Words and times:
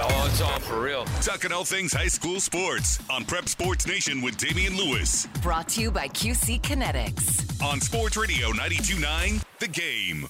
Oh, 0.00 0.26
it's 0.30 0.40
on 0.40 0.60
for 0.60 0.80
real. 0.80 1.04
Talking 1.22 1.52
all 1.52 1.64
things 1.64 1.92
high 1.92 2.06
school 2.08 2.40
sports 2.40 2.98
on 3.10 3.24
Prep 3.24 3.48
Sports 3.48 3.86
Nation 3.86 4.20
with 4.22 4.36
Damian 4.36 4.76
Lewis 4.76 5.26
Brought 5.42 5.68
to 5.70 5.80
you 5.82 5.90
by 5.90 6.08
QC 6.08 6.60
Kinetics. 6.60 7.62
on 7.62 7.80
Sports 7.80 8.16
Radio 8.16 8.50
92.9 8.52 9.42
The 9.58 9.68
Game. 9.68 10.28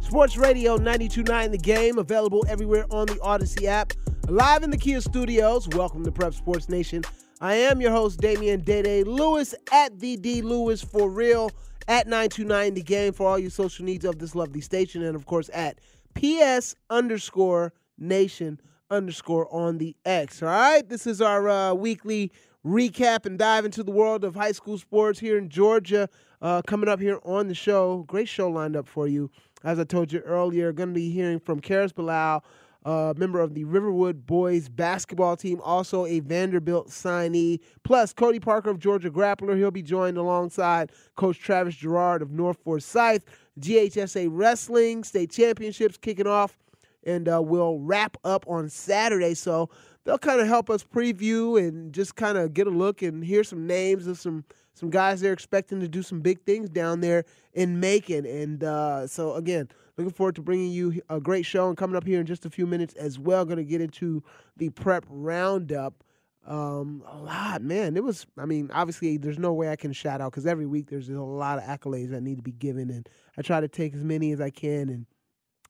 Sports 0.00 0.36
Radio 0.36 0.76
92.9 0.76 1.50
The 1.52 1.58
Game, 1.58 1.98
available 1.98 2.44
everywhere 2.48 2.84
on 2.90 3.06
the 3.06 3.18
Odyssey 3.22 3.66
app. 3.66 3.92
Live 4.28 4.62
in 4.62 4.70
the 4.70 4.76
Kia 4.76 5.00
studios. 5.00 5.68
Welcome 5.70 6.04
to 6.04 6.12
Prep 6.12 6.34
Sports 6.34 6.68
Nation. 6.68 7.02
I 7.42 7.54
am 7.54 7.80
your 7.80 7.90
host, 7.90 8.20
Damian 8.20 8.60
Dede 8.60 9.04
Lewis 9.04 9.52
at 9.72 9.98
the 9.98 10.16
D 10.16 10.42
Lewis 10.42 10.80
for 10.80 11.10
real 11.10 11.50
at 11.88 12.06
929 12.06 12.74
The 12.74 12.82
Game 12.82 13.12
for 13.12 13.26
all 13.26 13.36
your 13.36 13.50
social 13.50 13.84
needs 13.84 14.04
of 14.04 14.20
this 14.20 14.36
lovely 14.36 14.60
station. 14.60 15.02
And 15.02 15.16
of 15.16 15.26
course, 15.26 15.50
at 15.52 15.80
PS 16.14 16.76
underscore 16.88 17.72
nation 17.98 18.60
underscore 18.92 19.52
on 19.52 19.78
the 19.78 19.96
X. 20.04 20.40
All 20.40 20.50
right. 20.50 20.88
This 20.88 21.04
is 21.04 21.20
our 21.20 21.48
uh, 21.48 21.74
weekly 21.74 22.30
recap 22.64 23.26
and 23.26 23.36
dive 23.36 23.64
into 23.64 23.82
the 23.82 23.90
world 23.90 24.22
of 24.22 24.36
high 24.36 24.52
school 24.52 24.78
sports 24.78 25.18
here 25.18 25.36
in 25.36 25.48
Georgia. 25.48 26.08
Uh, 26.40 26.62
coming 26.62 26.88
up 26.88 27.00
here 27.00 27.18
on 27.24 27.48
the 27.48 27.56
show, 27.56 28.04
great 28.06 28.28
show 28.28 28.48
lined 28.50 28.76
up 28.76 28.86
for 28.86 29.08
you. 29.08 29.28
As 29.64 29.80
I 29.80 29.84
told 29.84 30.12
you 30.12 30.20
earlier, 30.20 30.72
going 30.72 30.90
to 30.90 30.94
be 30.94 31.10
hearing 31.10 31.40
from 31.40 31.60
Karris 31.60 31.92
Bilal, 31.92 32.44
uh, 32.84 33.14
member 33.16 33.40
of 33.40 33.54
the 33.54 33.64
Riverwood 33.64 34.26
boys 34.26 34.68
basketball 34.68 35.36
team, 35.36 35.60
also 35.62 36.06
a 36.06 36.20
Vanderbilt 36.20 36.88
signee, 36.88 37.60
plus 37.84 38.12
Cody 38.12 38.40
Parker 38.40 38.70
of 38.70 38.78
Georgia 38.78 39.10
Grappler. 39.10 39.56
He'll 39.56 39.70
be 39.70 39.82
joined 39.82 40.18
alongside 40.18 40.92
Coach 41.16 41.38
Travis 41.38 41.76
Jarrard 41.76 42.22
of 42.22 42.30
North 42.30 42.58
Forsyth. 42.64 43.24
GHSA 43.60 44.28
Wrestling 44.30 45.04
State 45.04 45.30
Championships 45.30 45.98
kicking 45.98 46.26
off 46.26 46.58
and 47.04 47.28
uh, 47.28 47.42
we'll 47.42 47.78
wrap 47.78 48.16
up 48.24 48.44
on 48.48 48.68
Saturday. 48.68 49.34
So 49.34 49.68
they'll 50.04 50.18
kind 50.18 50.40
of 50.40 50.46
help 50.46 50.70
us 50.70 50.84
preview 50.84 51.58
and 51.58 51.92
just 51.92 52.16
kind 52.16 52.38
of 52.38 52.54
get 52.54 52.66
a 52.66 52.70
look 52.70 53.02
and 53.02 53.24
hear 53.24 53.44
some 53.44 53.66
names 53.66 54.06
of 54.06 54.18
some 54.18 54.44
some 54.74 54.88
guys 54.88 55.20
they're 55.20 55.34
expecting 55.34 55.80
to 55.80 55.88
do 55.88 56.02
some 56.02 56.22
big 56.22 56.40
things 56.44 56.70
down 56.70 57.00
there 57.00 57.24
in 57.52 57.78
Macon. 57.78 58.24
And 58.24 58.64
uh, 58.64 59.06
so 59.06 59.34
again, 59.34 59.68
looking 59.96 60.12
forward 60.12 60.34
to 60.36 60.42
bringing 60.42 60.70
you 60.70 61.00
a 61.08 61.20
great 61.20 61.44
show 61.44 61.68
and 61.68 61.76
coming 61.76 61.96
up 61.96 62.06
here 62.06 62.20
in 62.20 62.26
just 62.26 62.46
a 62.46 62.50
few 62.50 62.66
minutes 62.66 62.94
as 62.94 63.18
well. 63.18 63.44
Going 63.44 63.58
to 63.58 63.64
get 63.64 63.80
into 63.80 64.22
the 64.56 64.70
prep 64.70 65.04
roundup. 65.08 66.04
Um, 66.44 67.04
a 67.08 67.18
lot, 67.18 67.62
man. 67.62 67.96
It 67.96 68.02
was. 68.02 68.26
I 68.36 68.46
mean, 68.46 68.70
obviously, 68.72 69.16
there's 69.16 69.38
no 69.38 69.52
way 69.52 69.70
I 69.70 69.76
can 69.76 69.92
shout 69.92 70.20
out 70.20 70.32
because 70.32 70.46
every 70.46 70.66
week 70.66 70.90
there's 70.90 71.08
a 71.08 71.20
lot 71.20 71.58
of 71.58 71.64
accolades 71.64 72.10
that 72.10 72.22
need 72.22 72.36
to 72.36 72.42
be 72.42 72.52
given, 72.52 72.90
and 72.90 73.08
I 73.38 73.42
try 73.42 73.60
to 73.60 73.68
take 73.68 73.94
as 73.94 74.02
many 74.02 74.32
as 74.32 74.40
I 74.40 74.50
can 74.50 74.88
and 74.88 75.06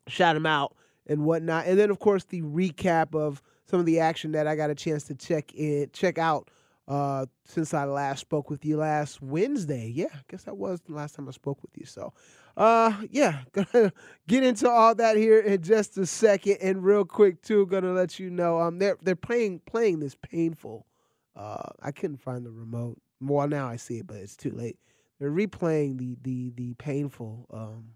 shout 0.09 0.35
them 0.35 0.47
out 0.47 0.75
and 1.07 1.25
whatnot. 1.25 1.67
And 1.67 1.79
then, 1.79 1.91
of 1.91 1.99
course, 1.99 2.25
the 2.25 2.41
recap 2.43 3.15
of 3.15 3.43
some 3.67 3.81
of 3.81 3.87
the 3.87 4.01
action 4.01 4.33
that 4.33 4.47
I 4.47 4.57
got 4.57 4.71
a 4.71 4.75
chance 4.75 5.05
to 5.05 5.15
check 5.15 5.53
in, 5.55 5.91
check 5.93 6.17
out 6.17 6.49
uh, 6.89 7.27
since 7.45 7.75
I 7.75 7.85
last 7.85 8.21
spoke 8.21 8.51
with 8.51 8.65
you 8.65 8.79
last 8.79 9.23
Wednesday. 9.23 9.91
Yeah, 9.95 10.07
I 10.13 10.21
guess 10.29 10.45
that 10.45 10.57
was 10.57 10.81
the 10.81 10.95
last 10.95 11.15
time 11.15 11.29
I 11.29 11.33
spoke 11.33 11.63
with 11.63 11.77
you. 11.77 11.87
So, 11.87 12.13
uh, 12.57 12.93
yeah, 13.11 13.43
gonna 13.53 13.93
get 14.29 14.45
into 14.45 14.69
all 14.69 14.95
that 14.95 15.17
here 15.17 15.41
in 15.41 15.63
just 15.63 15.99
a 15.99 16.07
second. 16.07 16.59
And 16.63 16.85
real 16.85 17.05
quick, 17.05 17.43
too, 17.43 17.67
gonna 17.67 17.93
let 17.93 18.19
you 18.19 18.31
know, 18.31 18.61
um, 18.61 18.79
they're 18.79 18.99
they're 19.03 19.17
playing 19.17 19.61
playing 19.67 20.01
this 20.01 20.15
painful. 20.15 20.87
Uh, 21.35 21.71
I 21.81 21.93
couldn't 21.93 22.21
find 22.21 22.45
the 22.45 22.51
remote. 22.51 23.01
Well, 23.21 23.49
now 23.49 23.69
I 23.69 23.77
see 23.77 23.99
it, 23.99 24.07
but 24.07 24.17
it's 24.17 24.37
too 24.37 24.51
late. 24.51 24.79
They're 25.19 25.31
replaying 25.31 25.99
the 25.99 26.17
the 26.23 26.51
the 26.51 26.75
painful. 26.75 27.47
Um, 27.53 27.95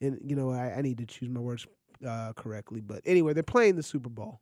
and 0.00 0.18
you 0.22 0.36
know, 0.36 0.50
I, 0.50 0.76
I 0.76 0.82
need 0.82 0.98
to 0.98 1.06
choose 1.06 1.28
my 1.30 1.40
words 1.40 1.66
uh, 2.06 2.32
correctly. 2.34 2.80
But 2.80 3.02
anyway, 3.04 3.32
they're 3.32 3.42
playing 3.42 3.76
the 3.76 3.82
Super 3.82 4.10
Bowl 4.10 4.40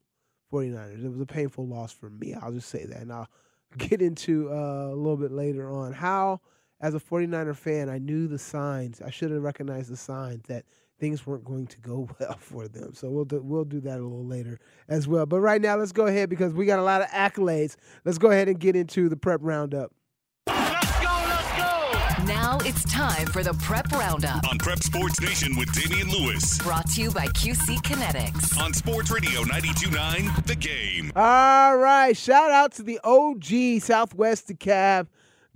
49ers. 0.53 1.05
It 1.05 1.11
was 1.11 1.21
a 1.21 1.27
painful 1.27 1.67
loss 1.67 1.93
for 1.93 2.11
me. 2.11 2.35
I'll 2.35 2.53
just 2.53 2.69
say 2.69 2.85
that. 2.87 3.01
And 3.01 3.13
I'll 3.13 3.29
get 3.79 4.03
into 4.03 4.51
uh, 4.51 4.89
a 4.89 4.97
little 4.97 5.17
bit 5.17 5.33
later 5.33 5.71
on 5.71 5.93
how, 5.93 6.41
as 6.85 6.95
a 6.95 7.01
49er 7.01 7.57
fan, 7.57 7.89
I 7.89 7.97
knew 7.97 8.29
the 8.29 8.39
signs. 8.39 9.01
I 9.01 9.09
should 9.09 9.31
have 9.31 9.43
recognized 9.43 9.91
the 9.91 9.97
signs 9.97 10.43
that 10.49 10.67
things 11.01 11.27
weren't 11.27 11.45
going 11.45 11.67
to 11.69 11.79
go 11.81 12.07
well 12.21 12.37
for 12.39 12.69
them. 12.69 12.93
So 12.93 13.09
we'll 13.09 13.25
do, 13.25 13.41
we'll 13.43 13.65
do 13.65 13.81
that 13.81 13.99
a 13.99 14.03
little 14.03 14.27
later 14.27 14.61
as 14.87 15.09
well. 15.09 15.25
But 15.25 15.41
right 15.41 15.63
now, 15.63 15.77
let's 15.77 15.93
go 15.93 16.07
ahead 16.07 16.29
because 16.29 16.53
we 16.53 16.67
got 16.67 16.79
a 16.79 16.83
lot 16.83 17.01
of 17.01 17.09
accolades. 17.09 17.77
Let's 18.05 18.19
go 18.19 18.31
ahead 18.31 18.49
and 18.49 18.61
get 18.61 18.77
into 18.77 19.09
the 19.09 19.17
prep 19.17 19.41
roundup. 19.43 19.93
Let's 20.47 21.01
go, 21.01 21.25
let's 21.27 21.57
go. 21.57 22.25
Now 22.27 22.59
it's 22.65 22.85
time 22.85 23.27
for 23.29 23.43
the 23.43 23.55
Prep 23.55 23.91
Roundup. 23.93 24.47
On 24.51 24.59
Prep 24.59 24.79
Sports 24.81 25.21
Nation 25.23 25.57
with 25.57 25.73
Damian 25.73 26.09
Lewis 26.11 26.59
Brought 26.59 26.89
to 26.91 27.03
you 27.03 27.11
by 27.11 27.27
QC 27.29 27.77
Kinetics. 27.83 28.59
on 28.59 28.73
Sports 28.75 29.11
Radio 29.11 29.43
92.9 29.43 30.47
The 30.47 30.55
Game. 30.57 31.13
All 31.17 31.77
right. 31.77 32.15
Shout 32.17 32.51
out 32.51 32.73
to 32.73 32.83
the 32.83 32.99
OG 33.05 33.83
Southwest 33.83 34.49
DeKalb 34.49 35.07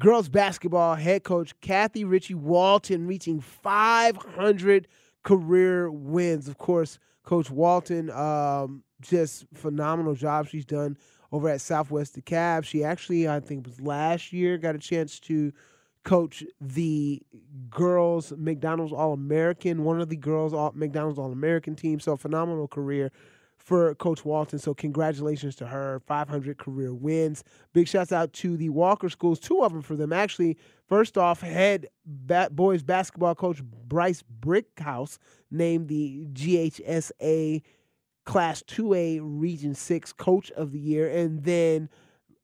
girls 0.01 0.29
basketball 0.29 0.95
head 0.95 1.25
coach 1.25 1.59
Kathy 1.61 2.05
Ritchie 2.05 2.35
Walton 2.35 3.07
reaching 3.07 3.41
500 3.41 4.89
career 5.23 5.91
wins. 5.91 6.49
Of 6.49 6.59
course, 6.59 6.99
Coach 7.25 7.51
Walton, 7.51 8.11
um, 8.11 8.83
just 9.03 9.45
phenomenal 9.55 10.15
job 10.15 10.49
she's 10.49 10.65
done 10.65 10.97
over 11.31 11.49
at 11.49 11.61
Southwest 11.61 12.19
DeKalb. 12.19 12.65
She 12.65 12.83
actually, 12.83 13.29
I 13.29 13.41
think, 13.41 13.67
was 13.67 13.81
last 13.81 14.33
year 14.33 14.57
got 14.57 14.75
a 14.75 14.79
chance 14.79 15.21
to 15.21 15.53
coach 16.05 16.43
the 16.59 17.21
girls 17.69 18.33
McDonald's 18.37 18.95
All 18.95 19.13
American, 19.13 19.85
one 19.85 20.01
of 20.01 20.09
the 20.09 20.17
girls 20.17 20.55
All 20.55 20.73
McDonald's 20.75 21.19
All 21.19 21.33
American 21.33 21.75
team. 21.77 22.01
So 22.01 22.17
phenomenal 22.17 22.67
career 22.67 23.13
for 23.69 23.95
Coach 23.97 24.25
Walton. 24.25 24.59
So 24.59 24.73
congratulations 24.73 25.55
to 25.57 25.67
her, 25.67 26.01
500 26.07 26.57
career 26.57 26.95
wins. 26.95 27.45
Big 27.75 27.87
shouts 27.87 28.13
out 28.13 28.33
to 28.33 28.57
the 28.57 28.71
Walker 28.71 29.11
schools, 29.11 29.39
two 29.39 29.63
of 29.63 29.75
them 29.75 29.83
for 29.83 29.95
them 29.95 30.11
actually. 30.11 30.57
First 30.87 31.19
off, 31.19 31.43
head 31.43 31.87
ba- 32.07 32.49
boys 32.51 32.83
basketball 32.83 33.35
coach 33.35 33.63
Bryce 33.63 34.25
Brickhouse 34.41 35.19
named 35.51 35.89
the 35.89 36.27
GHSA 36.33 37.61
Class 38.25 38.63
2A 38.63 39.21
Region 39.23 39.75
6 39.75 40.13
Coach 40.15 40.51
of 40.53 40.73
the 40.73 40.81
Year. 40.81 41.11
And 41.11 41.45
then 41.45 41.91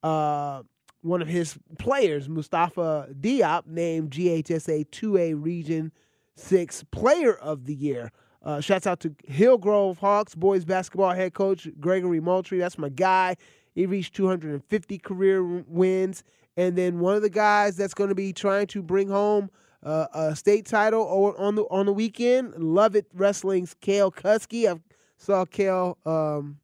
uh, 0.03 0.63
one 1.01 1.23
of 1.23 1.29
his 1.29 1.57
players, 1.79 2.29
Mustafa 2.29 3.09
Diop, 3.19 3.67
named 3.67 4.11
GHSA 4.11 4.91
2A 4.91 5.43
Region 5.43 5.91
6 6.37 6.85
Player 6.91 7.35
of 7.35 7.65
the 7.65 7.75
Year. 7.75 8.13
Uh, 8.45 8.61
shouts 8.61 8.87
out 8.87 9.01
to 9.01 9.15
Hillgrove 9.27 9.99
Hawks 9.99 10.35
boys 10.35 10.67
basketball 10.67 11.13
head 11.15 11.33
coach 11.33 11.67
Gregory 11.81 12.21
Moultrie. 12.21 12.59
That's 12.59 12.77
my 12.77 12.91
guy. 12.91 13.37
He 13.75 13.87
reached 13.87 14.15
250 14.15 14.99
career 14.99 15.43
wins. 15.43 16.23
And 16.57 16.77
then 16.77 17.01
one 17.01 17.17
of 17.17 17.23
the 17.23 17.31
guys 17.31 17.77
that's 17.77 17.95
going 17.95 18.11
to 18.11 18.15
be 18.15 18.33
trying 18.33 18.67
to 18.69 18.83
bring 18.83 19.09
home 19.09 19.51
uh, 19.83 20.07
a 20.15 20.37
state 20.37 20.67
title 20.67 21.03
or 21.03 21.39
on 21.41 21.57
the 21.57 21.65
on 21.65 21.87
the 21.87 21.93
weekend, 21.93 22.55
Lovett 22.57 23.07
Wrestling's 23.13 23.75
Kale 23.81 24.11
Kusky. 24.11 24.73
I 24.73 24.81
saw 25.17 25.45
Kale 25.45 25.99
um, 26.07 26.59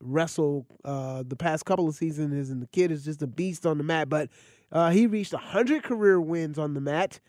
wrestle 0.00 0.66
uh, 0.84 1.22
the 1.26 1.36
past 1.36 1.64
couple 1.64 1.88
of 1.88 1.94
seasons, 1.94 2.50
and 2.50 2.62
the 2.62 2.66
kid 2.68 2.90
is 2.90 3.04
just 3.04 3.22
a 3.22 3.26
beast 3.26 3.66
on 3.66 3.78
the 3.78 3.84
mat. 3.84 4.08
But 4.08 4.30
uh, 4.72 4.90
he 4.90 5.06
reached 5.06 5.32
100 5.32 5.82
career 5.82 6.20
wins 6.20 6.58
on 6.58 6.74
the 6.74 6.80
mat. 6.80 7.20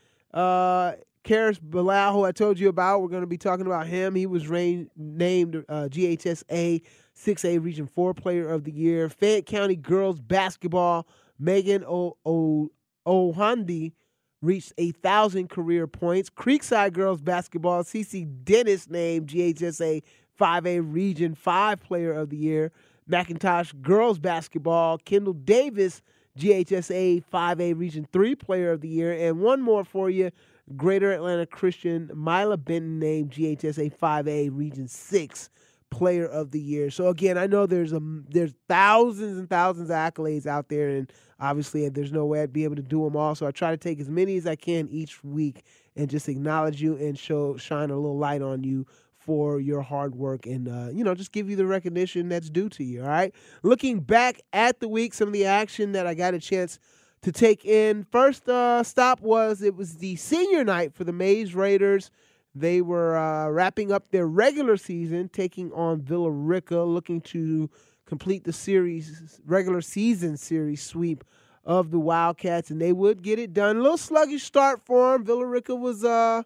Karris 1.23 1.59
Bilal, 1.61 2.13
who 2.13 2.23
I 2.23 2.31
told 2.31 2.59
you 2.59 2.69
about, 2.69 3.01
we're 3.01 3.07
going 3.09 3.21
to 3.21 3.27
be 3.27 3.37
talking 3.37 3.65
about 3.67 3.87
him. 3.87 4.15
He 4.15 4.25
was 4.25 4.49
named 4.49 5.63
uh, 5.69 5.87
GHSA 5.91 6.81
6A 7.15 7.63
Region 7.63 7.87
4 7.87 8.13
Player 8.13 8.49
of 8.49 8.63
the 8.63 8.71
Year. 8.71 9.07
Fayette 9.09 9.45
County 9.45 9.75
Girls 9.75 10.19
Basketball, 10.19 11.07
Megan 11.37 11.83
o- 11.85 12.17
o- 12.25 12.69
Ohandi 13.05 13.93
reached 14.41 14.73
a 14.77 14.91
thousand 14.91 15.49
career 15.49 15.85
points. 15.85 16.29
Creekside 16.29 16.93
girls 16.93 17.21
basketball, 17.21 17.83
CC 17.83 18.27
Dennis 18.43 18.89
named 18.89 19.27
GHSA 19.27 20.01
5A 20.39 20.81
Region 20.83 21.35
5 21.35 21.79
Player 21.81 22.13
of 22.13 22.29
the 22.29 22.37
Year. 22.37 22.71
McIntosh 23.09 23.79
girls 23.81 24.17
basketball, 24.17 24.97
Kendall 24.97 25.33
Davis, 25.33 26.01
GHSA 26.39 27.23
5A 27.31 27.77
Region 27.77 28.07
3 28.11 28.35
Player 28.35 28.71
of 28.71 28.81
the 28.81 28.87
Year. 28.87 29.11
And 29.11 29.41
one 29.41 29.61
more 29.61 29.83
for 29.83 30.09
you 30.09 30.31
Greater 30.75 31.11
Atlanta 31.11 31.45
Christian, 31.45 32.09
Mila 32.13 32.57
Benton 32.57 32.99
named 32.99 33.31
GHSA 33.31 33.97
5A 33.97 34.49
Region 34.51 34.87
6 34.87 35.49
Player 35.89 36.25
of 36.25 36.51
the 36.51 36.59
Year. 36.59 36.89
So 36.89 37.07
again, 37.07 37.37
I 37.37 37.47
know 37.47 37.65
there's 37.65 37.91
a 37.91 38.01
there's 38.29 38.53
thousands 38.69 39.37
and 39.37 39.49
thousands 39.49 39.89
of 39.89 39.95
accolades 39.95 40.45
out 40.45 40.69
there, 40.69 40.89
and 40.89 41.11
obviously 41.39 41.87
there's 41.89 42.13
no 42.13 42.25
way 42.25 42.41
I'd 42.41 42.53
be 42.53 42.63
able 42.63 42.77
to 42.77 42.81
do 42.81 43.03
them 43.03 43.17
all. 43.17 43.35
So 43.35 43.45
I 43.45 43.51
try 43.51 43.71
to 43.71 43.77
take 43.77 43.99
as 43.99 44.09
many 44.09 44.37
as 44.37 44.47
I 44.47 44.55
can 44.55 44.87
each 44.89 45.23
week 45.23 45.65
and 45.97 46.09
just 46.09 46.29
acknowledge 46.29 46.81
you 46.81 46.95
and 46.95 47.19
show 47.19 47.57
shine 47.57 47.89
a 47.89 47.95
little 47.95 48.17
light 48.17 48.41
on 48.41 48.63
you 48.63 48.85
for 49.17 49.59
your 49.59 49.81
hard 49.81 50.15
work 50.15 50.47
and 50.47 50.67
uh, 50.67 50.89
you 50.91 51.03
know 51.03 51.13
just 51.13 51.31
give 51.31 51.47
you 51.49 51.55
the 51.55 51.65
recognition 51.65 52.29
that's 52.29 52.49
due 52.49 52.69
to 52.69 52.83
you. 52.83 53.01
All 53.01 53.09
right. 53.09 53.33
Looking 53.61 53.99
back 53.99 54.41
at 54.53 54.79
the 54.79 54.87
week, 54.87 55.13
some 55.13 55.27
of 55.27 55.33
the 55.33 55.45
action 55.45 55.91
that 55.91 56.07
I 56.07 56.13
got 56.13 56.33
a 56.33 56.39
chance 56.39 56.79
to 57.21 57.31
take 57.31 57.65
in. 57.65 58.05
First 58.11 58.49
uh, 58.49 58.83
stop 58.83 59.21
was 59.21 59.61
it 59.61 59.75
was 59.75 59.97
the 59.97 60.15
senior 60.15 60.63
night 60.63 60.93
for 60.93 61.03
the 61.03 61.13
Mays 61.13 61.53
Raiders. 61.53 62.11
They 62.53 62.81
were 62.81 63.17
uh, 63.17 63.49
wrapping 63.49 63.91
up 63.91 64.11
their 64.11 64.27
regular 64.27 64.75
season, 64.75 65.29
taking 65.29 65.71
on 65.71 66.01
Villa 66.01 66.31
Rica, 66.31 66.81
looking 66.81 67.21
to 67.21 67.69
complete 68.05 68.43
the 68.43 68.51
series 68.51 69.39
regular 69.45 69.81
season 69.81 70.35
series 70.35 70.81
sweep 70.81 71.23
of 71.63 71.91
the 71.91 71.99
Wildcats, 71.99 72.71
and 72.71 72.81
they 72.81 72.91
would 72.91 73.21
get 73.21 73.39
it 73.39 73.53
done. 73.53 73.77
A 73.77 73.81
little 73.81 73.97
sluggish 73.97 74.43
start 74.43 74.81
for 74.81 75.13
them. 75.13 75.23
Villa 75.23 75.45
Rica 75.45 75.75
was, 75.75 76.03
uh, 76.03 76.41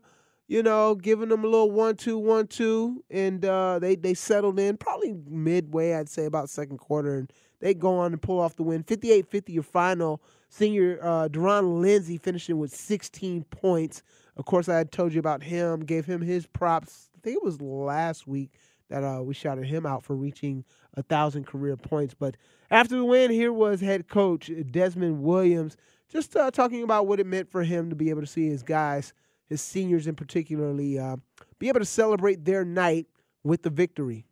you 0.47 0.61
know, 0.61 0.93
giving 0.93 1.29
them 1.29 1.43
a 1.43 1.47
little 1.47 1.71
one-two, 1.71 2.17
one-two, 2.17 3.03
and 3.09 3.43
uh, 3.45 3.79
they 3.79 3.95
they 3.95 4.13
settled 4.13 4.59
in 4.59 4.77
probably 4.77 5.15
midway, 5.27 5.93
I'd 5.93 6.09
say 6.09 6.25
about 6.25 6.49
second 6.49 6.77
quarter, 6.77 7.17
and 7.17 7.31
they 7.61 7.73
go 7.73 7.97
on 7.97 8.11
and 8.11 8.21
pull 8.21 8.39
off 8.39 8.57
the 8.57 8.63
win, 8.63 8.83
58-50 8.83 9.49
your 9.49 9.63
final. 9.63 10.21
Senior 10.55 10.99
uh, 11.01 11.27
Deron 11.27 11.81
Lindsay 11.81 12.17
finishing 12.17 12.57
with 12.57 12.73
16 12.73 13.43
points. 13.43 14.03
Of 14.37 14.45
course, 14.45 14.69
I 14.69 14.77
had 14.77 14.89
told 14.89 15.11
you 15.11 15.19
about 15.19 15.43
him, 15.43 15.81
gave 15.81 16.05
him 16.05 16.21
his 16.21 16.47
props. 16.47 17.09
I 17.13 17.19
think 17.19 17.35
it 17.35 17.43
was 17.43 17.59
last 17.59 18.25
week 18.25 18.51
that 18.89 19.03
uh, 19.03 19.21
we 19.21 19.33
shouted 19.33 19.65
him 19.65 19.85
out 19.85 20.05
for 20.05 20.15
reaching 20.15 20.63
a 20.93 21.03
thousand 21.03 21.45
career 21.45 21.75
points. 21.75 22.13
But 22.13 22.37
after 22.71 22.95
the 22.95 23.03
win, 23.03 23.31
here 23.31 23.51
was 23.51 23.81
head 23.81 24.07
coach 24.07 24.49
Desmond 24.71 25.23
Williams, 25.23 25.75
just 26.07 26.37
uh, 26.37 26.51
talking 26.51 26.83
about 26.83 27.05
what 27.05 27.19
it 27.19 27.25
meant 27.25 27.51
for 27.51 27.63
him 27.63 27.89
to 27.89 27.95
be 27.95 28.09
able 28.09 28.21
to 28.21 28.27
see 28.27 28.47
his 28.47 28.63
guys, 28.63 29.11
his 29.49 29.59
seniors 29.61 30.07
in 30.07 30.15
particularly, 30.15 30.97
uh, 30.97 31.17
be 31.59 31.67
able 31.67 31.81
to 31.81 31.85
celebrate 31.85 32.45
their 32.45 32.63
night 32.63 33.07
with 33.43 33.63
the 33.63 33.69
victory. 33.69 34.25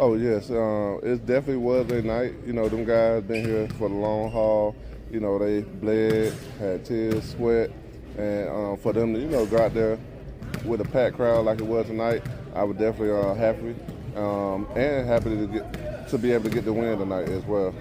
Oh 0.00 0.14
yes, 0.14 0.50
uh, 0.50 0.98
it 1.02 1.26
definitely 1.26 1.58
was 1.58 1.90
a 1.90 2.02
night. 2.02 2.32
You 2.46 2.52
know, 2.52 2.68
them 2.68 2.84
guys 2.84 3.22
been 3.22 3.44
here 3.44 3.68
for 3.68 3.88
the 3.88 3.94
long 3.94 4.30
haul. 4.30 4.74
You 5.14 5.20
know, 5.20 5.38
they 5.38 5.60
bled, 5.60 6.32
had 6.58 6.84
tears, 6.84 7.36
sweat, 7.36 7.70
and 8.18 8.48
um, 8.48 8.76
for 8.76 8.92
them 8.92 9.14
to 9.14 9.20
you 9.20 9.28
know 9.28 9.46
go 9.46 9.58
out 9.58 9.72
there 9.72 9.96
with 10.64 10.80
a 10.80 10.84
packed 10.86 11.14
crowd 11.14 11.44
like 11.44 11.60
it 11.60 11.66
was 11.68 11.86
tonight, 11.86 12.20
I 12.52 12.64
was 12.64 12.76
definitely 12.76 13.12
uh, 13.12 13.32
happy 13.34 13.76
um, 14.16 14.66
and 14.74 15.06
happy 15.06 15.30
to 15.30 15.46
get 15.46 16.08
to 16.08 16.18
be 16.18 16.32
able 16.32 16.42
to 16.42 16.50
get 16.50 16.64
the 16.64 16.72
win 16.72 16.98
tonight 16.98 17.28
as 17.28 17.44
well. 17.44 17.72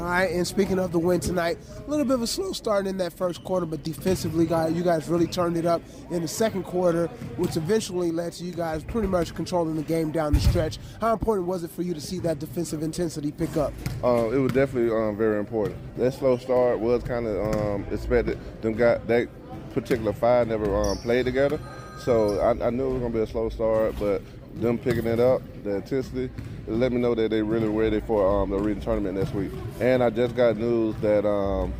All 0.00 0.06
right, 0.06 0.30
and 0.30 0.46
speaking 0.46 0.78
of 0.78 0.92
the 0.92 0.98
win 0.98 1.20
tonight, 1.20 1.58
a 1.76 1.90
little 1.90 2.06
bit 2.06 2.14
of 2.14 2.22
a 2.22 2.26
slow 2.26 2.52
start 2.52 2.86
in 2.86 2.96
that 2.96 3.12
first 3.12 3.44
quarter, 3.44 3.66
but 3.66 3.82
defensively, 3.82 4.46
guys, 4.46 4.72
you 4.72 4.82
guys 4.82 5.06
really 5.08 5.26
turned 5.26 5.58
it 5.58 5.66
up 5.66 5.82
in 6.10 6.22
the 6.22 6.28
second 6.28 6.62
quarter, 6.62 7.08
which 7.36 7.58
eventually 7.58 8.10
led 8.10 8.32
to 8.32 8.44
you 8.44 8.52
guys 8.52 8.82
pretty 8.82 9.08
much 9.08 9.34
controlling 9.34 9.76
the 9.76 9.82
game 9.82 10.10
down 10.10 10.32
the 10.32 10.40
stretch. 10.40 10.78
How 11.02 11.12
important 11.12 11.46
was 11.46 11.64
it 11.64 11.70
for 11.70 11.82
you 11.82 11.92
to 11.92 12.00
see 12.00 12.18
that 12.20 12.38
defensive 12.38 12.82
intensity 12.82 13.30
pick 13.30 13.58
up? 13.58 13.74
Uh, 14.02 14.30
it 14.30 14.38
was 14.38 14.52
definitely 14.52 14.90
um, 14.90 15.18
very 15.18 15.38
important. 15.38 15.76
That 15.98 16.14
slow 16.14 16.38
start 16.38 16.80
was 16.80 17.02
kind 17.02 17.26
of 17.26 17.54
um, 17.54 17.86
expected. 17.90 18.38
Them 18.62 18.72
got 18.72 19.06
that 19.06 19.28
particular 19.74 20.14
five 20.14 20.48
never 20.48 20.74
um, 20.82 20.96
played 20.96 21.26
together, 21.26 21.60
so 22.06 22.40
I, 22.40 22.68
I 22.68 22.70
knew 22.70 22.88
it 22.88 23.00
was 23.00 23.02
to 23.02 23.10
be 23.10 23.20
a 23.20 23.26
slow 23.26 23.50
start, 23.50 23.96
but 23.98 24.22
them 24.60 24.78
picking 24.78 25.06
it 25.06 25.20
up, 25.20 25.42
the 25.64 25.76
intensity, 25.76 26.30
let 26.66 26.92
me 26.92 27.00
know 27.00 27.14
that 27.14 27.30
they're 27.30 27.44
really 27.44 27.68
ready 27.68 28.00
for 28.00 28.42
um, 28.42 28.50
the 28.50 28.58
region 28.58 28.82
tournament 28.82 29.18
next 29.18 29.34
week. 29.34 29.50
And 29.80 30.02
I 30.02 30.10
just 30.10 30.36
got 30.36 30.56
news 30.56 30.94
that 30.96 31.26
um, 31.26 31.72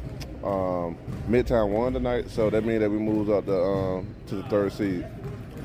um, 0.43 0.97
Midtown 1.29 1.69
won 1.71 1.93
tonight, 1.93 2.31
so 2.31 2.51
that 2.51 2.65
means 2.65 2.81
that 2.81 2.91
we 2.91 2.99
moved 2.99 3.31
up 3.31 3.47
the, 3.47 3.61
um, 3.61 4.15
to 4.27 4.37
the 4.37 4.43
third 4.45 4.73
seed. 4.73 5.07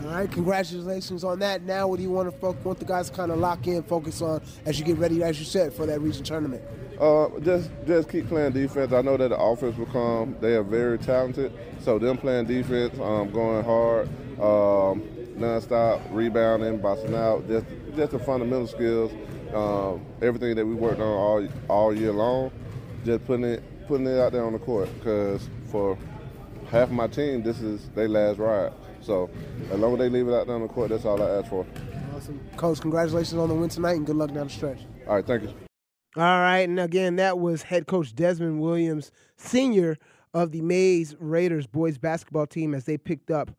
All 0.04 0.12
right, 0.12 0.32
congratulations 0.32 1.24
on 1.24 1.40
that. 1.40 1.64
Now, 1.64 1.88
what 1.88 1.98
do 1.98 2.04
you 2.04 2.12
want 2.12 2.32
to 2.32 2.38
focus, 2.38 2.64
want 2.64 2.80
the 2.80 2.86
guys 2.86 3.10
kind 3.10 3.32
of 3.32 3.40
lock 3.40 3.66
in, 3.66 3.82
focus 3.82 4.22
on 4.22 4.42
as 4.66 4.78
you 4.78 4.86
get 4.86 4.98
ready, 4.98 5.24
as 5.24 5.40
you 5.40 5.46
said, 5.46 5.74
for 5.74 5.86
that 5.88 6.00
region 6.02 6.24
tournament? 6.24 6.62
Uh, 7.00 7.28
just 7.40 7.70
just 7.88 8.10
keep 8.10 8.28
playing 8.28 8.54
defense. 8.54 8.94
I 8.94 9.02
know 9.02 9.18
that 9.18 9.30
the 9.30 9.38
offense 9.38 9.76
will 9.78 9.88
come. 9.88 10.36
They 10.40 10.56
are 10.56 10.64
very 10.64 10.98
talented, 10.98 11.52
so 11.80 11.98
them 11.98 12.18
playing 12.18 12.46
defense, 12.46 12.98
um, 13.00 13.32
going 13.32 13.64
hard, 13.66 14.08
um, 14.40 15.04
nonstop 15.36 16.02
rebounding, 16.12 16.78
boxing 16.80 17.16
out, 17.16 17.48
just 17.48 17.66
just 17.96 18.12
the 18.12 18.20
fundamental 18.20 18.68
skills, 18.68 19.12
um, 19.54 20.06
everything 20.22 20.56
that 20.56 20.66
we 20.66 20.74
worked 20.74 21.00
on 21.00 21.08
all 21.08 21.48
all 21.68 21.94
year 21.94 22.12
long, 22.12 22.52
just 23.06 23.26
putting 23.26 23.46
it 23.46 23.88
putting 23.88 24.08
it 24.08 24.20
out 24.20 24.32
there 24.32 24.44
on 24.44 24.54
the 24.54 24.60
court. 24.60 24.90
Because 24.98 25.48
for 25.72 25.98
half 26.70 26.90
my 26.90 27.08
team, 27.08 27.44
this 27.44 27.62
is 27.62 27.90
their 27.90 28.08
last 28.08 28.40
ride. 28.40 28.74
So 29.02 29.30
as 29.72 29.80
long 29.80 29.94
as 29.94 30.00
they 30.00 30.10
leave 30.10 30.28
it 30.28 30.34
out 30.34 30.48
there 30.48 30.56
on 30.56 30.62
the 30.62 30.68
court, 30.68 30.90
that's 30.90 31.06
all 31.06 31.22
I 31.22 31.40
ask 31.40 31.50
for. 31.50 31.66
Awesome, 32.16 32.40
coach. 32.58 32.80
Congratulations 32.80 33.40
on 33.40 33.50
the 33.50 33.56
win 33.56 33.70
tonight, 33.70 33.98
and 33.98 34.06
good 34.06 34.16
luck 34.16 34.34
down 34.34 34.48
the 34.48 34.54
stretch. 34.54 34.80
All 35.08 35.16
right, 35.16 35.26
thank 35.26 35.44
you. 35.44 35.54
All 36.18 36.24
right, 36.24 36.68
and 36.68 36.80
again, 36.80 37.18
that 37.18 37.40
was 37.40 37.64
head 37.64 37.88
coach 37.88 38.16
Desmond 38.16 38.62
Williams, 38.62 39.12
senior 39.36 39.98
of 40.34 40.52
the 40.52 40.62
Mays 40.62 41.14
Raiders 41.20 41.68
boys 41.68 41.98
basketball 41.98 42.48
team, 42.48 42.74
as 42.74 42.86
they 42.86 42.98
picked 42.98 43.30
up 43.30 43.52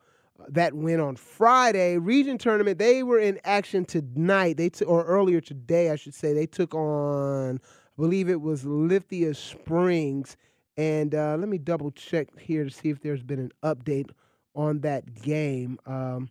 that 0.48 0.74
win 0.74 1.00
on 1.00 1.16
Friday. 1.16 1.98
Region 1.98 2.38
tournament, 2.38 2.78
they 2.78 3.02
were 3.02 3.18
in 3.18 3.40
action 3.44 3.84
tonight. 3.84 4.56
They 4.56 4.68
t- 4.68 4.84
or 4.84 5.04
earlier 5.04 5.40
today, 5.40 5.90
I 5.90 5.96
should 5.96 6.14
say. 6.14 6.32
They 6.32 6.46
took 6.46 6.74
on, 6.74 7.60
I 7.64 8.00
believe 8.00 8.28
it 8.28 8.40
was 8.40 8.64
Lithia 8.64 9.34
Springs. 9.34 10.36
And 10.76 11.14
uh, 11.14 11.36
let 11.38 11.48
me 11.48 11.58
double 11.58 11.90
check 11.90 12.28
here 12.38 12.64
to 12.64 12.70
see 12.70 12.90
if 12.90 13.00
there's 13.00 13.22
been 13.22 13.38
an 13.38 13.52
update 13.62 14.10
on 14.54 14.80
that 14.80 15.22
game. 15.22 15.78
Um, 15.86 16.30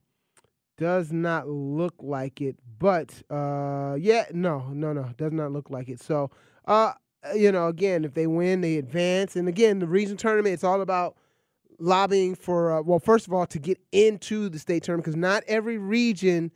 does 0.78 1.12
not 1.12 1.48
look 1.48 1.96
like 2.00 2.42
it, 2.42 2.58
but 2.80 3.14
uh, 3.30 3.96
yeah, 4.00 4.26
no, 4.34 4.68
no, 4.74 4.94
no, 4.94 5.10
does 5.18 5.32
not 5.32 5.52
look 5.52 5.70
like 5.70 5.88
it. 5.90 6.02
So, 6.02 6.32
uh, 6.66 6.94
you 7.34 7.52
know, 7.52 7.68
again, 7.68 8.04
if 8.04 8.14
they 8.14 8.28
win, 8.28 8.62
they 8.62 8.78
advance. 8.78 9.36
And 9.36 9.48
again, 9.48 9.80
the 9.80 9.88
region 9.88 10.18
tournament, 10.18 10.54
it's 10.54 10.64
all 10.64 10.82
about 10.82 11.16
lobbying 11.80 12.36
for 12.36 12.72
uh, 12.72 12.82
well 12.82 13.00
first 13.00 13.28
of 13.28 13.34
all 13.34 13.46
to 13.46 13.60
get 13.60 13.80
into 13.92 14.50
the 14.50 14.60
state 14.60 14.84
tournament 14.84 15.06
because 15.06 15.16
not 15.16 15.44
every 15.48 15.78
region 15.78 16.52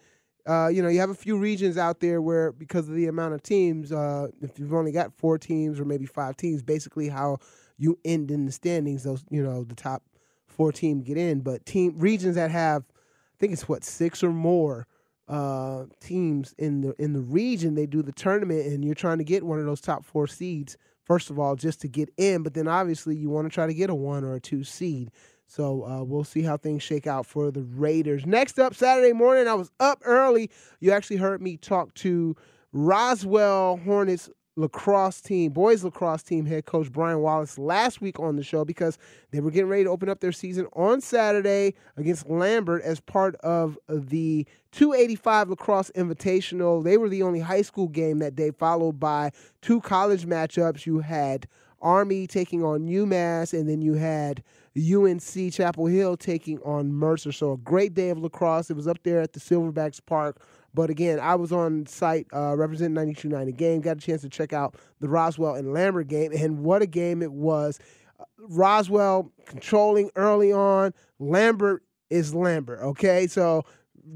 uh, 0.48 0.68
you 0.68 0.82
know 0.82 0.90
you 0.90 1.00
have 1.00 1.10
a 1.10 1.16
few 1.16 1.38
regions 1.38 1.78
out 1.78 2.00
there 2.00 2.22
where 2.22 2.52
because 2.52 2.88
of 2.88 2.96
the 2.96 3.08
amount 3.08 3.34
of 3.34 3.44
teams 3.44 3.92
uh, 3.92 4.28
if 4.42 4.58
you've 4.58 4.74
only 4.74 4.92
got 4.92 5.14
four 5.14 5.38
teams 5.38 5.80
or 5.80 5.86
maybe 5.86 6.06
five 6.06 6.38
teams 6.38 6.62
basically 6.62 7.10
how 7.10 7.38
you 7.78 7.98
end 8.06 8.32
in 8.32 8.46
the 8.46 8.52
standings 8.52 9.04
those 9.04 9.24
you 9.30 9.44
know 9.44 9.64
the 9.64 9.76
top 9.76 10.04
four 10.48 10.72
teams 10.74 11.06
get 11.06 11.18
in. 11.18 11.40
But 11.40 11.66
team 11.66 11.94
regions 11.98 12.36
that 12.36 12.52
have 12.52 12.84
i 12.92 13.36
think 13.40 13.54
it's 13.54 13.70
what 13.70 13.84
six 13.84 14.24
or 14.24 14.32
more 14.32 14.88
uh, 15.30 15.86
teams 16.02 16.54
in 16.58 16.82
the 16.82 16.94
in 17.02 17.14
the 17.14 17.22
region 17.22 17.76
they 17.76 17.86
do 17.86 18.02
the 18.02 18.12
tournament 18.12 18.66
and 18.66 18.84
you're 18.84 18.96
trying 18.96 19.20
to 19.20 19.24
get 19.24 19.46
one 19.46 19.60
of 19.60 19.66
those 19.66 19.80
top 19.80 20.04
four 20.04 20.28
seeds 20.28 20.76
first 21.10 21.32
of 21.32 21.40
all, 21.40 21.56
just 21.56 21.82
to 21.82 21.88
get 21.88 22.14
in, 22.18 22.44
but 22.44 22.54
then 22.54 22.68
obviously 22.68 23.16
you 23.16 23.32
want 23.32 23.48
to 23.48 23.54
try 23.54 23.66
to 23.66 23.74
get 23.74 23.90
a 23.90 23.96
one 23.96 24.24
or 24.24 24.36
a 24.36 24.40
two 24.40 24.64
seed. 24.64 25.10
So 25.48 25.84
uh, 25.84 26.04
we'll 26.04 26.24
see 26.24 26.44
how 26.44 26.56
things 26.56 26.84
shake 26.84 27.08
out 27.08 27.26
for 27.26 27.50
the 27.50 27.64
Raiders. 27.64 28.28
Next 28.28 28.60
up, 28.60 28.76
Saturday 28.76 29.14
morning, 29.14 29.48
I 29.48 29.56
was 29.56 29.72
up 29.80 30.04
early. 30.06 30.52
You 30.80 30.92
actually 30.92 31.18
heard 31.18 31.42
me 31.42 31.58
talk 31.58 31.96
to 31.96 32.36
Roswell 32.72 33.78
Hornets 33.78 34.30
lacrosse 34.60 35.22
team, 35.22 35.52
boys 35.52 35.84
lacrosse 35.84 36.22
team 36.22 36.46
head 36.46 36.66
coach 36.66 36.92
Brian 36.92 37.20
Wallace 37.20 37.58
last 37.58 38.02
week 38.02 38.20
on 38.20 38.36
the 38.36 38.44
show 38.44 38.66
because 38.66 38.98
they 39.32 39.40
were 39.40 39.52
getting 39.52 39.70
ready 39.70 39.86
to 39.86 39.90
open 39.90 40.10
up 40.10 40.20
their 40.20 40.32
season 40.32 40.68
on 40.74 41.00
Saturday 41.02 41.74
against 41.96 42.30
Lambert 42.30 42.84
as 42.84 43.00
part 43.00 43.36
of 43.36 43.78
the 43.88 44.46
285 44.72 45.50
lacrosse 45.50 45.92
invitational. 45.96 46.84
They 46.84 46.98
were 46.98 47.10
the 47.10 47.24
only 47.24 47.40
high 47.40 47.62
school 47.62 47.88
game 47.88 48.20
that 48.20 48.36
day, 48.36 48.52
followed 48.52 49.00
by 49.00 49.32
two 49.62 49.80
college 49.82 50.26
matchups. 50.26 50.86
You 50.86 51.00
had 51.00 51.48
Army 51.82 52.28
taking 52.28 52.64
on 52.64 52.82
UMass, 52.82 53.58
and 53.58 53.70
then 53.70 53.82
you 53.82 53.94
had 53.94 54.44
UNC 54.76 55.54
Chapel 55.54 55.86
Hill 55.88 56.18
taking 56.18 56.60
on 56.60 56.94
Mercer. 56.94 57.32
So 57.32 57.54
a 57.54 57.58
great 57.58 57.94
day 57.94 58.10
of 58.10 58.20
lacrosse. 58.20 58.70
It 58.70 58.76
was 58.76 58.88
up 58.88 59.00
there 59.04 59.22
at 59.22 59.34
the 59.34 59.40
Silverbacks 59.40 60.02
Park. 60.06 60.42
But 60.74 60.90
again, 60.90 61.20
I 61.20 61.36
was 61.36 61.52
on 61.52 61.86
site 61.86 62.28
uh, 62.34 62.56
representing 62.56 62.96
92.9 63.14 63.56
game. 63.58 63.82
Got 63.82 63.98
a 63.98 64.00
chance 64.00 64.22
to 64.22 64.30
check 64.30 64.54
out 64.54 64.76
the 65.00 65.10
Roswell 65.10 65.56
and 65.56 65.74
Lambert 65.74 66.08
game, 66.08 66.32
and 66.32 66.60
what 66.60 66.82
a 66.82 66.88
game 66.88 67.22
it 67.22 67.32
was. 67.32 67.80
Uh, 68.20 68.26
Roswell 68.38 69.32
controlling 69.46 70.12
early 70.16 70.52
on. 70.52 70.94
Lambert 71.20 71.84
is 72.10 72.34
Lambert. 72.34 72.80
Okay, 72.82 73.28
so 73.28 73.64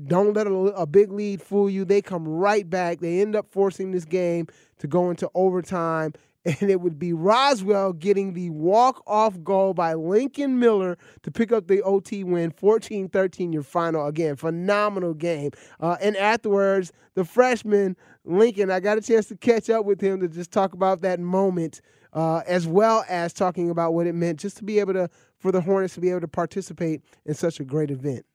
don't 0.08 0.34
let 0.34 0.48
a, 0.48 0.52
a, 0.52 0.86
big 0.88 1.12
lead 1.12 1.42
fool 1.42 1.70
you. 1.70 1.86
They 1.86 2.02
come 2.02 2.28
right 2.28 2.68
back. 2.68 3.00
They 3.00 3.22
end 3.22 3.36
up 3.36 3.52
forcing 3.52 3.92
this 3.92 4.06
game 4.06 4.48
to 4.80 4.88
go 4.88 5.10
into 5.10 5.30
overtime 5.36 6.14
and 6.46 6.70
it 6.70 6.82
would 6.82 7.00
be 7.00 7.14
Roswell 7.14 7.94
getting 7.94 8.34
the 8.34 8.50
walk-off 8.50 9.42
goal 9.44 9.74
by 9.74 9.94
Lincoln 9.94 10.60
Miller 10.60 10.98
to 11.24 11.32
pick 11.32 11.52
up 11.52 11.68
the 11.68 11.82
OT 11.84 12.24
win, 12.24 12.52
14-13 12.52 13.54
your 13.54 13.64
final. 13.64 14.08
Again, 14.08 14.36
phenomenal 14.36 15.14
game. 15.14 15.52
Uh, 15.80 15.98
and 16.02 16.18
afterwards, 16.18 16.92
the 17.16 17.24
freshman, 17.24 17.96
Lincoln, 18.26 18.72
I 18.72 18.80
got 18.80 18.98
a 18.98 19.02
chance 19.02 19.28
to 19.28 19.36
catch 19.36 19.70
up 19.70 19.86
with 19.86 20.02
him 20.02 20.20
to 20.22 20.28
just 20.28 20.52
talk 20.52 20.74
about 20.74 21.02
that 21.02 21.20
moment 21.20 21.82
uh, 22.14 22.42
as 22.48 22.68
well 22.68 23.04
as 23.10 23.34
talking 23.34 23.70
about 23.70 23.94
what 23.94 24.08
it 24.08 24.14
meant 24.14 24.40
just 24.40 24.58
to 24.58 24.64
be 24.64 24.80
able 24.80 24.94
to, 24.94 25.10
for 25.40 25.52
the 25.52 25.62
Hornets 25.62 25.96
to 25.96 26.02
be 26.02 26.10
able 26.10 26.22
to 26.22 26.28
participate 26.28 27.02
in 27.26 27.34
such 27.34 27.60
a 27.60 27.64
great 27.64 27.92
event. 27.92 28.26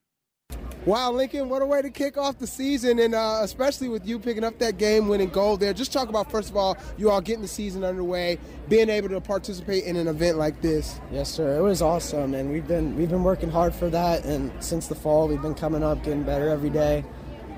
Wow, 0.88 1.12
Lincoln, 1.12 1.50
what 1.50 1.60
a 1.60 1.66
way 1.66 1.82
to 1.82 1.90
kick 1.90 2.16
off 2.16 2.38
the 2.38 2.46
season, 2.46 2.98
and 2.98 3.14
uh, 3.14 3.40
especially 3.42 3.90
with 3.90 4.08
you 4.08 4.18
picking 4.18 4.42
up 4.42 4.58
that 4.60 4.78
game 4.78 5.06
winning 5.06 5.28
goal 5.28 5.58
there. 5.58 5.74
Just 5.74 5.92
talk 5.92 6.08
about, 6.08 6.30
first 6.30 6.48
of 6.48 6.56
all, 6.56 6.78
you 6.96 7.10
all 7.10 7.20
getting 7.20 7.42
the 7.42 7.46
season 7.46 7.84
underway, 7.84 8.38
being 8.70 8.88
able 8.88 9.10
to 9.10 9.20
participate 9.20 9.84
in 9.84 9.96
an 9.96 10.08
event 10.08 10.38
like 10.38 10.62
this. 10.62 10.98
Yes, 11.12 11.28
sir. 11.28 11.58
It 11.58 11.60
was 11.60 11.82
awesome, 11.82 12.32
and 12.32 12.50
we've 12.50 12.66
been 12.66 12.96
we've 12.96 13.10
been 13.10 13.22
working 13.22 13.50
hard 13.50 13.74
for 13.74 13.90
that, 13.90 14.24
and 14.24 14.50
since 14.64 14.86
the 14.86 14.94
fall, 14.94 15.28
we've 15.28 15.42
been 15.42 15.54
coming 15.54 15.82
up, 15.82 16.02
getting 16.02 16.22
better 16.22 16.48
every 16.48 16.70
day, 16.70 17.04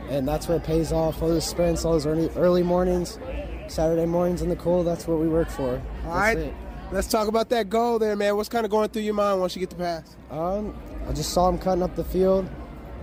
and 0.08 0.26
that's 0.26 0.48
what 0.48 0.64
pays 0.64 0.90
off. 0.90 1.22
All 1.22 1.28
those 1.28 1.46
sprints, 1.46 1.84
all 1.84 1.92
those 1.92 2.06
early, 2.06 2.30
early 2.30 2.64
mornings, 2.64 3.20
Saturday 3.68 4.06
mornings 4.06 4.42
in 4.42 4.48
the 4.48 4.56
cool, 4.56 4.82
that's 4.82 5.06
what 5.06 5.20
we 5.20 5.28
work 5.28 5.50
for. 5.50 5.74
All 5.74 5.80
that's 6.02 6.14
right. 6.16 6.36
It. 6.36 6.54
Let's 6.90 7.06
talk 7.06 7.28
about 7.28 7.48
that 7.50 7.70
goal 7.70 8.00
there, 8.00 8.16
man. 8.16 8.34
What's 8.34 8.48
kind 8.48 8.64
of 8.64 8.72
going 8.72 8.88
through 8.88 9.02
your 9.02 9.14
mind 9.14 9.38
once 9.38 9.54
you 9.54 9.60
get 9.60 9.70
the 9.70 9.76
pass? 9.76 10.16
Um, 10.32 10.76
I 11.08 11.12
just 11.12 11.32
saw 11.32 11.48
him 11.48 11.58
cutting 11.58 11.84
up 11.84 11.94
the 11.94 12.02
field 12.02 12.50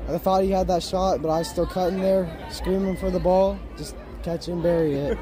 I 0.08 0.18
thought 0.18 0.44
he 0.44 0.52
had 0.52 0.68
that 0.68 0.84
shot, 0.84 1.22
but 1.22 1.30
I 1.30 1.40
was 1.40 1.50
still 1.50 1.66
cutting 1.66 2.02
there, 2.02 2.30
screaming 2.50 2.96
for 2.96 3.12
the 3.12 3.20
ball, 3.20 3.60
just 3.78 3.96
catch 4.24 4.48
and 4.48 4.64
bury 4.64 4.94
it. 4.94 5.18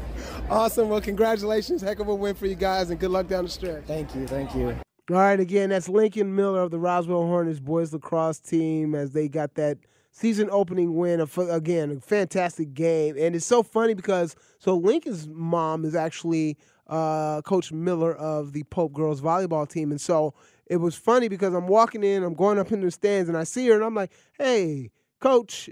awesome. 0.50 0.88
Well, 0.88 1.00
congratulations. 1.00 1.82
Heck 1.82 1.98
of 2.00 2.08
a 2.08 2.14
win 2.14 2.34
for 2.34 2.46
you 2.46 2.54
guys, 2.54 2.90
and 2.90 2.98
good 2.98 3.10
luck 3.10 3.26
down 3.26 3.44
the 3.44 3.50
stretch. 3.50 3.84
Thank 3.84 4.14
you. 4.14 4.26
Thank 4.26 4.54
you. 4.54 4.76
All 5.10 5.16
right, 5.16 5.40
again, 5.40 5.70
that's 5.70 5.88
Lincoln 5.88 6.34
Miller 6.34 6.60
of 6.60 6.70
the 6.70 6.78
Roswell 6.78 7.26
Hornets 7.26 7.58
boys 7.58 7.92
lacrosse 7.92 8.38
team 8.38 8.94
as 8.94 9.10
they 9.10 9.28
got 9.28 9.54
that 9.56 9.78
season 10.12 10.48
opening 10.52 10.94
win. 10.94 11.20
Again, 11.20 11.90
a 11.90 12.00
fantastic 12.00 12.74
game. 12.74 13.16
And 13.18 13.34
it's 13.34 13.46
so 13.46 13.62
funny 13.62 13.94
because 13.94 14.36
so 14.58 14.76
Lincoln's 14.76 15.26
mom 15.28 15.84
is 15.84 15.94
actually 15.94 16.58
uh, 16.86 17.42
Coach 17.42 17.72
Miller 17.72 18.14
of 18.14 18.52
the 18.52 18.62
Pope 18.64 18.92
girls 18.92 19.20
volleyball 19.20 19.68
team. 19.68 19.90
And 19.90 20.00
so 20.00 20.34
it 20.70 20.76
was 20.76 20.94
funny 20.94 21.26
because 21.26 21.52
I'm 21.52 21.66
walking 21.66 22.04
in, 22.04 22.22
I'm 22.22 22.34
going 22.34 22.56
up 22.56 22.70
in 22.70 22.80
the 22.80 22.92
stands, 22.92 23.28
and 23.28 23.36
I 23.36 23.42
see 23.42 23.66
her, 23.66 23.74
and 23.74 23.84
I'm 23.84 23.94
like, 23.94 24.12
"Hey, 24.38 24.92
Coach 25.18 25.68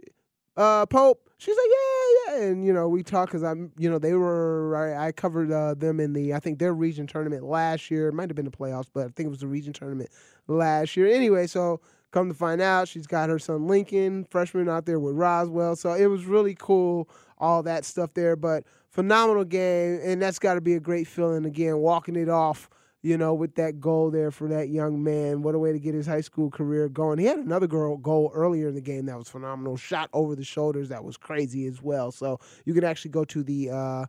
uh, 0.56 0.86
Pope." 0.86 1.30
She's 1.38 1.56
like, 1.56 1.68
"Yeah, 1.70 2.34
yeah," 2.36 2.46
and 2.46 2.66
you 2.66 2.72
know, 2.72 2.88
we 2.88 3.04
talk 3.04 3.28
because 3.28 3.44
I'm, 3.44 3.70
you 3.78 3.88
know, 3.88 4.00
they 4.00 4.14
were 4.14 4.76
I, 4.76 5.06
I 5.06 5.12
covered 5.12 5.52
uh, 5.52 5.74
them 5.74 6.00
in 6.00 6.14
the 6.14 6.34
I 6.34 6.40
think 6.40 6.58
their 6.58 6.74
region 6.74 7.06
tournament 7.06 7.44
last 7.44 7.92
year. 7.92 8.08
It 8.08 8.12
might 8.12 8.28
have 8.28 8.34
been 8.34 8.44
the 8.44 8.50
playoffs, 8.50 8.88
but 8.92 9.06
I 9.06 9.08
think 9.10 9.28
it 9.28 9.30
was 9.30 9.38
the 9.38 9.46
region 9.46 9.72
tournament 9.72 10.10
last 10.48 10.96
year. 10.96 11.06
Anyway, 11.06 11.46
so 11.46 11.80
come 12.10 12.28
to 12.28 12.34
find 12.34 12.60
out, 12.60 12.88
she's 12.88 13.06
got 13.06 13.28
her 13.28 13.38
son 13.38 13.68
Lincoln, 13.68 14.24
freshman, 14.24 14.68
out 14.68 14.84
there 14.84 14.98
with 14.98 15.14
Roswell. 15.14 15.76
So 15.76 15.92
it 15.92 16.06
was 16.06 16.24
really 16.24 16.56
cool, 16.58 17.08
all 17.38 17.62
that 17.62 17.84
stuff 17.84 18.14
there. 18.14 18.34
But 18.34 18.64
phenomenal 18.90 19.44
game, 19.44 20.00
and 20.02 20.20
that's 20.20 20.40
got 20.40 20.54
to 20.54 20.60
be 20.60 20.74
a 20.74 20.80
great 20.80 21.06
feeling 21.06 21.44
again, 21.44 21.78
walking 21.78 22.16
it 22.16 22.28
off 22.28 22.68
you 23.02 23.16
know, 23.16 23.32
with 23.32 23.54
that 23.54 23.80
goal 23.80 24.10
there 24.10 24.30
for 24.30 24.48
that 24.48 24.70
young 24.70 25.02
man. 25.02 25.42
What 25.42 25.54
a 25.54 25.58
way 25.58 25.72
to 25.72 25.78
get 25.78 25.94
his 25.94 26.06
high 26.06 26.20
school 26.20 26.50
career 26.50 26.88
going. 26.88 27.18
He 27.18 27.26
had 27.26 27.38
another 27.38 27.66
girl 27.66 27.96
goal 27.96 28.32
earlier 28.34 28.68
in 28.68 28.74
the 28.74 28.80
game 28.80 29.06
that 29.06 29.16
was 29.16 29.28
phenomenal. 29.28 29.76
Shot 29.76 30.10
over 30.12 30.34
the 30.34 30.44
shoulders 30.44 30.88
that 30.88 31.04
was 31.04 31.16
crazy 31.16 31.66
as 31.66 31.80
well. 31.80 32.10
So 32.10 32.40
you 32.64 32.74
can 32.74 32.84
actually 32.84 33.12
go 33.12 33.24
to 33.26 33.42
the 33.42 33.70
uh, 33.70 34.06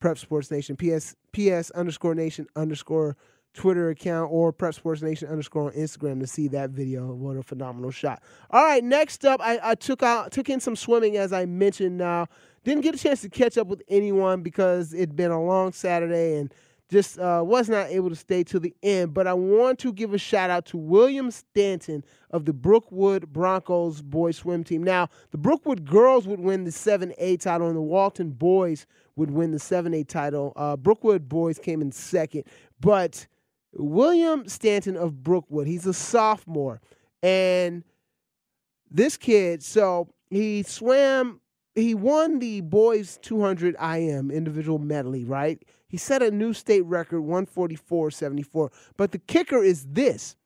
Prep 0.00 0.18
Sports 0.18 0.50
Nation 0.50 0.76
PS 0.76 1.16
PS 1.32 1.70
underscore 1.72 2.14
Nation 2.14 2.46
underscore 2.54 3.16
Twitter 3.54 3.90
account 3.90 4.30
or 4.30 4.52
Prep 4.52 4.74
Sports 4.74 5.02
Nation 5.02 5.28
underscore 5.28 5.64
on 5.64 5.72
Instagram 5.72 6.20
to 6.20 6.26
see 6.26 6.46
that 6.48 6.70
video. 6.70 7.12
What 7.12 7.36
a 7.36 7.42
phenomenal 7.42 7.90
shot! 7.90 8.22
All 8.50 8.62
right, 8.62 8.84
next 8.84 9.24
up, 9.24 9.40
I, 9.42 9.58
I 9.62 9.74
took 9.74 10.04
out 10.04 10.30
took 10.30 10.48
in 10.48 10.60
some 10.60 10.76
swimming 10.76 11.16
as 11.16 11.32
I 11.32 11.44
mentioned. 11.46 11.98
Now 11.98 12.28
didn't 12.64 12.82
get 12.82 12.94
a 12.94 12.98
chance 12.98 13.22
to 13.22 13.28
catch 13.28 13.58
up 13.58 13.66
with 13.66 13.82
anyone 13.88 14.42
because 14.42 14.92
it'd 14.92 15.16
been 15.16 15.30
a 15.30 15.42
long 15.42 15.72
Saturday 15.72 16.36
and 16.36 16.52
just 16.90 17.18
uh, 17.18 17.42
was 17.44 17.68
not 17.68 17.88
able 17.88 18.08
to 18.08 18.16
stay 18.16 18.42
to 18.44 18.58
the 18.58 18.74
end. 18.82 19.12
But 19.12 19.26
I 19.26 19.34
want 19.34 19.78
to 19.80 19.92
give 19.92 20.14
a 20.14 20.18
shout 20.18 20.50
out 20.50 20.64
to 20.66 20.78
William 20.78 21.30
Stanton 21.30 22.04
of 22.30 22.44
the 22.44 22.52
Brookwood 22.52 23.32
Broncos 23.32 24.00
boys 24.00 24.38
swim 24.38 24.64
team. 24.64 24.82
Now, 24.82 25.08
the 25.30 25.38
Brookwood 25.38 25.84
girls 25.84 26.26
would 26.26 26.40
win 26.40 26.64
the 26.64 26.70
7A 26.70 27.40
title, 27.40 27.66
and 27.66 27.76
the 27.76 27.82
Walton 27.82 28.30
boys 28.30 28.86
would 29.16 29.30
win 29.30 29.50
the 29.50 29.58
7A 29.58 30.06
title. 30.08 30.52
Uh, 30.56 30.76
Brookwood 30.76 31.28
boys 31.28 31.58
came 31.58 31.82
in 31.82 31.92
second. 31.92 32.44
But 32.80 33.26
William 33.72 34.48
Stanton 34.48 34.96
of 34.96 35.22
Brookwood, 35.22 35.66
he's 35.66 35.86
a 35.86 35.94
sophomore. 35.94 36.80
And 37.22 37.84
this 38.90 39.16
kid, 39.16 39.62
so 39.62 40.08
he 40.30 40.62
swam, 40.62 41.40
he 41.74 41.94
won 41.94 42.38
the 42.38 42.60
boys 42.62 43.18
200 43.22 43.76
IM 43.80 44.30
individual 44.30 44.78
medley, 44.78 45.24
right? 45.24 45.62
He 45.88 45.96
set 45.96 46.22
a 46.22 46.30
new 46.30 46.52
state 46.52 46.84
record, 46.84 47.22
144.74. 47.22 48.70
But 48.96 49.12
the 49.12 49.18
kicker 49.18 49.62
is 49.62 49.86
this. 49.86 50.36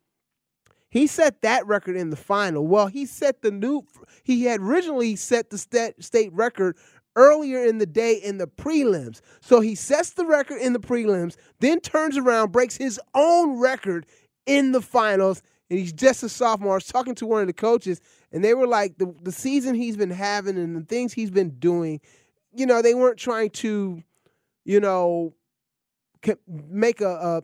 He 0.89 1.07
set 1.07 1.41
that 1.43 1.67
record 1.67 1.97
in 1.97 2.11
the 2.11 2.17
final. 2.17 2.67
Well, 2.67 2.87
he 2.87 3.07
set 3.07 3.43
the 3.43 3.51
new, 3.51 3.83
he 4.23 4.45
had 4.45 4.61
originally 4.61 5.17
set 5.17 5.51
the 5.51 5.59
state 5.99 6.33
record 6.33 6.77
earlier 7.17 7.65
in 7.65 7.79
the 7.79 7.87
day 7.87 8.15
in 8.15 8.39
the 8.39 8.47
prelims. 8.47 9.21
So 9.41 9.61
he 9.61 9.75
sets 9.75 10.11
the 10.11 10.27
record 10.27 10.61
in 10.61 10.73
the 10.73 10.79
prelims, 10.79 11.37
then 11.61 11.81
turns 11.81 12.17
around, 12.17 12.53
breaks 12.53 12.77
his 12.77 13.01
own 13.15 13.59
record 13.59 14.07
in 14.47 14.73
the 14.73 14.81
finals, 14.81 15.43
and 15.71 15.79
he's 15.79 15.93
just 15.93 16.23
a 16.23 16.29
sophomore. 16.29 16.73
I 16.73 16.77
was 16.77 16.87
talking 16.87 17.15
to 17.17 17.27
one 17.27 17.41
of 17.41 17.47
the 17.47 17.53
coaches, 17.53 18.01
and 18.31 18.45
they 18.45 18.55
were 18.55 18.67
like, 18.67 18.99
the, 18.99 19.15
the 19.23 19.33
season 19.33 19.75
he's 19.75 19.97
been 19.97 20.11
having 20.11 20.59
and 20.59 20.77
the 20.77 20.85
things 20.85 21.13
he's 21.13 21.31
been 21.31 21.59
doing, 21.59 22.01
you 22.55 22.67
know, 22.67 22.83
they 22.83 22.95
weren't 22.95 23.19
trying 23.19 23.51
to 23.51 24.03
you 24.65 24.81
know, 24.81 25.35
make 26.49 27.01
a, 27.01 27.11
a 27.11 27.43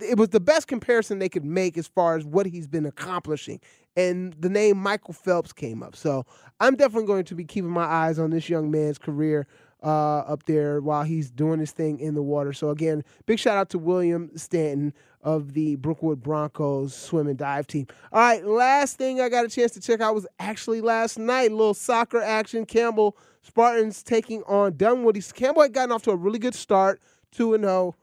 it 0.00 0.18
was 0.18 0.30
the 0.30 0.40
best 0.40 0.68
comparison 0.68 1.18
they 1.18 1.28
could 1.28 1.44
make 1.44 1.78
as 1.78 1.86
far 1.86 2.16
as 2.16 2.24
what 2.24 2.46
he's 2.46 2.66
been 2.66 2.86
accomplishing. 2.86 3.60
And 3.96 4.34
the 4.34 4.50
name 4.50 4.76
Michael 4.76 5.14
Phelps 5.14 5.52
came 5.52 5.82
up. 5.82 5.96
So 5.96 6.26
I'm 6.60 6.76
definitely 6.76 7.06
going 7.06 7.24
to 7.24 7.34
be 7.34 7.44
keeping 7.44 7.70
my 7.70 7.84
eyes 7.84 8.18
on 8.18 8.30
this 8.30 8.48
young 8.48 8.70
man's 8.70 8.98
career 8.98 9.46
uh, 9.82 10.18
up 10.20 10.44
there 10.44 10.80
while 10.80 11.04
he's 11.04 11.30
doing 11.30 11.60
his 11.60 11.72
thing 11.72 12.00
in 12.00 12.14
the 12.14 12.22
water. 12.22 12.52
So 12.52 12.70
again, 12.70 13.04
big 13.26 13.38
shout 13.38 13.56
out 13.56 13.70
to 13.70 13.78
William 13.78 14.30
Stanton 14.36 14.92
of 15.22 15.54
the 15.54 15.76
Brookwood 15.76 16.22
Broncos 16.22 16.94
swim 16.94 17.26
and 17.26 17.36
dive 17.36 17.66
team. 17.66 17.86
All 18.12 18.20
right, 18.20 18.44
last 18.44 18.96
thing 18.96 19.20
I 19.20 19.28
got 19.28 19.44
a 19.44 19.48
chance 19.48 19.72
to 19.72 19.80
check 19.80 20.00
out 20.00 20.14
was 20.14 20.26
actually 20.38 20.80
last 20.80 21.18
night. 21.18 21.50
Little 21.50 21.74
soccer 21.74 22.22
action. 22.22 22.64
Campbell 22.64 23.16
Spartans 23.42 24.02
taking 24.02 24.42
on 24.44 24.76
Dunwoody. 24.76 25.20
Campbell 25.34 25.62
had 25.62 25.72
gotten 25.72 25.92
off 25.92 26.02
to 26.02 26.10
a 26.10 26.16
really 26.16 26.38
good 26.38 26.54
start, 26.54 27.00
2 27.32 27.56
0. 27.58 27.94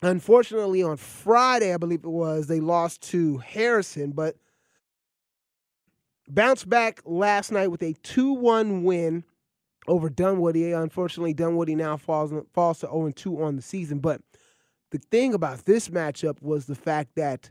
Unfortunately, 0.00 0.82
on 0.82 0.96
Friday, 0.96 1.74
I 1.74 1.76
believe 1.76 2.04
it 2.04 2.08
was, 2.08 2.46
they 2.46 2.60
lost 2.60 3.02
to 3.10 3.38
Harrison, 3.38 4.12
but 4.12 4.36
bounced 6.28 6.68
back 6.68 7.00
last 7.04 7.52
night 7.52 7.68
with 7.68 7.82
a 7.82 7.94
2 8.02 8.32
1 8.32 8.84
win 8.84 9.24
over 9.86 10.08
Dunwoody. 10.08 10.72
Unfortunately, 10.72 11.34
Dunwoody 11.34 11.74
now 11.74 11.96
falls, 11.96 12.32
falls 12.52 12.80
to 12.80 12.86
0 12.86 13.12
2 13.14 13.42
on 13.42 13.56
the 13.56 13.62
season. 13.62 13.98
But 13.98 14.20
the 14.90 14.98
thing 14.98 15.34
about 15.34 15.64
this 15.64 15.88
matchup 15.88 16.40
was 16.42 16.66
the 16.66 16.74
fact 16.74 17.14
that 17.16 17.50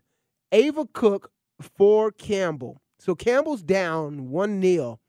Ava 0.51 0.85
Cook 0.93 1.31
for 1.59 2.11
Campbell. 2.11 2.81
So 2.99 3.15
Campbell's 3.15 3.63
down 3.63 4.29
1 4.29 4.61
0 4.61 4.99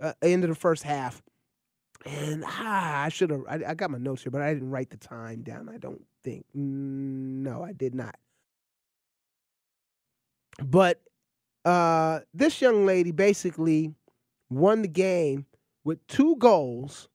uh, 0.00 0.12
the 0.22 0.54
first 0.54 0.82
half. 0.82 1.22
And 2.06 2.44
ah, 2.46 3.02
I 3.02 3.08
should 3.10 3.30
have. 3.30 3.42
I, 3.46 3.60
I 3.68 3.74
got 3.74 3.90
my 3.90 3.98
notes 3.98 4.22
here, 4.22 4.30
but 4.30 4.40
I 4.40 4.54
didn't 4.54 4.70
write 4.70 4.88
the 4.88 4.96
time 4.96 5.42
down. 5.42 5.68
I 5.68 5.76
don't 5.76 6.02
think. 6.24 6.46
No, 6.54 7.62
I 7.62 7.72
did 7.72 7.94
not. 7.94 8.16
But 10.64 11.02
uh, 11.64 12.20
this 12.32 12.60
young 12.60 12.86
lady 12.86 13.12
basically 13.12 13.94
won 14.48 14.82
the 14.82 14.88
game 14.88 15.46
with 15.84 16.06
two 16.06 16.36
goals, 16.36 17.08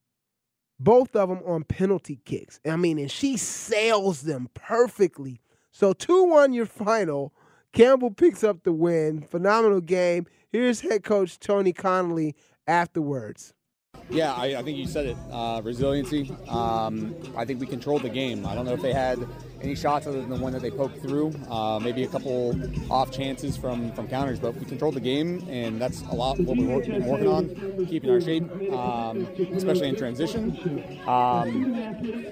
both 0.79 1.15
of 1.15 1.29
them 1.29 1.41
on 1.45 1.63
penalty 1.63 2.19
kicks. 2.25 2.59
I 2.65 2.75
mean, 2.75 2.99
and 2.99 3.11
she 3.11 3.37
sails 3.37 4.21
them 4.21 4.49
perfectly. 4.53 5.41
So 5.71 5.93
2 5.93 6.25
1 6.25 6.53
your 6.53 6.65
final. 6.65 7.33
Campbell 7.73 8.11
picks 8.11 8.43
up 8.43 8.63
the 8.63 8.71
win. 8.71 9.21
Phenomenal 9.21 9.81
game. 9.81 10.27
Here's 10.49 10.79
head 10.79 11.03
coach 11.03 11.37
Tony 11.39 11.73
Connolly 11.73 12.33
afterwards. 12.67 13.53
Yeah, 14.09 14.33
I, 14.33 14.57
I 14.57 14.63
think 14.63 14.77
you 14.77 14.87
said 14.87 15.07
it. 15.07 15.17
Uh, 15.31 15.61
resiliency. 15.63 16.31
Um, 16.47 17.15
I 17.35 17.43
think 17.43 17.59
we 17.59 17.65
controlled 17.67 18.03
the 18.03 18.09
game. 18.09 18.45
I 18.45 18.55
don't 18.55 18.65
know 18.65 18.73
if 18.73 18.81
they 18.81 18.93
had 18.93 19.19
any 19.61 19.75
shots 19.75 20.07
other 20.07 20.21
than 20.21 20.29
the 20.29 20.35
one 20.35 20.53
that 20.53 20.61
they 20.61 20.71
poked 20.71 21.01
through. 21.01 21.33
Uh, 21.49 21.79
maybe 21.79 22.03
a 22.03 22.07
couple 22.07 22.55
off 22.91 23.11
chances 23.11 23.57
from, 23.57 23.91
from 23.93 24.07
counters, 24.07 24.39
but 24.39 24.55
we 24.55 24.65
controlled 24.65 24.95
the 24.95 24.99
game, 24.99 25.45
and 25.49 25.81
that's 25.81 26.01
a 26.03 26.15
lot 26.15 26.37
what 26.39 26.57
we've 26.57 26.67
been 26.67 27.05
working 27.05 27.27
on, 27.27 27.85
keeping 27.87 28.09
our 28.09 28.21
shape, 28.21 28.43
um, 28.71 29.27
especially 29.53 29.89
in 29.89 29.95
transition. 29.95 30.99
Um, 31.07 31.75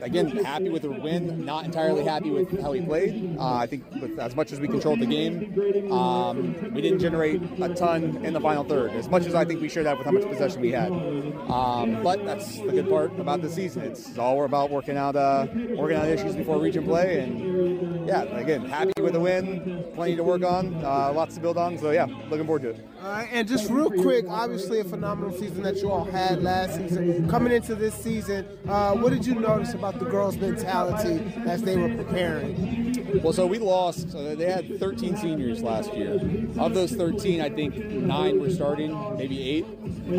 again, 0.02 0.30
happy 0.44 0.70
with 0.70 0.84
the 0.84 0.92
win. 0.92 1.46
Not 1.46 1.66
entirely 1.66 2.04
happy 2.04 2.30
with 2.30 2.62
how 2.62 2.72
we 2.72 2.82
played. 2.82 3.38
Uh, 3.38 3.56
I 3.56 3.68
think 3.68 3.84
with 4.02 4.20
as 4.20 4.36
much 4.36 4.52
as 4.52 4.60
we 4.60 4.68
controlled 4.68 5.00
the 5.00 5.06
game, 5.06 5.92
um, 5.92 6.74
we 6.74 6.82
didn't 6.82 7.00
generate 7.00 7.42
a 7.62 7.74
ton 7.74 8.26
in 8.26 8.34
the 8.34 8.42
final 8.42 8.64
third. 8.64 8.92
As 8.92 9.08
much 9.10 9.26
as 9.26 9.36
I 9.36 9.46
think 9.46 9.62
we 9.62 9.70
should 9.70 9.86
have 9.86 9.98
with 9.98 10.06
how 10.06 10.12
much 10.12 10.24
possession 10.24 10.62
we 10.62 10.72
had. 10.72 10.92
Um, 10.92 12.02
but 12.04 12.24
that's 12.26 12.58
the 12.60 12.72
good 12.72 12.90
part 12.90 13.18
about 13.20 13.42
the 13.42 13.50
season. 13.50 13.84
It's 13.84 14.18
all 14.18 14.44
about 14.44 14.70
working 14.70 14.98
out 14.98 15.16
uh, 15.16 15.48
working 15.76 15.98
out 15.98 16.08
issues 16.08 16.36
before 16.36 16.60
region 16.60 16.84
play, 16.86 17.13
and 17.20 18.08
yeah, 18.08 18.24
again, 18.24 18.66
happy 18.66 18.94
with 19.02 19.14
the 19.14 19.20
win. 19.20 19.86
Plenty 19.96 20.16
to 20.16 20.24
work 20.24 20.44
on, 20.44 20.74
uh, 20.84 21.12
lots 21.14 21.36
to 21.36 21.42
build 21.42 21.58
on. 21.58 21.78
So 21.78 21.92
yeah, 21.92 22.06
looking 22.30 22.46
forward 22.46 22.64
to 22.64 22.70
it. 22.70 22.88
And 23.32 23.48
just 23.48 23.70
real 23.70 23.90
quick, 23.90 24.26
obviously 24.28 24.80
a 24.80 24.84
phenomenal 24.84 25.32
season 25.38 25.64
that 25.64 25.78
you 25.78 25.92
all 25.92 26.06
had 26.06 26.42
last 26.42 26.78
season. 26.78 27.30
Coming 27.30 27.54
into 27.54 27.76
this 27.76 27.94
season, 27.94 28.46
uh, 28.68 28.94
what 28.96 29.12
did 29.12 29.26
you 29.26 29.36
notice 29.36 29.74
about 29.74 30.00
the 30.00 30.06
girls' 30.06 30.38
mentality 30.38 31.24
as 31.46 31.62
they 31.62 31.78
were 31.78 31.94
preparing? 31.96 32.83
Well, 33.22 33.34
so 33.34 33.46
we 33.46 33.60
lost. 33.60 34.16
Uh, 34.16 34.36
they 34.36 34.50
had 34.50 34.80
13 34.80 35.18
seniors 35.18 35.62
last 35.62 35.94
year. 35.94 36.14
Of 36.58 36.74
those 36.74 36.92
13, 36.92 37.42
I 37.42 37.50
think 37.50 37.76
nine 37.76 38.40
were 38.40 38.50
starting, 38.50 39.18
maybe 39.18 39.42
eight. 39.50 39.66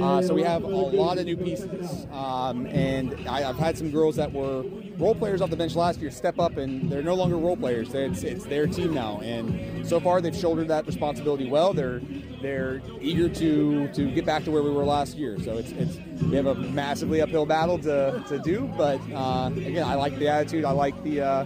Uh, 0.01 0.23
so 0.23 0.35
we 0.35 0.43
have 0.43 0.63
a 0.63 0.69
lot 0.69 1.19
of 1.19 1.27
new 1.27 1.37
pieces. 1.37 2.07
Um, 2.13 2.67
and 2.67 3.29
I, 3.29 3.49
I've 3.49 3.59
had 3.59 3.77
some 3.77 3.91
girls 3.91 4.17
that 4.17 4.33
were 4.33 4.65
role 4.97 5.15
players 5.15 5.41
off 5.41 5.51
the 5.51 5.57
bench 5.57 5.75
last 5.75 6.01
year 6.01 6.11
step 6.11 6.39
up, 6.39 6.57
and 6.57 6.91
they're 6.91 7.03
no 7.03 7.15
longer 7.15 7.37
role 7.37 7.57
players. 7.57 7.93
It's, 7.95 8.23
it's 8.23 8.45
their 8.45 8.67
team 8.67 8.95
now, 8.95 9.21
and 9.21 9.87
so 9.87 9.99
far 9.99 10.21
they've 10.21 10.35
shouldered 10.37 10.69
that 10.69 10.87
responsibility 10.87 11.49
well. 11.49 11.73
They're 11.73 12.01
they're 12.41 12.81
eager 13.01 13.29
to 13.29 13.89
to 13.89 14.11
get 14.11 14.25
back 14.25 14.45
to 14.45 14.51
where 14.51 14.63
we 14.63 14.71
were 14.71 14.85
last 14.85 15.17
year. 15.17 15.39
So 15.41 15.59
it's 15.59 15.73
it's 15.73 15.99
we 16.23 16.37
have 16.37 16.47
a 16.47 16.55
massively 16.55 17.21
uphill 17.21 17.47
battle 17.47 17.79
to, 17.79 18.23
to 18.29 18.39
do, 18.39 18.71
but 18.77 19.01
uh, 19.13 19.51
again, 19.55 19.85
I 19.85 19.95
like 19.95 20.19
the 20.19 20.29
attitude. 20.29 20.65
I 20.65 20.71
like 20.71 21.03
the 21.03 21.23
uh, 21.23 21.45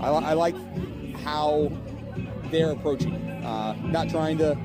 I, 0.00 0.08
I 0.08 0.32
like 0.34 0.54
how 1.26 1.72
they're 2.50 2.70
approaching. 2.70 3.14
Uh, 3.44 3.74
not 3.82 4.08
trying 4.08 4.38
to 4.38 4.56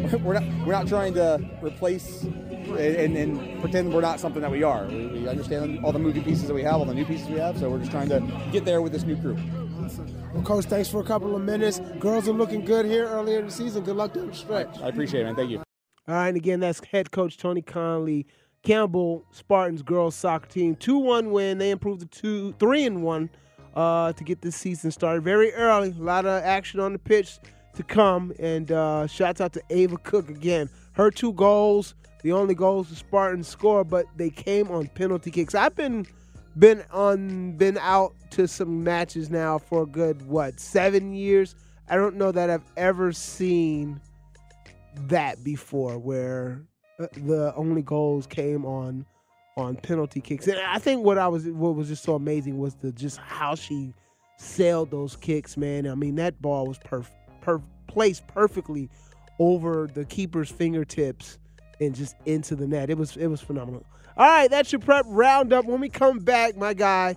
we're 0.24 0.34
not 0.34 0.44
we're 0.66 0.72
not 0.72 0.88
trying 0.88 1.12
to 1.12 1.38
replace 1.62 2.22
and, 2.22 3.16
and 3.16 3.60
pretend 3.60 3.92
we're 3.92 4.00
not 4.00 4.18
something 4.18 4.40
that 4.40 4.50
we 4.50 4.62
are. 4.62 4.86
We, 4.86 5.06
we 5.08 5.28
understand 5.28 5.84
all 5.84 5.92
the 5.92 5.98
moving 5.98 6.24
pieces 6.24 6.46
that 6.46 6.54
we 6.54 6.62
have, 6.62 6.76
all 6.76 6.86
the 6.86 6.94
new 6.94 7.04
pieces 7.04 7.28
we 7.28 7.38
have. 7.38 7.58
So 7.58 7.68
we're 7.68 7.80
just 7.80 7.90
trying 7.90 8.08
to 8.08 8.20
get 8.50 8.64
there 8.64 8.80
with 8.80 8.92
this 8.92 9.04
new 9.04 9.16
crew. 9.20 9.36
Well, 10.32 10.42
Coach, 10.42 10.66
thanks 10.66 10.88
for 10.88 11.00
a 11.00 11.04
couple 11.04 11.36
of 11.36 11.42
minutes. 11.42 11.80
Girls 11.98 12.28
are 12.28 12.32
looking 12.32 12.64
good 12.64 12.86
here 12.86 13.06
earlier 13.06 13.40
in 13.40 13.46
the 13.46 13.50
season. 13.52 13.82
Good 13.82 13.96
luck 13.96 14.14
down 14.14 14.28
the 14.28 14.34
stretch. 14.34 14.80
I 14.80 14.88
appreciate 14.88 15.22
it, 15.22 15.24
man. 15.24 15.36
Thank 15.36 15.50
you. 15.50 15.58
All 15.58 16.14
right, 16.14 16.28
and 16.28 16.36
again, 16.36 16.60
that's 16.60 16.82
head 16.84 17.10
coach 17.10 17.36
Tony 17.36 17.62
Conley. 17.62 18.26
Campbell 18.62 19.24
Spartans 19.30 19.82
girls 19.82 20.14
soccer 20.14 20.46
team, 20.46 20.76
two 20.76 20.98
one 20.98 21.30
win. 21.30 21.58
They 21.58 21.70
improved 21.70 22.00
to 22.00 22.06
two, 22.06 22.52
three 22.58 22.84
and 22.84 23.02
one 23.02 23.30
uh, 23.74 24.12
to 24.12 24.24
get 24.24 24.42
this 24.42 24.56
season 24.56 24.90
started 24.90 25.22
very 25.22 25.52
early. 25.54 25.90
A 25.90 26.02
lot 26.02 26.26
of 26.26 26.42
action 26.42 26.80
on 26.80 26.92
the 26.92 26.98
pitch 26.98 27.38
to 27.74 27.82
come, 27.82 28.32
and 28.38 28.70
uh, 28.72 29.06
shouts 29.06 29.40
out 29.40 29.52
to 29.54 29.62
Ava 29.70 29.96
Cook 29.98 30.28
again. 30.28 30.68
Her 30.92 31.10
two 31.10 31.32
goals, 31.32 31.94
the 32.22 32.32
only 32.32 32.54
goals 32.54 32.88
the 32.88 32.96
Spartans 32.96 33.48
score, 33.48 33.84
but 33.84 34.06
they 34.16 34.30
came 34.30 34.70
on 34.70 34.88
penalty 34.88 35.30
kicks. 35.30 35.54
I've 35.54 35.74
been 35.74 36.06
been 36.58 36.82
on 36.90 37.52
been 37.52 37.78
out 37.78 38.12
to 38.30 38.48
some 38.48 38.82
matches 38.82 39.30
now 39.30 39.58
for 39.58 39.84
a 39.84 39.86
good 39.86 40.26
what 40.26 40.58
seven 40.58 41.14
years. 41.14 41.54
I 41.88 41.96
don't 41.96 42.16
know 42.16 42.32
that 42.32 42.50
I've 42.50 42.64
ever 42.76 43.12
seen 43.12 44.00
that 45.08 45.42
before 45.44 45.98
where 45.98 46.62
uh, 46.98 47.06
the 47.12 47.54
only 47.56 47.82
goals 47.82 48.26
came 48.26 48.64
on 48.64 49.06
on 49.60 49.76
penalty 49.76 50.20
kicks. 50.20 50.46
And 50.46 50.58
I 50.58 50.78
think 50.78 51.04
what 51.04 51.18
I 51.18 51.28
was 51.28 51.46
what 51.46 51.74
was 51.74 51.88
just 51.88 52.02
so 52.02 52.14
amazing 52.14 52.58
was 52.58 52.74
the 52.76 52.92
just 52.92 53.18
how 53.18 53.54
she 53.54 53.94
sailed 54.36 54.90
those 54.90 55.16
kicks, 55.16 55.56
man. 55.56 55.86
I 55.86 55.94
mean, 55.94 56.16
that 56.16 56.40
ball 56.40 56.66
was 56.66 56.78
perf- 56.78 57.10
per- 57.40 57.62
placed 57.86 58.26
perfectly 58.26 58.88
over 59.38 59.88
the 59.92 60.04
keeper's 60.04 60.50
fingertips 60.50 61.38
and 61.80 61.94
just 61.94 62.14
into 62.26 62.54
the 62.54 62.66
net. 62.66 62.90
It 62.90 62.98
was 62.98 63.16
it 63.16 63.26
was 63.26 63.40
phenomenal. 63.40 63.84
All 64.16 64.26
right, 64.26 64.50
that's 64.50 64.72
your 64.72 64.80
prep 64.80 65.06
roundup. 65.08 65.64
When 65.64 65.80
we 65.80 65.88
come 65.88 66.18
back, 66.18 66.56
my 66.56 66.74
guy 66.74 67.16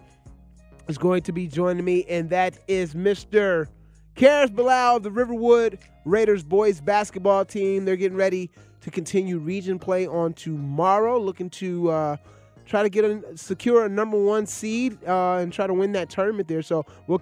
is 0.88 0.98
going 0.98 1.24
to 1.24 1.32
be 1.32 1.48
joining 1.48 1.84
me, 1.84 2.06
and 2.08 2.30
that 2.30 2.58
is 2.68 2.94
Mr. 2.94 3.68
Karris 4.16 4.54
Bilal 4.54 4.98
of 4.98 5.04
the 5.04 5.12
Riverwood 5.12 5.80
Raiders 6.06 6.44
boys 6.44 6.82
basketball 6.82 7.46
team. 7.46 7.86
They're 7.86 7.96
getting 7.96 8.18
ready 8.18 8.52
to 8.84 8.92
continue 8.92 9.40
region 9.40 9.80
play 9.80 10.06
on 10.08 10.34
tomorrow, 10.34 11.20
looking 11.20 11.50
to 11.50 11.90
uh, 11.90 12.18
try 12.66 12.84
to 12.84 12.90
get 12.90 13.04
a 13.06 13.38
secure 13.38 13.86
a 13.86 13.90
number 13.90 14.18
one 14.18 14.46
seed 14.46 14.98
uh, 15.08 15.38
and 15.38 15.52
try 15.52 15.66
to 15.66 15.74
win 15.74 15.94
that 15.94 16.10
tournament 16.10 16.48
there. 16.48 16.62
So 16.62 16.86
we'll 17.08 17.22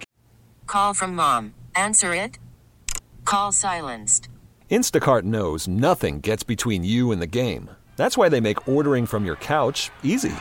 Call 0.72 0.94
from 0.94 1.16
mom. 1.16 1.54
Answer 1.76 2.16
it. 2.16 2.40
Call 3.26 3.52
silenced. 3.52 4.30
Instacart 4.70 5.24
knows 5.24 5.68
nothing 5.68 6.22
gets 6.22 6.44
between 6.44 6.86
you 6.86 7.12
and 7.12 7.22
the 7.22 7.28
game. 7.28 7.70
That's 7.98 8.18
why 8.18 8.30
they 8.30 8.40
make 8.40 8.70
ordering 8.70 9.06
from 9.06 9.26
your 9.26 9.36
couch 9.36 9.92
easy. 10.02 10.32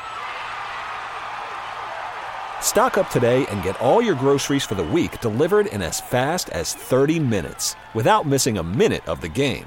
Stock 2.61 2.96
up 2.96 3.11
today 3.11 3.44
and 3.46 3.62
get 3.64 3.80
all 3.80 4.00
your 4.00 4.14
groceries 4.14 4.64
for 4.64 4.76
the 4.76 4.85
week 4.85 5.20
delivered 5.20 5.66
in 5.66 5.83
as 5.83 6.00
fast 6.00 6.48
as 6.50 6.74
30 6.74 7.18
minutes 7.18 7.74
without 7.92 8.24
missing 8.24 8.59
a 8.59 8.62
minute 8.62 9.06
of 9.09 9.20
the 9.20 9.28
game. 9.28 9.66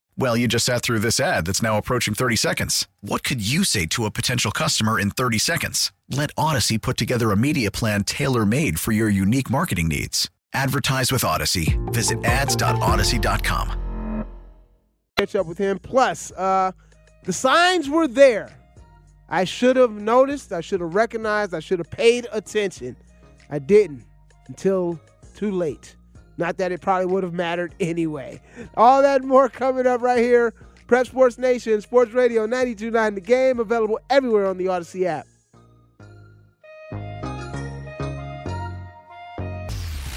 Well, 0.21 0.37
you 0.37 0.47
just 0.47 0.67
sat 0.67 0.83
through 0.83 0.99
this 0.99 1.19
ad 1.19 1.47
that's 1.47 1.63
now 1.63 1.79
approaching 1.79 2.13
30 2.13 2.35
seconds. 2.35 2.87
What 2.99 3.23
could 3.23 3.41
you 3.41 3.63
say 3.63 3.87
to 3.87 4.05
a 4.05 4.11
potential 4.11 4.51
customer 4.51 4.99
in 4.99 5.09
30 5.09 5.39
seconds? 5.39 5.91
Let 6.11 6.29
Odyssey 6.37 6.77
put 6.77 6.95
together 6.95 7.31
a 7.31 7.35
media 7.35 7.71
plan 7.71 8.03
tailor 8.03 8.45
made 8.45 8.79
for 8.79 8.91
your 8.91 9.09
unique 9.09 9.49
marketing 9.49 9.87
needs. 9.87 10.29
Advertise 10.53 11.11
with 11.11 11.23
Odyssey. 11.23 11.75
Visit 11.87 12.23
ads.odyssey.com. 12.23 14.25
catch 15.17 15.35
up 15.35 15.47
with 15.47 15.57
him. 15.57 15.79
Plus, 15.79 16.31
uh, 16.33 16.71
the 17.23 17.33
signs 17.33 17.89
were 17.89 18.07
there. 18.07 18.55
I 19.27 19.43
should 19.43 19.75
have 19.75 19.93
noticed. 19.93 20.51
I 20.51 20.61
should 20.61 20.81
have 20.81 20.93
recognized. 20.93 21.55
I 21.55 21.61
should 21.61 21.79
have 21.79 21.89
paid 21.89 22.27
attention. 22.31 22.95
I 23.49 23.57
didn't 23.57 24.05
until 24.47 24.99
too 25.35 25.49
late. 25.49 25.95
Not 26.41 26.57
that 26.57 26.71
it 26.71 26.81
probably 26.81 27.05
would 27.05 27.23
have 27.23 27.33
mattered 27.33 27.75
anyway. 27.79 28.41
All 28.75 29.03
that 29.03 29.21
and 29.21 29.29
more 29.29 29.47
coming 29.47 29.85
up 29.85 30.01
right 30.01 30.17
here. 30.17 30.55
Prep 30.87 31.05
Sports 31.05 31.37
Nation, 31.37 31.79
Sports 31.81 32.13
Radio 32.13 32.47
92.9 32.47 33.13
The 33.13 33.21
Game, 33.21 33.59
available 33.59 33.99
everywhere 34.09 34.47
on 34.47 34.57
the 34.57 34.67
Odyssey 34.67 35.05
app. 35.05 35.27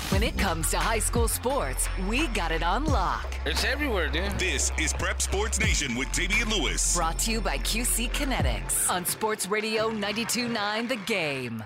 When 0.08 0.22
it 0.22 0.38
comes 0.38 0.70
to 0.70 0.78
high 0.78 0.98
school 1.00 1.28
sports, 1.28 1.90
we 2.08 2.28
got 2.28 2.52
it 2.52 2.62
on 2.62 2.86
lock. 2.86 3.26
It's 3.44 3.62
everywhere, 3.64 4.08
dude. 4.08 4.38
This 4.38 4.72
is 4.78 4.94
Prep 4.94 5.20
Sports 5.20 5.60
Nation 5.60 5.94
with 5.94 6.10
Damian 6.12 6.48
Lewis. 6.48 6.96
Brought 6.96 7.18
to 7.18 7.32
you 7.32 7.42
by 7.42 7.58
QC 7.58 8.10
Kinetics 8.12 8.90
on 8.90 9.04
Sports 9.04 9.46
Radio 9.46 9.90
92.9 9.90 10.88
The 10.88 10.96
Game. 10.96 11.64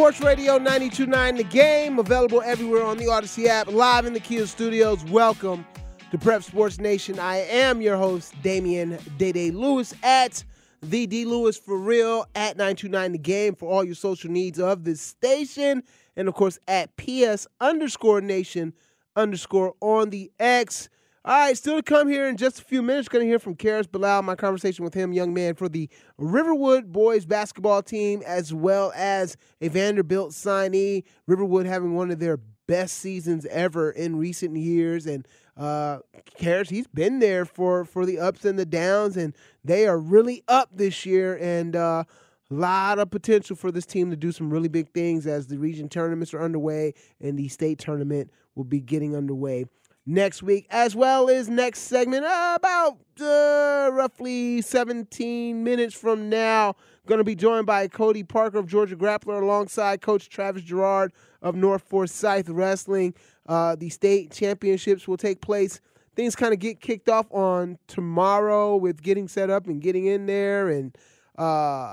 Sports 0.00 0.22
Radio 0.22 0.56
929 0.56 1.34
The 1.36 1.44
Game, 1.44 1.98
available 1.98 2.40
everywhere 2.40 2.82
on 2.84 2.96
the 2.96 3.06
Odyssey 3.06 3.50
app, 3.50 3.70
live 3.70 4.06
in 4.06 4.14
the 4.14 4.18
Kia 4.18 4.46
studios. 4.46 5.04
Welcome 5.04 5.66
to 6.10 6.16
Prep 6.16 6.42
Sports 6.42 6.78
Nation. 6.78 7.18
I 7.18 7.40
am 7.40 7.82
your 7.82 7.98
host, 7.98 8.32
Damian 8.42 8.96
Day 9.18 9.50
Lewis 9.50 9.92
at 10.02 10.42
the 10.80 11.06
D 11.06 11.26
Lewis 11.26 11.58
for 11.58 11.76
real 11.76 12.24
at 12.34 12.56
929 12.56 13.12
The 13.12 13.18
Game 13.18 13.54
for 13.54 13.70
all 13.70 13.84
your 13.84 13.94
social 13.94 14.30
needs 14.30 14.58
of 14.58 14.84
this 14.84 15.02
station. 15.02 15.82
And 16.16 16.28
of 16.28 16.34
course, 16.34 16.58
at 16.66 16.96
PS 16.96 17.46
underscore 17.60 18.22
nation 18.22 18.72
underscore 19.16 19.74
on 19.82 20.08
the 20.08 20.32
X. 20.40 20.88
All 21.22 21.38
right, 21.38 21.54
still 21.54 21.76
to 21.76 21.82
come 21.82 22.08
here 22.08 22.26
in 22.26 22.38
just 22.38 22.60
a 22.60 22.64
few 22.64 22.80
minutes. 22.80 23.06
Going 23.06 23.22
to 23.22 23.28
hear 23.28 23.38
from 23.38 23.54
Karris 23.54 23.90
Bilal, 23.90 24.22
my 24.22 24.34
conversation 24.34 24.86
with 24.86 24.94
him, 24.94 25.12
young 25.12 25.34
man 25.34 25.54
for 25.54 25.68
the 25.68 25.90
Riverwood 26.16 26.92
boys 26.92 27.26
basketball 27.26 27.82
team, 27.82 28.22
as 28.24 28.54
well 28.54 28.90
as 28.96 29.36
a 29.60 29.68
Vanderbilt 29.68 30.30
signee. 30.30 31.04
Riverwood 31.26 31.66
having 31.66 31.94
one 31.94 32.10
of 32.10 32.20
their 32.20 32.38
best 32.66 32.96
seasons 33.00 33.44
ever 33.50 33.90
in 33.90 34.16
recent 34.16 34.56
years, 34.56 35.04
and 35.04 35.28
uh, 35.58 35.98
Karris, 36.38 36.70
he's 36.70 36.86
been 36.86 37.18
there 37.18 37.44
for 37.44 37.84
for 37.84 38.06
the 38.06 38.18
ups 38.18 38.46
and 38.46 38.58
the 38.58 38.64
downs, 38.64 39.18
and 39.18 39.36
they 39.62 39.86
are 39.86 39.98
really 39.98 40.42
up 40.48 40.70
this 40.72 41.04
year, 41.04 41.36
and 41.36 41.76
a 41.76 41.80
uh, 41.80 42.04
lot 42.48 42.98
of 42.98 43.10
potential 43.10 43.56
for 43.56 43.70
this 43.70 43.84
team 43.84 44.08
to 44.08 44.16
do 44.16 44.32
some 44.32 44.50
really 44.50 44.68
big 44.68 44.88
things 44.94 45.26
as 45.26 45.48
the 45.48 45.58
region 45.58 45.90
tournaments 45.90 46.32
are 46.32 46.42
underway 46.42 46.94
and 47.20 47.38
the 47.38 47.46
state 47.46 47.78
tournament 47.78 48.28
will 48.56 48.64
be 48.64 48.80
getting 48.80 49.14
underway 49.14 49.66
next 50.06 50.42
week, 50.42 50.66
as 50.70 50.96
well 50.96 51.28
as 51.28 51.48
next 51.48 51.80
segment, 51.80 52.24
about 52.24 52.98
uh, 53.20 53.90
roughly 53.92 54.60
17 54.60 55.62
minutes 55.62 55.94
from 55.94 56.28
now. 56.28 56.74
Going 57.06 57.18
to 57.18 57.24
be 57.24 57.34
joined 57.34 57.66
by 57.66 57.88
Cody 57.88 58.22
Parker 58.22 58.58
of 58.58 58.66
Georgia 58.66 58.96
Grappler 58.96 59.42
alongside 59.42 60.00
Coach 60.00 60.28
Travis 60.28 60.62
Jarrard 60.62 61.10
of 61.42 61.54
North 61.54 61.82
Forsyth 61.82 62.48
Wrestling. 62.48 63.14
Uh, 63.46 63.74
the 63.76 63.88
state 63.88 64.30
championships 64.30 65.08
will 65.08 65.16
take 65.16 65.40
place. 65.40 65.80
Things 66.14 66.36
kind 66.36 66.52
of 66.52 66.58
get 66.58 66.80
kicked 66.80 67.08
off 67.08 67.26
on 67.30 67.78
tomorrow 67.86 68.76
with 68.76 69.02
getting 69.02 69.28
set 69.28 69.48
up 69.48 69.66
and 69.66 69.80
getting 69.80 70.06
in 70.06 70.26
there, 70.26 70.68
and 70.68 70.96
uh, 71.38 71.42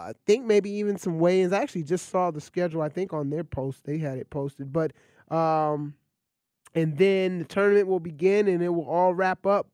I 0.10 0.14
think 0.26 0.46
maybe 0.46 0.70
even 0.72 0.98
some 0.98 1.20
weigh-ins. 1.20 1.54
I 1.54 1.62
actually 1.62 1.84
just 1.84 2.10
saw 2.10 2.32
the 2.32 2.42
schedule. 2.42 2.82
I 2.82 2.90
think 2.90 3.14
on 3.14 3.30
their 3.30 3.44
post 3.44 3.86
they 3.86 3.98
had 4.00 4.18
it 4.18 4.30
posted, 4.30 4.74
but 4.74 4.92
um, 5.32 5.94
and 6.78 6.96
then 6.96 7.40
the 7.40 7.46
tournament 7.46 7.88
will 7.88 8.00
begin 8.00 8.48
and 8.48 8.62
it 8.62 8.70
will 8.70 8.88
all 8.88 9.12
wrap 9.12 9.48
up 9.48 9.68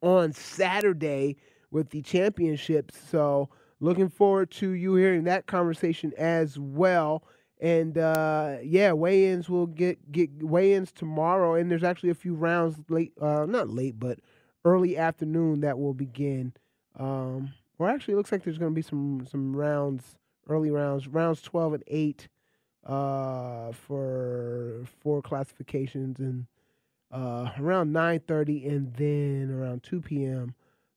on 0.00 0.32
Saturday 0.32 1.36
with 1.70 1.90
the 1.90 2.02
championships. 2.02 2.98
So 3.08 3.48
looking 3.78 4.08
forward 4.08 4.50
to 4.52 4.70
you 4.70 4.96
hearing 4.96 5.22
that 5.24 5.46
conversation 5.46 6.12
as 6.18 6.58
well. 6.58 7.22
And 7.60 7.96
uh, 7.96 8.56
yeah, 8.60 8.90
weigh-ins 8.90 9.48
will 9.48 9.68
get 9.68 10.10
get 10.10 10.30
weigh-ins 10.42 10.90
tomorrow, 10.90 11.54
and 11.54 11.70
there's 11.70 11.84
actually 11.84 12.10
a 12.10 12.14
few 12.14 12.34
rounds 12.34 12.76
late, 12.88 13.12
uh, 13.20 13.46
not 13.46 13.70
late, 13.70 14.00
but 14.00 14.18
early 14.64 14.96
afternoon 14.96 15.60
that 15.60 15.78
will 15.78 15.94
begin. 15.94 16.54
Um, 16.98 17.54
or 17.78 17.88
actually, 17.88 18.14
it 18.14 18.16
looks 18.16 18.32
like 18.32 18.42
there's 18.42 18.58
going 18.58 18.72
to 18.72 18.74
be 18.74 18.82
some 18.82 19.28
some 19.30 19.54
rounds, 19.54 20.16
early 20.48 20.72
rounds, 20.72 21.06
rounds 21.06 21.40
12 21.40 21.74
and 21.74 21.84
8 21.86 22.26
uh, 22.86 23.72
for 23.72 24.84
four 25.00 25.22
classifications, 25.22 26.18
and 26.18 26.46
uh, 27.10 27.50
around 27.58 27.92
9:30, 27.92 28.68
and 28.68 28.94
then 28.94 29.50
around 29.50 29.82
2 29.82 30.00
p.m. 30.00 30.54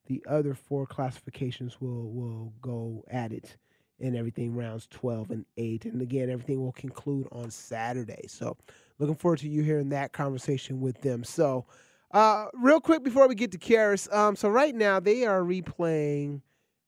the 0.07 0.23
other 0.27 0.53
four 0.53 0.85
classifications 0.85 1.79
will 1.79 2.11
will 2.11 2.53
go 2.61 3.03
at 3.09 3.31
it, 3.31 3.57
and 3.99 4.15
everything 4.15 4.55
rounds 4.55 4.87
12 4.91 5.31
and 5.31 5.45
8, 5.57 5.85
and 5.85 6.01
again 6.01 6.29
everything 6.29 6.61
will 6.61 6.73
conclude 6.73 7.27
on 7.31 7.51
Saturday. 7.51 8.25
So, 8.27 8.57
looking 8.99 9.15
forward 9.15 9.39
to 9.39 9.49
you 9.49 9.61
hearing 9.63 9.89
that 9.89 10.13
conversation 10.13 10.81
with 10.81 11.01
them. 11.01 11.23
So. 11.23 11.65
Uh, 12.11 12.45
real 12.53 12.79
quick 12.79 13.03
before 13.03 13.27
we 13.27 13.35
get 13.35 13.51
to 13.51 13.57
Karris, 13.57 14.09
um, 14.13 14.37
so 14.37 14.47
right 14.47 14.73
now 14.73 15.01
they 15.01 15.25
are 15.25 15.41
replaying 15.41 16.39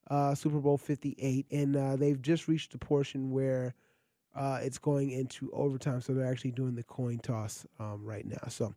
uh, 0.10 0.34
Super 0.36 0.60
Bowl 0.60 0.78
58, 0.78 1.46
and 1.52 1.76
uh, 1.76 1.96
they've 1.98 2.22
just 2.22 2.48
reached 2.48 2.74
a 2.76 2.78
portion 2.78 3.32
where 3.32 3.76
uh, 4.38 4.60
it's 4.62 4.78
going 4.78 5.10
into 5.10 5.52
overtime, 5.52 6.00
so 6.00 6.14
they're 6.14 6.30
actually 6.30 6.52
doing 6.52 6.76
the 6.76 6.84
coin 6.84 7.18
toss 7.18 7.66
um, 7.80 8.06
right 8.06 8.26
now. 8.26 8.48
So, 8.50 8.76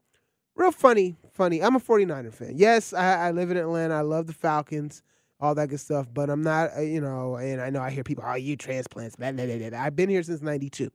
real 0.57 0.73
funny, 0.73 1.17
funny. 1.33 1.63
I'm 1.63 1.77
a 1.77 1.81
49er 1.81 2.33
fan. 2.33 2.55
Yes, 2.57 2.95
I, 2.95 3.29
I, 3.29 3.31
live 3.31 3.51
in 3.51 3.59
Atlanta. 3.59 3.95
I 3.95 4.01
love 4.01 4.27
the 4.27 4.33
Falcons, 4.33 5.03
all 5.39 5.55
that 5.55 5.69
good 5.69 5.81
stuff, 5.81 6.07
but 6.13 6.31
I'm 6.31 6.43
not, 6.43 6.71
uh, 6.77 6.81
you 6.81 7.01
know, 7.01 7.37
and 7.37 7.61
I 7.61 7.69
know 7.69 7.83
I 7.83 7.91
hear 7.91 8.03
people, 8.03 8.25
oh, 8.27 8.35
you 8.35 8.57
transplants. 8.57 9.17
I've 9.21 9.97
been 9.97 10.09
here 10.09 10.23
since 10.23 10.41
92. 10.41 10.91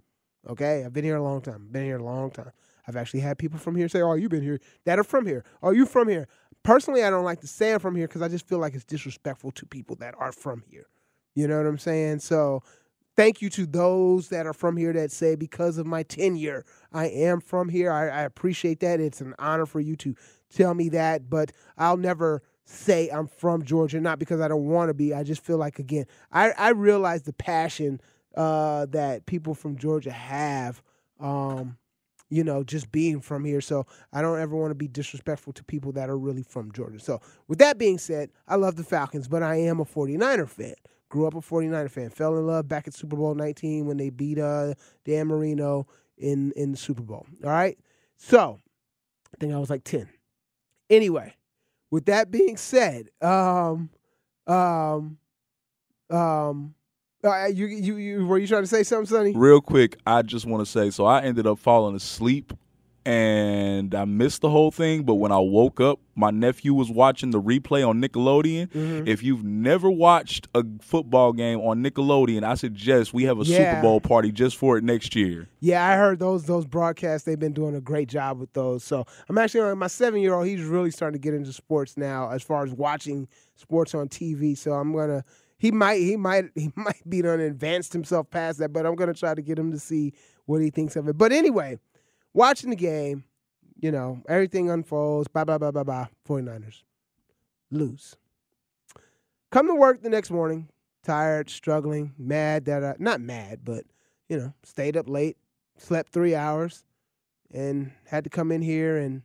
Okay? 0.50 0.84
I've 0.84 0.94
been 0.94 1.04
here 1.04 1.18
a 1.18 1.24
long 1.24 1.42
time. 1.42 1.68
Been 1.72 1.86
here 1.86 1.98
a 1.98 2.04
long 2.04 2.32
time. 2.32 2.52
I've 2.88 2.96
actually 2.96 3.20
had 3.20 3.38
people 3.38 3.60
from 3.60 3.76
here 3.76 3.88
say, 3.88 4.02
oh, 4.02 4.14
you've 4.14 4.32
been 4.32 4.44
here, 4.44 4.60
that 4.86 4.98
are 5.00 5.04
from 5.04 5.26
here. 5.26 5.44
Oh, 5.62 5.72
you 5.72 5.86
from 5.86 6.08
here. 6.08 6.28
Personally, 6.64 7.04
I 7.04 7.12
don't 7.12 7.24
like 7.24 7.42
to 7.42 7.48
say 7.48 7.74
I'm 7.74 7.80
from 7.80 7.96
here 7.96 8.08
because 8.08 8.24
I 8.24 8.28
just 8.28 8.48
feel 8.48 8.58
like 8.58 8.74
it's 8.74 8.84
disrespectful 8.84 9.52
to 9.52 9.66
people 9.68 9.96
that 9.98 10.16
are 10.18 10.32
from 10.32 10.64
here. 10.68 10.88
You 11.36 11.48
know 11.48 11.58
what 11.58 11.68
I'm 11.68 11.78
saying? 11.78 12.20
So, 12.20 12.64
thank 13.16 13.42
you 13.42 13.50
to 13.50 13.66
those 13.66 14.30
that 14.30 14.46
are 14.46 14.54
from 14.54 14.78
here 14.78 14.94
that 14.94 15.12
say 15.12 15.36
because 15.36 15.78
of 15.78 15.86
my 15.86 16.04
tenure 16.04 16.66
i 16.92 17.08
am 17.08 17.40
from 17.42 17.70
here. 17.70 17.92
I, 17.92 18.08
I, 18.10 18.22
appreciate 18.24 18.80
that. 18.82 19.00
It's 19.00 19.22
an 19.22 19.34
honor 19.40 19.66
for 19.66 19.80
you 19.80 19.96
to 19.98 20.16
tell 20.54 20.74
me 20.74 20.90
that 20.90 21.30
but 21.30 21.52
i'll 21.78 21.98
never 21.98 22.42
say 22.64 23.10
i'm 23.10 23.28
from 23.28 23.64
georgia 23.64 24.00
not 24.00 24.20
because 24.20 24.40
i 24.42 24.48
don't 24.48 24.66
want 24.66 24.90
to 24.90 24.94
be. 24.94 25.14
I 25.14 25.24
just 25.24 25.44
feel 25.44 25.58
like 25.58 25.80
again 25.80 26.06
i, 26.32 26.52
I 26.52 26.70
realize 26.70 27.24
the 27.24 27.34
passion 27.34 28.02
uh, 28.36 28.86
that 28.88 29.26
people 29.26 29.54
from 29.54 29.78
georgia 29.78 30.12
have 30.12 30.82
um, 31.20 31.78
you 32.30 32.44
know 32.44 32.64
just 32.64 32.92
being 32.92 33.22
from 33.22 33.46
here. 33.46 33.62
So 33.62 33.86
i 34.12 34.22
don't 34.22 34.40
ever 34.40 34.56
want 34.56 34.72
to 34.72 34.76
be 34.76 34.88
disrespectful 34.88 35.54
to 35.54 35.64
people 35.64 35.92
that 35.94 36.10
are 36.10 36.18
really 36.18 36.44
from 36.44 36.72
georgia. 36.72 37.00
So 37.00 37.22
with 37.48 37.60
that 37.60 37.78
being 37.78 37.98
said 37.98 38.30
i 38.48 38.56
love 38.56 38.76
the 38.76 38.84
falcons 38.84 39.28
but 39.28 39.44
i 39.44 39.56
am 39.56 39.80
a 39.80 39.86
49er 39.86 40.50
fan 40.50 40.76
Grew 41.10 41.28
up 41.28 41.36
a 41.36 41.42
49er 41.42 41.90
fan. 41.90 42.10
Fell 42.10 42.38
in 42.38 42.48
love 42.48 42.68
back 42.68 42.88
at 42.88 42.94
Super 42.94 43.16
Bowl 43.16 43.36
19 43.36 43.86
when 43.86 43.98
they 43.98 44.10
beat 44.10 44.40
uh, 44.40 44.74
Dan 45.06 45.28
Marino 45.28 45.88
in, 46.18 46.52
in 46.56 46.72
the 46.72 46.78
Super 46.78 47.04
Bowl. 47.04 47.26
All 47.44 47.52
right? 47.52 47.78
So, 48.18 48.60
I 49.34 49.38
think 49.40 49.54
I 49.54 49.58
was 49.58 49.70
like 49.70 49.84
10. 49.84 50.10
Anyway, 50.90 51.36
with 51.92 52.06
that 52.06 52.32
being 52.32 52.58
said, 52.58 53.10
um, 53.22 53.90
um, 54.48 55.18
um, 56.10 56.76
uh, 57.24 57.48
you, 57.48 57.66
you, 57.66 57.98
you, 57.98 58.28
were 58.28 58.38
you 58.38 58.48
trying 58.48 58.64
to 58.64 58.68
say 58.68 58.84
something, 58.84 59.08
Sonny? 59.08 59.34
Real 59.36 59.62
quick, 59.62 59.98
I 60.06 60.22
just 60.22 60.46
want 60.46 60.66
to 60.66 60.72
say 60.72 60.92
so 60.92 61.06
I 61.06 61.22
ended 61.22 61.48
up 61.48 61.60
falling 61.60 61.96
asleep 61.96 62.54
and 63.06 63.94
I 63.94 64.06
missed 64.06 64.42
the 64.42 64.50
whole 64.50 64.72
thing. 64.72 65.04
But 65.04 65.16
when 65.16 65.32
I 65.32 65.38
woke 65.38 65.80
up, 65.80 66.00
my 66.16 66.32
nephew 66.32 66.74
was 66.74 66.90
watching 66.90 67.30
the 67.30 67.42
replay 67.42 67.88
on 67.88 68.02
Nickelodeon. 68.02 68.68
Mm-hmm. 68.72 69.08
If 69.08 69.22
you've 69.22 69.44
never 69.44 69.92
watched 69.92 70.48
a 70.56 70.64
football 70.82 71.32
game 71.32 71.60
on 71.60 71.84
Nickelodeon, 71.84 72.44
I 72.44 72.56
suggest 72.56 73.14
we 73.14 73.24
have 73.26 73.40
a 73.40 73.44
yeah. 73.44 73.58
Super 73.58 73.82
Bowl 73.84 74.02
party 74.02 74.32
just 74.32 74.58
for 74.58 74.78
it 74.78 74.84
next 74.84 75.16
year. 75.16 75.48
Yeah, 75.60 75.86
I 75.86 75.96
heard 75.96 76.20
those 76.20 76.46
those 76.46 76.66
broadcasts. 76.66 77.26
They've 77.26 77.40
been 77.40 77.54
doing 77.54 77.76
a 77.76 77.82
great 77.82 78.10
job 78.10 78.40
with 78.40 78.52
those. 78.54 78.84
So 78.84 79.06
I'm 79.30 79.38
actually 79.38 79.76
my 79.76 79.88
seven 79.88 80.20
year 80.22 80.34
old. 80.34 80.48
He's 80.48 80.64
really 80.64 80.92
starting 80.92 81.20
to 81.20 81.24
get 81.24 81.36
into 81.36 81.54
sports 81.54 81.98
now, 81.98 82.32
as 82.32 82.42
far 82.42 82.64
as 82.64 82.72
watching 82.74 83.28
sports 83.56 83.94
on 83.94 84.10
TV. 84.10 84.58
So 84.58 84.74
I'm 84.74 84.94
gonna. 84.94 85.24
He 85.58 85.72
might, 85.72 86.02
he 86.02 86.18
might, 86.18 86.46
he 86.56 86.72
might 86.76 87.02
be 87.08 87.22
done 87.22 87.40
advanced 87.40 87.94
himself 87.94 88.30
past 88.30 88.60
that, 88.60 88.74
but 88.74 88.86
I'm 88.86 88.96
gonna 88.96 89.14
try 89.14 89.36
to 89.36 89.42
get 89.42 89.60
him 89.60 89.72
to 89.72 89.80
see 89.80 90.14
what 90.46 90.62
he 90.62 90.70
thinks 90.70 90.96
of 90.96 91.08
it. 91.08 91.18
But 91.18 91.32
anyway, 91.32 91.78
watching 92.36 92.70
the 92.70 92.76
game, 92.76 93.24
you 93.80 93.92
know, 93.92 94.22
everything 94.30 94.70
unfolds, 94.70 95.28
blah, 95.28 95.46
blah, 95.46 95.58
blah, 95.58 95.72
blah, 95.72 95.84
blah. 95.84 96.08
49ers 96.28 96.84
lose. 97.72 98.16
Come 99.52 99.68
to 99.68 99.76
work 99.76 100.04
the 100.04 100.10
next 100.10 100.30
morning, 100.30 100.68
tired, 101.04 101.50
struggling, 101.50 102.14
mad 102.18 102.66
that 102.66 102.84
I, 102.84 102.96
not 103.00 103.22
mad, 103.22 103.62
but, 103.64 103.86
you 104.30 104.38
know, 104.38 104.54
stayed 104.64 104.98
up 104.98 105.10
late, 105.10 105.38
slept 105.78 106.12
three 106.12 106.36
hours, 106.36 106.84
and 107.52 107.92
had 108.08 108.26
to 108.26 108.30
come 108.30 108.52
in 108.52 108.62
here. 108.62 108.98
And 108.98 109.24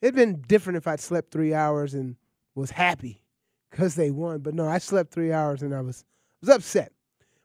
it'd 0.00 0.14
been 0.14 0.42
different 0.42 0.76
if 0.76 0.86
I'd 0.86 1.00
slept 1.00 1.32
three 1.32 1.52
hours 1.52 1.94
and 1.94 2.16
was 2.54 2.70
happy 2.70 3.22
because 3.70 3.96
they 3.96 4.10
won. 4.10 4.38
But 4.38 4.54
no, 4.54 4.68
I 4.68 4.78
slept 4.78 5.12
three 5.12 5.32
hours 5.32 5.62
and 5.62 5.74
I 5.74 5.80
was, 5.80 6.04
was 6.40 6.50
upset. 6.50 6.92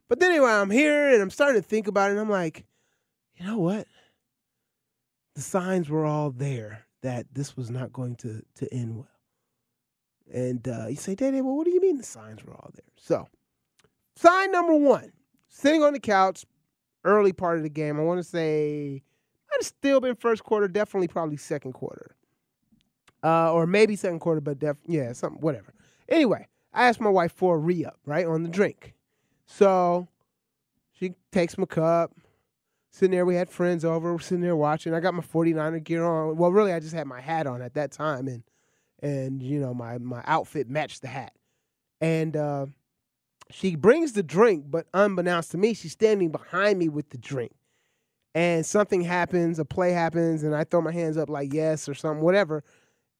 But 0.10 0.20
then 0.20 0.32
anyway, 0.32 0.52
I'm 0.52 0.70
here 0.70 1.12
and 1.12 1.22
I'm 1.22 1.30
starting 1.30 1.62
to 1.62 1.68
think 1.68 1.88
about 1.88 2.10
it, 2.10 2.12
and 2.12 2.20
I'm 2.20 2.30
like, 2.30 2.66
you 3.36 3.46
know 3.46 3.58
what? 3.58 3.88
The 5.38 5.44
signs 5.44 5.88
were 5.88 6.04
all 6.04 6.32
there 6.32 6.84
that 7.04 7.28
this 7.32 7.56
was 7.56 7.70
not 7.70 7.94
going 7.94 8.16
to 8.16 8.42
to 8.56 8.74
end 8.74 8.98
well. 8.98 9.08
And 10.34 10.68
uh, 10.68 10.88
you 10.88 10.96
say, 10.96 11.14
Daddy, 11.14 11.42
well, 11.42 11.56
what 11.56 11.66
do 11.66 11.72
you 11.72 11.80
mean 11.80 11.98
the 11.98 12.04
signs 12.04 12.44
were 12.44 12.56
all 12.56 12.72
there? 12.74 12.84
So, 12.98 13.28
sign 14.16 14.52
number 14.52 14.74
one, 14.74 15.12
sitting 15.48 15.84
on 15.84 15.94
the 15.94 16.00
couch, 16.00 16.44
early 17.04 17.34
part 17.34 17.58
of 17.58 17.64
the 17.64 17.70
game. 17.70 18.00
I 18.00 18.04
want 18.04 18.18
to 18.18 18.24
say 18.24 19.04
might 19.52 19.60
have 19.60 19.68
still 19.68 20.02
been 20.02 20.16
first 20.16 20.44
quarter, 20.44 20.68
definitely 20.68 21.08
probably 21.08 21.38
second 21.38 21.74
quarter, 21.74 22.16
uh, 23.24 23.54
or 23.54 23.68
maybe 23.68 23.96
second 23.96 24.20
quarter, 24.20 24.42
but 24.42 24.58
def- 24.58 24.82
yeah, 24.88 25.14
something, 25.14 25.40
whatever. 25.40 25.72
Anyway, 26.10 26.48
I 26.74 26.88
asked 26.88 27.00
my 27.00 27.12
wife 27.12 27.32
for 27.32 27.56
a 27.56 27.60
re 27.60 27.86
up 27.86 28.00
right 28.08 28.26
on 28.26 28.42
the 28.42 28.50
drink, 28.50 28.96
so 29.46 30.08
she 30.94 31.14
takes 31.32 31.60
my 31.60 31.68
cup, 31.68 32.12
sitting 32.98 33.12
there. 33.12 33.26
We 33.26 33.36
had 33.36 33.50
friends 33.50 33.86
over. 33.86 34.12
We're 34.12 34.20
sitting 34.20 34.42
there 34.42 34.56
watching. 34.56 34.94
I 34.94 35.00
got 35.00 35.14
my 35.14 35.24
49er 35.24 35.84
gear 35.84 36.04
on. 36.04 36.36
Well, 36.36 36.52
really, 36.52 36.74
I 36.74 36.80
just 36.80 36.94
had 36.94 37.08
my 37.08 37.22
hat 37.22 37.48
on 37.48 37.62
at 37.62 37.76
that 37.76 37.92
time, 37.92 38.28
and 38.28 38.44
and 39.02 39.42
you 39.42 39.60
know 39.60 39.74
my 39.74 39.98
my 40.00 40.24
outfit 40.26 40.70
matched 40.70 41.02
the 41.02 41.08
hat. 41.08 41.34
And 42.02 42.36
uh, 42.36 42.68
she 43.52 43.76
brings 43.76 44.14
the 44.14 44.24
drink, 44.24 44.66
but 44.68 44.88
unbeknownst 44.94 45.52
to 45.52 45.58
me, 45.58 45.74
she's 45.74 45.94
standing 45.94 46.32
behind 46.32 46.80
me 46.80 46.90
with 46.90 47.10
the 47.10 47.18
drink. 47.18 47.54
And 48.36 48.66
something 48.66 49.02
happens, 49.02 49.58
a 49.58 49.66
play 49.66 49.92
happens, 49.92 50.44
and 50.44 50.56
I 50.56 50.64
throw 50.64 50.82
my 50.82 50.92
hands 50.92 51.18
up 51.18 51.30
like 51.30 51.54
yes 51.54 51.90
or 51.90 51.96
something, 51.96 52.24
whatever. 52.24 52.64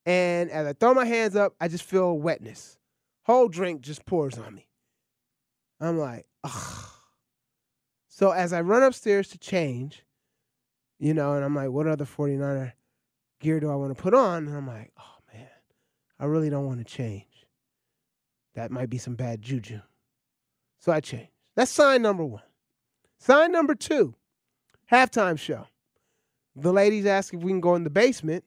And 0.06 0.50
as 0.50 0.66
I 0.66 0.72
throw 0.74 0.94
my 0.94 1.04
hands 1.04 1.34
up, 1.34 1.54
I 1.60 1.68
just 1.68 1.84
feel 1.84 2.18
wetness. 2.18 2.78
Whole 3.24 3.48
drink 3.48 3.80
just 3.80 4.06
pours 4.06 4.38
on 4.38 4.54
me. 4.54 4.68
I'm 5.80 5.98
like, 5.98 6.26
ugh. 6.44 6.97
So 8.18 8.32
as 8.32 8.52
I 8.52 8.62
run 8.62 8.82
upstairs 8.82 9.28
to 9.28 9.38
change, 9.38 10.04
you 10.98 11.14
know, 11.14 11.34
and 11.34 11.44
I'm 11.44 11.54
like, 11.54 11.70
what 11.70 11.86
other 11.86 12.04
49er 12.04 12.72
gear 13.38 13.60
do 13.60 13.70
I 13.70 13.76
want 13.76 13.96
to 13.96 14.02
put 14.02 14.12
on? 14.12 14.48
And 14.48 14.56
I'm 14.56 14.66
like, 14.66 14.90
oh 14.98 15.18
man, 15.32 15.46
I 16.18 16.24
really 16.24 16.50
don't 16.50 16.66
want 16.66 16.80
to 16.80 16.84
change. 16.84 17.46
That 18.56 18.72
might 18.72 18.90
be 18.90 18.98
some 18.98 19.14
bad 19.14 19.40
juju. 19.40 19.82
So 20.80 20.90
I 20.90 20.98
changed. 20.98 21.30
That's 21.54 21.70
sign 21.70 22.02
number 22.02 22.24
one. 22.24 22.42
Sign 23.20 23.52
number 23.52 23.76
two, 23.76 24.16
halftime 24.90 25.38
show. 25.38 25.68
The 26.56 26.72
ladies 26.72 27.06
ask 27.06 27.32
if 27.32 27.40
we 27.40 27.52
can 27.52 27.60
go 27.60 27.76
in 27.76 27.84
the 27.84 27.88
basement 27.88 28.42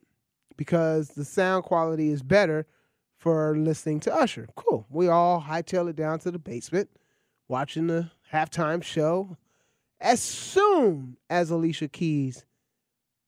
because 0.57 1.11
the 1.11 1.23
sound 1.23 1.63
quality 1.63 2.09
is 2.09 2.23
better 2.23 2.67
for 3.19 3.55
listening 3.55 4.01
to 4.01 4.13
Usher. 4.13 4.49
Cool. 4.57 4.85
We 4.89 5.07
all 5.07 5.41
hightail 5.41 5.89
it 5.89 5.95
down 5.95 6.19
to 6.19 6.31
the 6.31 6.39
basement, 6.39 6.89
watching 7.47 7.87
the 7.87 8.11
halftime 8.33 8.83
show. 8.83 9.37
As 10.01 10.19
soon 10.19 11.17
as 11.29 11.51
Alicia 11.51 11.87
Keys 11.87 12.43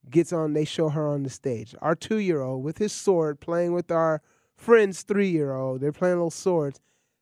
gets 0.10 0.34
on, 0.34 0.54
they 0.54 0.66
show 0.66 0.90
her 0.90 1.08
on 1.08 1.22
the 1.22 1.30
stage. 1.30 1.76
Our 1.82 1.96
two 1.96 2.18
year 2.18 2.42
old 2.42 2.64
with 2.64 2.80
his 2.80 2.92
sword 2.92 3.40
playing 3.40 3.74
with 3.74 3.92
our 3.92 4.22
friend's 4.56 5.04
three 5.04 5.30
year 5.30 5.54
old. 5.54 5.82
They're 5.82 5.92
playing 5.92 6.16
little 6.16 6.32
swords, 6.32 6.82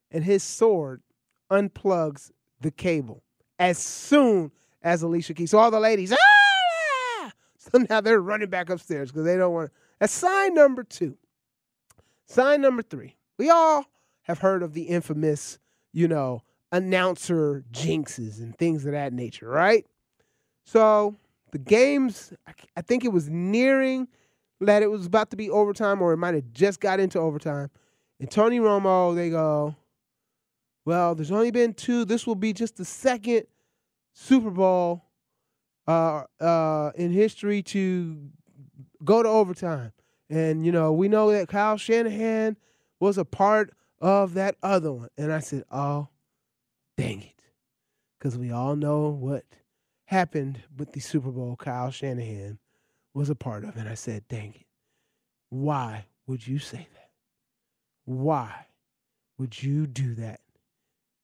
and 0.09 0.23
his 0.23 0.41
sword 0.41 1.01
unplugs 1.51 2.31
the 2.61 2.71
cable 2.71 3.23
as 3.59 3.77
soon 3.77 4.51
as 4.81 5.01
Alicia 5.01 5.33
Keys. 5.33 5.51
So 5.51 5.59
all 5.59 5.69
the 5.69 5.79
ladies, 5.81 6.13
ah! 6.13 7.31
So 7.57 7.85
now 7.89 7.99
they're 7.99 8.21
running 8.21 8.49
back 8.49 8.69
upstairs 8.69 9.11
because 9.11 9.25
they 9.25 9.35
don't 9.35 9.53
want. 9.53 9.71
That's 9.99 10.13
sign 10.13 10.55
number 10.55 10.83
two. 10.83 11.17
Sign 12.25 12.61
number 12.61 12.81
three. 12.81 13.17
We 13.37 13.49
all 13.49 13.85
have 14.23 14.39
heard 14.39 14.63
of 14.63 14.73
the 14.73 14.83
infamous, 14.83 15.59
you 15.91 16.07
know, 16.07 16.41
announcer 16.71 17.63
jinxes 17.71 18.39
and 18.39 18.57
things 18.57 18.85
of 18.85 18.93
that 18.93 19.13
nature, 19.13 19.47
right? 19.47 19.85
So 20.63 21.15
the 21.51 21.57
games, 21.57 22.33
I 22.77 22.81
think 22.81 23.03
it 23.03 23.11
was 23.11 23.29
nearing 23.29 24.07
that 24.61 24.83
it 24.83 24.91
was 24.91 25.05
about 25.05 25.31
to 25.31 25.37
be 25.37 25.49
overtime, 25.49 26.01
or 26.01 26.13
it 26.13 26.17
might 26.17 26.35
have 26.35 26.53
just 26.53 26.79
got 26.79 26.99
into 26.99 27.19
overtime. 27.19 27.69
And 28.19 28.29
Tony 28.29 28.59
Romo, 28.59 29.15
they 29.15 29.29
go, 29.31 29.75
well, 30.85 31.15
there's 31.15 31.31
only 31.31 31.51
been 31.51 31.73
two. 31.73 32.05
This 32.05 32.25
will 32.25 32.35
be 32.35 32.53
just 32.53 32.77
the 32.77 32.85
second 32.85 33.47
Super 34.13 34.51
Bowl 34.51 35.03
uh, 35.87 36.23
uh, 36.39 36.91
in 36.95 37.11
history 37.11 37.63
to 37.63 38.29
go 39.03 39.23
to 39.23 39.29
overtime. 39.29 39.91
And, 40.29 40.65
you 40.65 40.71
know, 40.71 40.93
we 40.93 41.07
know 41.07 41.31
that 41.31 41.47
Kyle 41.47 41.77
Shanahan 41.77 42.55
was 42.99 43.17
a 43.17 43.25
part 43.25 43.73
of 43.99 44.35
that 44.35 44.55
other 44.63 44.93
one. 44.93 45.09
And 45.17 45.33
I 45.33 45.39
said, 45.39 45.63
oh, 45.71 46.07
dang 47.01 47.21
it. 47.21 47.43
Because 48.17 48.37
we 48.37 48.51
all 48.51 48.75
know 48.75 49.09
what 49.09 49.43
happened 50.05 50.59
with 50.77 50.91
the 50.93 50.99
Super 50.99 51.31
Bowl 51.31 51.55
Kyle 51.55 51.89
Shanahan 51.89 52.59
was 53.13 53.29
a 53.29 53.35
part 53.35 53.63
of. 53.63 53.75
And 53.75 53.89
I 53.89 53.95
said, 53.95 54.27
dang 54.27 54.53
it. 54.53 54.65
Why 55.49 56.05
would 56.27 56.45
you 56.45 56.59
say 56.59 56.87
that? 56.93 57.09
Why 58.05 58.67
would 59.37 59.61
you 59.61 59.87
do 59.87 60.13
that? 60.15 60.41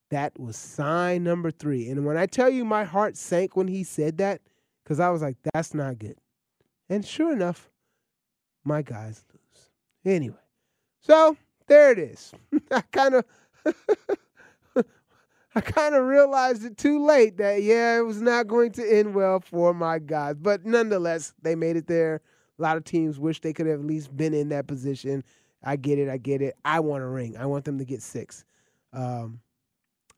That 0.09 0.39
was 0.39 0.55
sign 0.57 1.23
number 1.23 1.51
three. 1.51 1.89
And 1.89 2.05
when 2.05 2.17
I 2.17 2.25
tell 2.25 2.49
you 2.49 2.65
my 2.65 2.83
heart 2.83 3.17
sank 3.17 3.55
when 3.55 3.67
he 3.67 3.83
said 3.83 4.17
that, 4.17 4.41
because 4.83 4.99
I 4.99 5.09
was 5.09 5.21
like, 5.21 5.37
that's 5.53 5.73
not 5.73 5.99
good. 5.99 6.17
And 6.89 7.05
sure 7.05 7.33
enough, 7.33 7.69
my 8.63 8.81
guys 8.81 9.23
lose. 9.33 9.69
Anyway, 10.05 10.35
so 11.01 11.35
there 11.67 11.91
it 11.91 11.99
is. 11.99 12.31
I 12.71 12.81
kind 12.91 13.15
of 13.15 13.25
I 15.57 15.61
kind 15.61 15.95
of 15.95 16.05
realized 16.05 16.63
it 16.65 16.77
too 16.77 17.03
late 17.03 17.37
that 17.37 17.63
yeah, 17.63 17.97
it 17.97 18.05
was 18.05 18.21
not 18.21 18.45
going 18.45 18.73
to 18.73 18.87
end 18.87 19.15
well 19.15 19.39
for 19.39 19.73
my 19.73 19.97
guys. 19.97 20.35
But 20.39 20.65
nonetheless, 20.65 21.33
they 21.41 21.55
made 21.55 21.75
it 21.77 21.87
there. 21.87 22.21
A 22.59 22.61
lot 22.61 22.77
of 22.77 22.83
teams 22.83 23.17
wish 23.17 23.41
they 23.41 23.53
could 23.53 23.65
have 23.65 23.79
at 23.79 23.85
least 23.85 24.15
been 24.15 24.35
in 24.35 24.49
that 24.49 24.67
position. 24.67 25.23
I 25.63 25.75
get 25.75 25.97
it. 25.97 26.09
I 26.09 26.17
get 26.17 26.43
it. 26.43 26.55
I 26.63 26.79
want 26.79 27.01
a 27.01 27.07
ring. 27.07 27.37
I 27.37 27.47
want 27.47 27.65
them 27.65 27.79
to 27.79 27.85
get 27.85 28.03
six. 28.03 28.45
Um, 28.93 29.39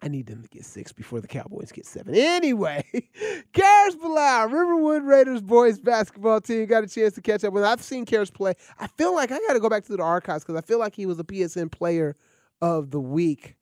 I 0.01 0.09
need 0.09 0.25
them 0.25 0.41
to 0.41 0.49
get 0.49 0.65
six 0.65 0.91
before 0.91 1.21
the 1.21 1.27
Cowboys 1.29 1.71
get 1.71 1.85
seven. 1.85 2.15
Anyway, 2.15 2.83
Karris 3.53 3.97
Bilal, 3.97 4.49
Riverwood 4.49 5.03
Raiders 5.03 5.41
boys 5.41 5.79
basketball 5.79 6.41
team, 6.41 6.65
got 6.65 6.83
a 6.83 6.87
chance 6.87 7.13
to 7.13 7.21
catch 7.21 7.45
up 7.45 7.53
with. 7.53 7.63
I've 7.63 7.81
seen 7.81 8.05
Karris 8.05 8.33
play. 8.33 8.55
I 8.77 8.87
feel 8.87 9.15
like 9.15 9.31
I 9.31 9.39
got 9.47 9.53
to 9.53 9.61
go 9.61 9.69
back 9.69 9.85
to 9.85 9.95
the 9.95 10.03
archives 10.03 10.43
because 10.43 10.61
I 10.61 10.65
feel 10.65 10.79
like 10.79 10.95
he 10.95 11.05
was 11.05 11.17
a 11.17 11.23
PSN 11.23 11.71
player 11.71 12.17
of 12.61 12.91
the 12.91 12.99
week. 12.99 13.55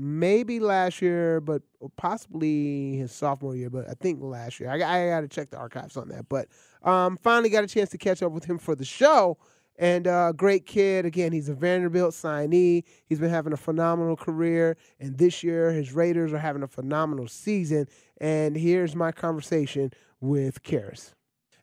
Maybe 0.00 0.60
last 0.60 1.02
year, 1.02 1.40
but 1.40 1.62
possibly 1.96 2.96
his 2.96 3.10
sophomore 3.10 3.56
year, 3.56 3.68
but 3.68 3.88
I 3.88 3.94
think 3.94 4.22
last 4.22 4.60
year. 4.60 4.70
I, 4.70 4.74
I 4.76 5.08
got 5.08 5.22
to 5.22 5.28
check 5.28 5.50
the 5.50 5.56
archives 5.56 5.96
on 5.96 6.08
that. 6.10 6.28
But 6.28 6.46
um, 6.84 7.16
finally 7.16 7.50
got 7.50 7.64
a 7.64 7.66
chance 7.66 7.90
to 7.90 7.98
catch 7.98 8.22
up 8.22 8.30
with 8.30 8.44
him 8.44 8.58
for 8.58 8.76
the 8.76 8.84
show. 8.84 9.38
And 9.76 10.06
uh, 10.06 10.32
great 10.32 10.66
kid. 10.66 11.04
Again, 11.04 11.32
he's 11.32 11.48
a 11.48 11.54
Vanderbilt 11.54 12.14
signee. 12.14 12.84
He's 13.06 13.18
been 13.18 13.30
having 13.30 13.52
a 13.52 13.56
phenomenal 13.56 14.16
career. 14.16 14.76
And 15.00 15.18
this 15.18 15.42
year, 15.42 15.72
his 15.72 15.92
Raiders 15.92 16.32
are 16.32 16.38
having 16.38 16.62
a 16.62 16.68
phenomenal 16.68 17.26
season. 17.26 17.88
And 18.20 18.56
here's 18.56 18.94
my 18.94 19.12
conversation 19.12 19.92
with 20.20 20.62
Karris. 20.62 21.14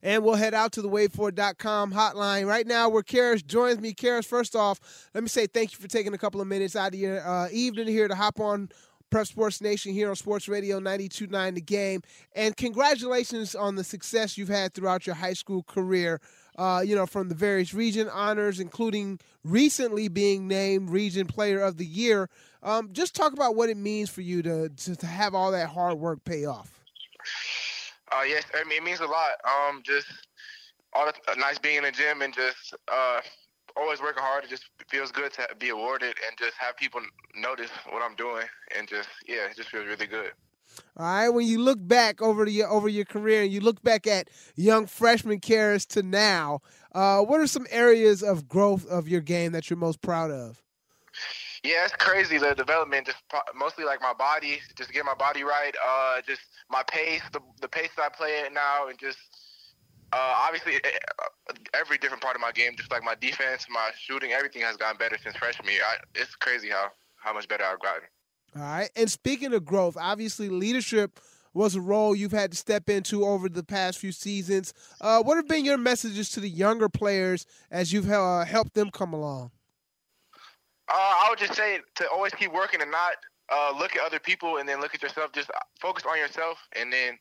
And 0.05 0.23
we'll 0.23 0.35
head 0.35 0.53
out 0.53 0.71
to 0.73 0.83
the 0.83 0.87
waitfor.com 0.87 1.91
hotline 1.91 2.45
right 2.45 2.67
now 2.67 2.89
where 2.89 3.01
Karris 3.01 3.43
joins 3.43 3.79
me. 3.79 3.91
Karris, 3.91 4.23
first 4.23 4.55
off, 4.55 4.79
let 5.15 5.23
me 5.23 5.27
say 5.27 5.47
thank 5.47 5.71
you 5.71 5.79
for 5.79 5.87
taking 5.87 6.13
a 6.13 6.17
couple 6.19 6.39
of 6.39 6.47
minutes 6.47 6.75
out 6.75 6.93
of 6.93 6.99
your 6.99 7.27
uh, 7.27 7.49
evening 7.51 7.87
here 7.87 8.07
to 8.07 8.13
hop 8.13 8.39
on 8.39 8.69
Prep 9.09 9.25
Sports 9.25 9.61
Nation 9.61 9.93
here 9.93 10.09
on 10.09 10.15
Sports 10.15 10.47
Radio 10.47 10.79
92.9 10.79 11.55
The 11.55 11.61
Game. 11.61 12.03
And 12.35 12.55
congratulations 12.55 13.55
on 13.55 13.75
the 13.75 13.83
success 13.83 14.37
you've 14.37 14.47
had 14.47 14.75
throughout 14.75 15.07
your 15.07 15.15
high 15.15 15.33
school 15.33 15.63
career 15.63 16.21
uh, 16.57 16.81
you 16.85 16.95
know, 16.95 17.05
from 17.05 17.29
the 17.29 17.35
various 17.35 17.73
region 17.73 18.07
honors, 18.09 18.59
including 18.59 19.19
recently 19.43 20.07
being 20.07 20.47
named 20.47 20.89
Region 20.89 21.27
Player 21.27 21.61
of 21.61 21.77
the 21.77 21.85
Year. 21.85 22.29
Um, 22.63 22.89
just 22.93 23.15
talk 23.15 23.33
about 23.33 23.55
what 23.55 23.69
it 23.69 23.77
means 23.77 24.09
for 24.09 24.21
you 24.21 24.41
to, 24.43 24.69
to, 24.69 24.95
to 24.95 25.05
have 25.05 25.35
all 25.35 25.51
that 25.51 25.69
hard 25.69 25.95
work 25.95 26.23
pay 26.23 26.45
off. 26.45 26.71
Uh, 28.11 28.23
yes, 28.27 28.43
I 28.53 28.63
mean 28.63 28.77
it 28.77 28.83
means 28.83 28.99
a 28.99 29.05
lot. 29.05 29.33
Um, 29.43 29.81
just 29.83 30.07
all 30.93 31.05
the 31.05 31.31
uh, 31.31 31.35
nice 31.35 31.59
being 31.59 31.77
in 31.77 31.83
the 31.83 31.91
gym 31.91 32.21
and 32.21 32.33
just 32.33 32.75
uh, 32.91 33.21
always 33.75 34.01
working 34.01 34.23
hard. 34.23 34.43
It 34.43 34.49
just 34.49 34.65
feels 34.89 35.11
good 35.11 35.33
to 35.33 35.47
be 35.59 35.69
awarded 35.69 36.15
and 36.27 36.37
just 36.37 36.53
have 36.57 36.77
people 36.77 37.01
notice 37.35 37.69
what 37.89 38.01
I'm 38.01 38.15
doing 38.15 38.45
and 38.77 38.87
just 38.87 39.09
yeah, 39.27 39.49
it 39.49 39.55
just 39.55 39.69
feels 39.69 39.85
really 39.85 40.07
good. 40.07 40.31
All 40.97 41.05
right, 41.05 41.29
when 41.29 41.45
you 41.45 41.61
look 41.61 41.79
back 41.81 42.21
over 42.21 42.47
your 42.47 42.69
over 42.69 42.87
your 42.87 43.05
career 43.05 43.43
and 43.43 43.51
you 43.51 43.59
look 43.59 43.81
back 43.83 44.07
at 44.07 44.29
young 44.55 44.87
freshman 44.87 45.39
Karris 45.39 45.85
to 45.87 46.03
now, 46.03 46.61
uh, 46.93 47.21
what 47.21 47.39
are 47.39 47.47
some 47.47 47.67
areas 47.69 48.23
of 48.23 48.47
growth 48.47 48.85
of 48.87 49.07
your 49.07 49.21
game 49.21 49.51
that 49.51 49.69
you're 49.69 49.77
most 49.77 50.01
proud 50.01 50.31
of? 50.31 50.64
Yeah, 51.65 51.85
it's 51.85 51.95
crazy 51.95 52.37
the 52.37 52.53
development. 52.53 53.07
Just 53.07 53.17
mostly 53.55 53.85
like 53.85 53.99
my 53.99 54.13
body, 54.13 54.59
just 54.75 54.93
get 54.93 55.03
my 55.03 55.15
body 55.15 55.43
right. 55.43 55.75
Uh, 55.85 56.21
just 56.27 56.41
my 56.69 56.83
pace, 56.83 57.23
the 57.33 57.39
the 57.59 57.67
pace 57.67 57.89
that 57.97 58.03
I 58.03 58.09
play 58.09 58.41
at 58.45 58.53
now, 58.53 58.87
and 58.87 58.99
just 58.99 59.17
uh, 60.13 60.33
obviously 60.37 60.75
eh, 60.75 60.79
eh, 60.85 61.53
every 61.73 61.97
different 61.97 62.21
part 62.21 62.35
of 62.35 62.41
my 62.41 62.51
game, 62.51 62.73
just 62.77 62.91
like 62.91 63.03
my 63.03 63.15
defense, 63.15 63.65
my 63.69 63.89
shooting, 63.97 64.31
everything 64.31 64.61
has 64.61 64.77
gotten 64.77 64.97
better 64.97 65.17
since 65.21 65.35
freshman 65.37 65.73
year. 65.73 65.81
I, 65.83 65.95
it's 66.13 66.35
crazy 66.35 66.69
how 66.69 66.91
how 67.17 67.33
much 67.33 67.47
better 67.47 67.63
I've 67.63 67.79
gotten. 67.79 68.03
All 68.55 68.61
right. 68.61 68.89
And 68.95 69.09
speaking 69.09 69.53
of 69.53 69.65
growth, 69.65 69.97
obviously 69.99 70.49
leadership 70.49 71.19
was 71.55 71.73
a 71.73 71.81
role 71.81 72.15
you've 72.15 72.31
had 72.31 72.51
to 72.51 72.57
step 72.57 72.89
into 72.89 73.25
over 73.25 73.49
the 73.49 73.63
past 73.63 73.97
few 73.97 74.11
seasons. 74.11 74.73
Uh, 75.01 75.23
what 75.23 75.37
have 75.37 75.47
been 75.47 75.65
your 75.65 75.77
messages 75.77 76.29
to 76.29 76.39
the 76.39 76.49
younger 76.49 76.89
players 76.89 77.47
as 77.71 77.91
you've 77.91 78.11
uh, 78.11 78.45
helped 78.45 78.75
them 78.75 78.91
come 78.91 79.13
along? 79.13 79.51
Uh, 80.87 80.93
I 80.93 81.27
would 81.29 81.39
just 81.39 81.55
say 81.55 81.79
to 81.95 82.09
always 82.09 82.33
keep 82.33 82.53
working 82.53 82.81
and 82.81 82.91
not 82.91 83.13
uh, 83.51 83.73
look 83.77 83.95
at 83.95 84.05
other 84.05 84.19
people 84.19 84.57
and 84.57 84.67
then 84.67 84.81
look 84.81 84.93
at 84.93 85.01
yourself. 85.01 85.31
Just 85.31 85.49
focus 85.79 86.03
on 86.09 86.17
yourself 86.17 86.57
and 86.75 86.91
then 86.91 87.17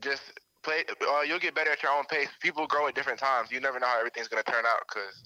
just 0.00 0.22
play. 0.62 0.84
Uh, 1.08 1.22
you'll 1.22 1.38
get 1.38 1.54
better 1.54 1.70
at 1.70 1.82
your 1.82 1.92
own 1.92 2.04
pace. 2.04 2.28
People 2.40 2.66
grow 2.66 2.86
at 2.88 2.94
different 2.94 3.18
times. 3.18 3.50
You 3.50 3.60
never 3.60 3.78
know 3.78 3.86
how 3.86 3.98
everything's 3.98 4.28
going 4.28 4.42
to 4.42 4.50
turn 4.50 4.64
out 4.66 4.80
because, 4.88 5.22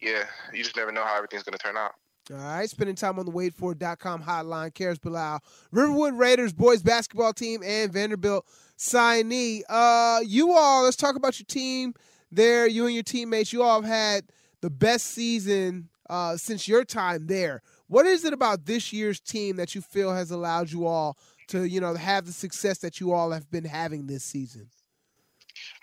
yeah, 0.00 0.24
you 0.52 0.62
just 0.62 0.76
never 0.76 0.92
know 0.92 1.04
how 1.04 1.16
everything's 1.16 1.42
going 1.42 1.56
to 1.56 1.62
turn 1.62 1.76
out. 1.76 1.92
All 2.30 2.36
right, 2.36 2.70
spending 2.70 2.94
time 2.94 3.18
on 3.18 3.26
the 3.26 3.32
waitfor.com 3.32 4.22
hotline. 4.22 4.72
Karris 4.72 5.00
Bilal, 5.00 5.40
Riverwood 5.72 6.14
Raiders 6.14 6.52
boys 6.52 6.80
basketball 6.80 7.32
team, 7.32 7.62
and 7.64 7.92
Vanderbilt 7.92 8.46
signee. 8.78 9.62
Uh, 9.68 10.20
you 10.24 10.52
all, 10.52 10.84
let's 10.84 10.96
talk 10.96 11.16
about 11.16 11.38
your 11.40 11.46
team 11.46 11.94
there. 12.30 12.68
You 12.68 12.86
and 12.86 12.94
your 12.94 13.02
teammates, 13.02 13.52
you 13.52 13.64
all 13.64 13.82
have 13.82 13.90
had 13.90 14.24
the 14.60 14.70
best 14.70 15.06
season 15.08 15.88
uh, 16.10 16.36
since 16.36 16.68
your 16.68 16.84
time 16.84 17.26
there. 17.26 17.62
What 17.88 18.06
is 18.06 18.24
it 18.24 18.32
about 18.32 18.66
this 18.66 18.92
year's 18.92 19.20
team 19.20 19.56
that 19.56 19.74
you 19.74 19.80
feel 19.80 20.12
has 20.12 20.30
allowed 20.30 20.70
you 20.70 20.86
all 20.86 21.16
to, 21.48 21.64
you 21.64 21.80
know, 21.80 21.94
have 21.94 22.26
the 22.26 22.32
success 22.32 22.78
that 22.78 23.00
you 23.00 23.12
all 23.12 23.30
have 23.30 23.50
been 23.50 23.64
having 23.64 24.06
this 24.06 24.24
season? 24.24 24.68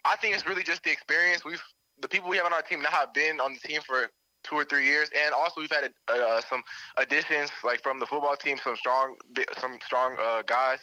I 0.05 0.15
think 0.15 0.35
it's 0.35 0.45
really 0.45 0.63
just 0.63 0.83
the 0.83 0.91
experience. 0.91 1.45
We've 1.45 1.61
the 2.01 2.07
people 2.07 2.29
we 2.29 2.37
have 2.37 2.45
on 2.45 2.53
our 2.53 2.61
team 2.61 2.81
now 2.81 2.89
have 2.91 3.13
been 3.13 3.39
on 3.39 3.53
the 3.53 3.59
team 3.59 3.81
for 3.85 4.09
two 4.43 4.55
or 4.55 4.63
three 4.63 4.85
years, 4.85 5.09
and 5.15 5.33
also 5.33 5.59
we've 5.59 5.71
had 5.71 5.91
uh, 6.07 6.41
some 6.49 6.63
additions 6.97 7.51
like 7.63 7.83
from 7.83 7.99
the 7.99 8.05
football 8.05 8.35
team, 8.35 8.57
some 8.63 8.75
strong, 8.75 9.15
some 9.59 9.77
strong 9.85 10.15
uh, 10.19 10.41
guys, 10.43 10.79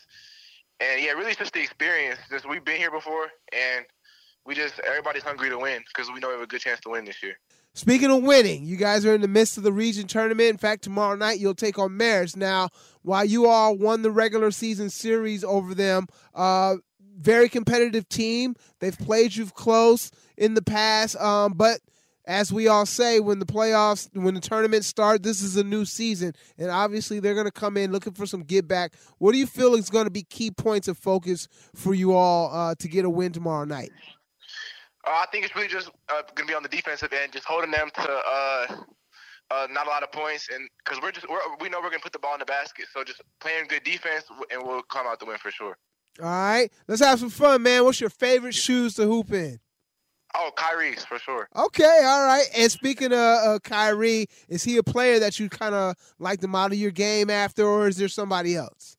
and 0.80 1.02
yeah, 1.02 1.12
really 1.12 1.30
it's 1.30 1.38
just 1.38 1.54
the 1.54 1.62
experience. 1.62 2.18
Just 2.30 2.48
we've 2.48 2.64
been 2.64 2.76
here 2.76 2.90
before, 2.90 3.28
and 3.52 3.86
we 4.44 4.54
just 4.54 4.78
everybody's 4.80 5.22
hungry 5.22 5.48
to 5.48 5.58
win 5.58 5.82
because 5.88 6.10
we 6.12 6.20
know 6.20 6.28
we 6.28 6.34
have 6.34 6.42
a 6.42 6.46
good 6.46 6.60
chance 6.60 6.80
to 6.80 6.90
win 6.90 7.04
this 7.04 7.22
year. 7.22 7.38
Speaking 7.76 8.10
of 8.10 8.22
winning, 8.22 8.64
you 8.64 8.78
guys 8.78 9.04
are 9.04 9.14
in 9.14 9.20
the 9.20 9.28
midst 9.28 9.58
of 9.58 9.62
the 9.62 9.70
region 9.70 10.06
tournament. 10.06 10.48
In 10.48 10.56
fact, 10.56 10.82
tomorrow 10.82 11.14
night 11.14 11.38
you'll 11.38 11.54
take 11.54 11.78
on 11.78 11.90
Marist. 11.90 12.34
Now, 12.34 12.70
while 13.02 13.26
you 13.26 13.48
all 13.48 13.76
won 13.76 14.00
the 14.00 14.10
regular 14.10 14.50
season 14.50 14.88
series 14.88 15.44
over 15.44 15.74
them, 15.74 16.06
uh, 16.34 16.76
very 17.18 17.50
competitive 17.50 18.08
team. 18.08 18.54
They've 18.80 18.96
played 18.96 19.36
you 19.36 19.44
close 19.44 20.10
in 20.38 20.54
the 20.54 20.62
past, 20.62 21.16
um, 21.16 21.52
but 21.52 21.80
as 22.24 22.50
we 22.50 22.66
all 22.66 22.86
say, 22.86 23.20
when 23.20 23.40
the 23.40 23.46
playoffs, 23.46 24.08
when 24.14 24.32
the 24.32 24.40
tournament 24.40 24.86
start, 24.86 25.22
this 25.22 25.42
is 25.42 25.58
a 25.58 25.62
new 25.62 25.84
season, 25.84 26.32
and 26.56 26.70
obviously 26.70 27.20
they're 27.20 27.34
going 27.34 27.44
to 27.44 27.52
come 27.52 27.76
in 27.76 27.92
looking 27.92 28.14
for 28.14 28.24
some 28.24 28.42
get 28.42 28.66
back. 28.66 28.94
What 29.18 29.32
do 29.32 29.38
you 29.38 29.46
feel 29.46 29.74
is 29.74 29.90
going 29.90 30.06
to 30.06 30.10
be 30.10 30.22
key 30.22 30.50
points 30.50 30.88
of 30.88 30.96
focus 30.96 31.46
for 31.74 31.92
you 31.92 32.14
all 32.14 32.50
uh, 32.54 32.74
to 32.76 32.88
get 32.88 33.04
a 33.04 33.10
win 33.10 33.32
tomorrow 33.32 33.66
night? 33.66 33.90
Uh, 35.06 35.10
I 35.10 35.26
think 35.30 35.44
it's 35.44 35.54
really 35.54 35.68
just 35.68 35.88
uh, 36.08 36.22
going 36.34 36.46
to 36.48 36.52
be 36.52 36.54
on 36.54 36.62
the 36.62 36.68
defensive 36.68 37.12
end, 37.12 37.32
just 37.32 37.44
holding 37.44 37.70
them 37.70 37.90
to 37.94 38.10
uh, 38.10 38.66
uh, 39.50 39.66
not 39.70 39.86
a 39.86 39.90
lot 39.90 40.02
of 40.02 40.10
points, 40.10 40.48
and 40.52 40.68
because 40.84 41.00
we're 41.00 41.12
just 41.12 41.28
we're, 41.28 41.38
we 41.60 41.68
know 41.68 41.78
we're 41.78 41.90
going 41.90 42.00
to 42.00 42.04
put 42.04 42.12
the 42.12 42.18
ball 42.18 42.34
in 42.34 42.40
the 42.40 42.46
basket, 42.46 42.86
so 42.92 43.04
just 43.04 43.22
playing 43.40 43.66
good 43.68 43.84
defense, 43.84 44.24
and 44.50 44.62
we'll 44.62 44.82
come 44.82 45.06
out 45.06 45.20
the 45.20 45.26
win 45.26 45.38
for 45.38 45.50
sure. 45.50 45.76
All 46.20 46.26
right, 46.26 46.70
let's 46.88 47.02
have 47.02 47.20
some 47.20 47.30
fun, 47.30 47.62
man. 47.62 47.84
What's 47.84 48.00
your 48.00 48.10
favorite 48.10 48.54
shoes 48.54 48.94
to 48.94 49.04
hoop 49.04 49.32
in? 49.32 49.60
Oh, 50.34 50.50
Kyrie's 50.56 51.04
for 51.04 51.18
sure. 51.18 51.48
Okay, 51.56 52.02
all 52.04 52.26
right. 52.26 52.46
And 52.56 52.70
speaking 52.70 53.12
of 53.12 53.18
uh, 53.18 53.58
Kyrie, 53.62 54.26
is 54.48 54.64
he 54.64 54.76
a 54.76 54.82
player 54.82 55.18
that 55.20 55.38
you 55.38 55.48
kind 55.48 55.74
of 55.74 55.94
like 56.18 56.40
to 56.40 56.48
model 56.48 56.76
your 56.76 56.90
game 56.90 57.30
after, 57.30 57.64
or 57.64 57.86
is 57.88 57.96
there 57.96 58.08
somebody 58.08 58.56
else? 58.56 58.96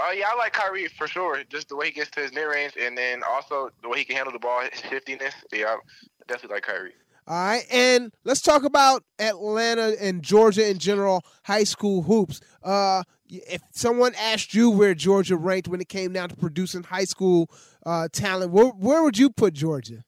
Uh, 0.00 0.12
yeah, 0.12 0.28
I 0.32 0.36
like 0.36 0.52
Kyrie 0.52 0.88
for 0.88 1.06
sure. 1.06 1.42
Just 1.50 1.68
the 1.68 1.76
way 1.76 1.86
he 1.86 1.92
gets 1.92 2.10
to 2.12 2.20
his 2.20 2.32
mid 2.32 2.46
range, 2.46 2.72
and 2.80 2.96
then 2.96 3.22
also 3.28 3.70
the 3.82 3.88
way 3.88 3.98
he 3.98 4.04
can 4.04 4.16
handle 4.16 4.32
the 4.32 4.38
ball, 4.38 4.62
his 4.62 4.80
shiftiness. 4.88 5.34
Yeah, 5.52 5.76
I 5.76 5.78
definitely 6.26 6.56
like 6.56 6.62
Kyrie. 6.62 6.92
All 7.26 7.36
right, 7.36 7.64
and 7.70 8.12
let's 8.24 8.40
talk 8.40 8.64
about 8.64 9.04
Atlanta 9.18 9.94
and 10.00 10.22
Georgia 10.22 10.68
in 10.68 10.78
general, 10.78 11.22
high 11.44 11.64
school 11.64 12.02
hoops. 12.02 12.40
Uh, 12.62 13.02
if 13.28 13.60
someone 13.72 14.14
asked 14.18 14.54
you 14.54 14.70
where 14.70 14.94
Georgia 14.94 15.36
ranked 15.36 15.68
when 15.68 15.80
it 15.80 15.88
came 15.88 16.12
down 16.12 16.30
to 16.30 16.36
producing 16.36 16.82
high 16.82 17.04
school 17.04 17.50
uh, 17.84 18.08
talent, 18.10 18.50
where, 18.50 18.66
where 18.66 19.02
would 19.02 19.18
you 19.18 19.30
put 19.30 19.54
Georgia? 19.54 20.02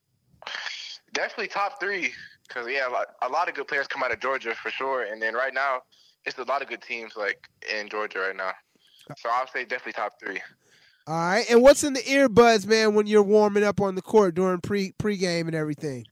Definitely 1.12 1.48
top 1.48 1.78
three, 1.78 2.12
because 2.48 2.66
yeah, 2.68 2.88
a 2.88 2.90
lot, 2.90 3.08
a 3.20 3.28
lot 3.28 3.48
of 3.48 3.54
good 3.54 3.68
players 3.68 3.86
come 3.86 4.02
out 4.02 4.10
of 4.10 4.18
Georgia 4.18 4.54
for 4.54 4.70
sure, 4.70 5.04
and 5.04 5.20
then 5.20 5.34
right 5.34 5.54
now, 5.54 5.82
it's 6.24 6.38
a 6.38 6.44
lot 6.44 6.62
of 6.62 6.68
good 6.68 6.82
teams 6.82 7.12
like 7.14 7.46
in 7.72 7.88
Georgia 7.88 8.20
right 8.20 8.36
now. 8.36 8.52
So 9.16 9.28
I'll 9.30 9.46
say 9.48 9.64
definitely 9.64 9.92
top 9.92 10.18
three. 10.20 10.40
All 11.06 11.14
right, 11.14 11.44
and 11.50 11.62
what's 11.62 11.82
in 11.82 11.94
the 11.94 12.00
earbuds, 12.00 12.64
man, 12.66 12.94
when 12.94 13.08
you're 13.08 13.24
warming 13.24 13.64
up 13.64 13.80
on 13.80 13.96
the 13.96 14.02
court 14.02 14.36
during 14.36 14.60
pre 14.60 14.92
pregame 14.92 15.48
and 15.48 15.54
everything? 15.54 16.06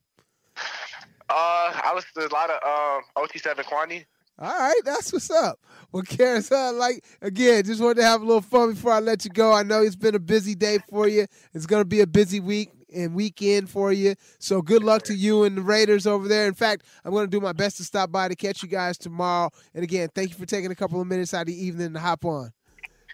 Uh, 0.57 1.70
I 1.72 1.92
listen 1.94 2.11
to 2.16 2.26
a 2.26 2.35
lot 2.35 2.50
of 2.50 2.57
um, 2.64 3.05
OT7 3.16 3.64
Quanny. 3.64 4.05
All 4.40 4.48
right, 4.48 4.81
that's 4.85 5.12
what's 5.12 5.31
up. 5.31 5.61
Well, 5.92 6.03
Karris, 6.03 6.50
uh, 6.50 6.72
like 6.72 7.05
again, 7.22 7.62
just 7.64 7.81
wanted 7.81 7.98
to 7.98 8.05
have 8.05 8.22
a 8.22 8.24
little 8.24 8.40
fun 8.40 8.70
before 8.70 8.92
I 8.92 8.98
let 8.98 9.24
you 9.24 9.31
go. 9.31 9.53
I 9.53 9.62
know 9.62 9.83
it's 9.83 9.96
been 9.96 10.14
a 10.14 10.20
busy 10.20 10.55
day 10.55 10.79
for 10.88 11.07
you. 11.07 11.26
It's 11.53 11.66
going 11.66 11.83
to 11.83 11.88
be 11.88 12.00
a 12.00 12.07
busy 12.07 12.40
week 12.40 12.70
and 12.92 13.14
weekend 13.14 13.70
for 13.70 13.92
you. 13.92 14.14
So 14.38 14.62
good 14.62 14.83
luck 14.83 15.03
to 15.05 15.14
you 15.14 15.44
and 15.44 15.57
the 15.57 15.62
Raiders 15.62 16.07
over 16.07 16.26
there. 16.26 16.46
In 16.46 16.55
fact, 16.55 16.85
I'm 17.05 17.12
going 17.12 17.26
to 17.26 17.31
do 17.31 17.40
my 17.40 17.53
best 17.53 17.76
to 17.76 17.85
stop 17.85 18.11
by 18.11 18.29
to 18.29 18.35
catch 18.35 18.62
you 18.62 18.68
guys 18.68 18.98
tomorrow. 18.98 19.50
And 19.74 19.85
again, 19.85 20.09
thank 20.14 20.31
you 20.31 20.37
for 20.37 20.46
taking 20.46 20.70
a 20.70 20.76
couple 20.76 21.00
of 21.00 21.07
minutes 21.07 21.35
out 21.35 21.42
of 21.42 21.46
the 21.48 21.64
evening 21.64 21.92
to 21.92 22.00
hop 22.00 22.24
on. 22.24 22.50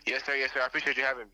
Yes, 0.06 0.24
sir. 0.24 0.34
Yes, 0.36 0.52
sir. 0.52 0.60
I 0.62 0.66
appreciate 0.66 0.96
you 0.96 1.02
having 1.02 1.24
me. 1.24 1.30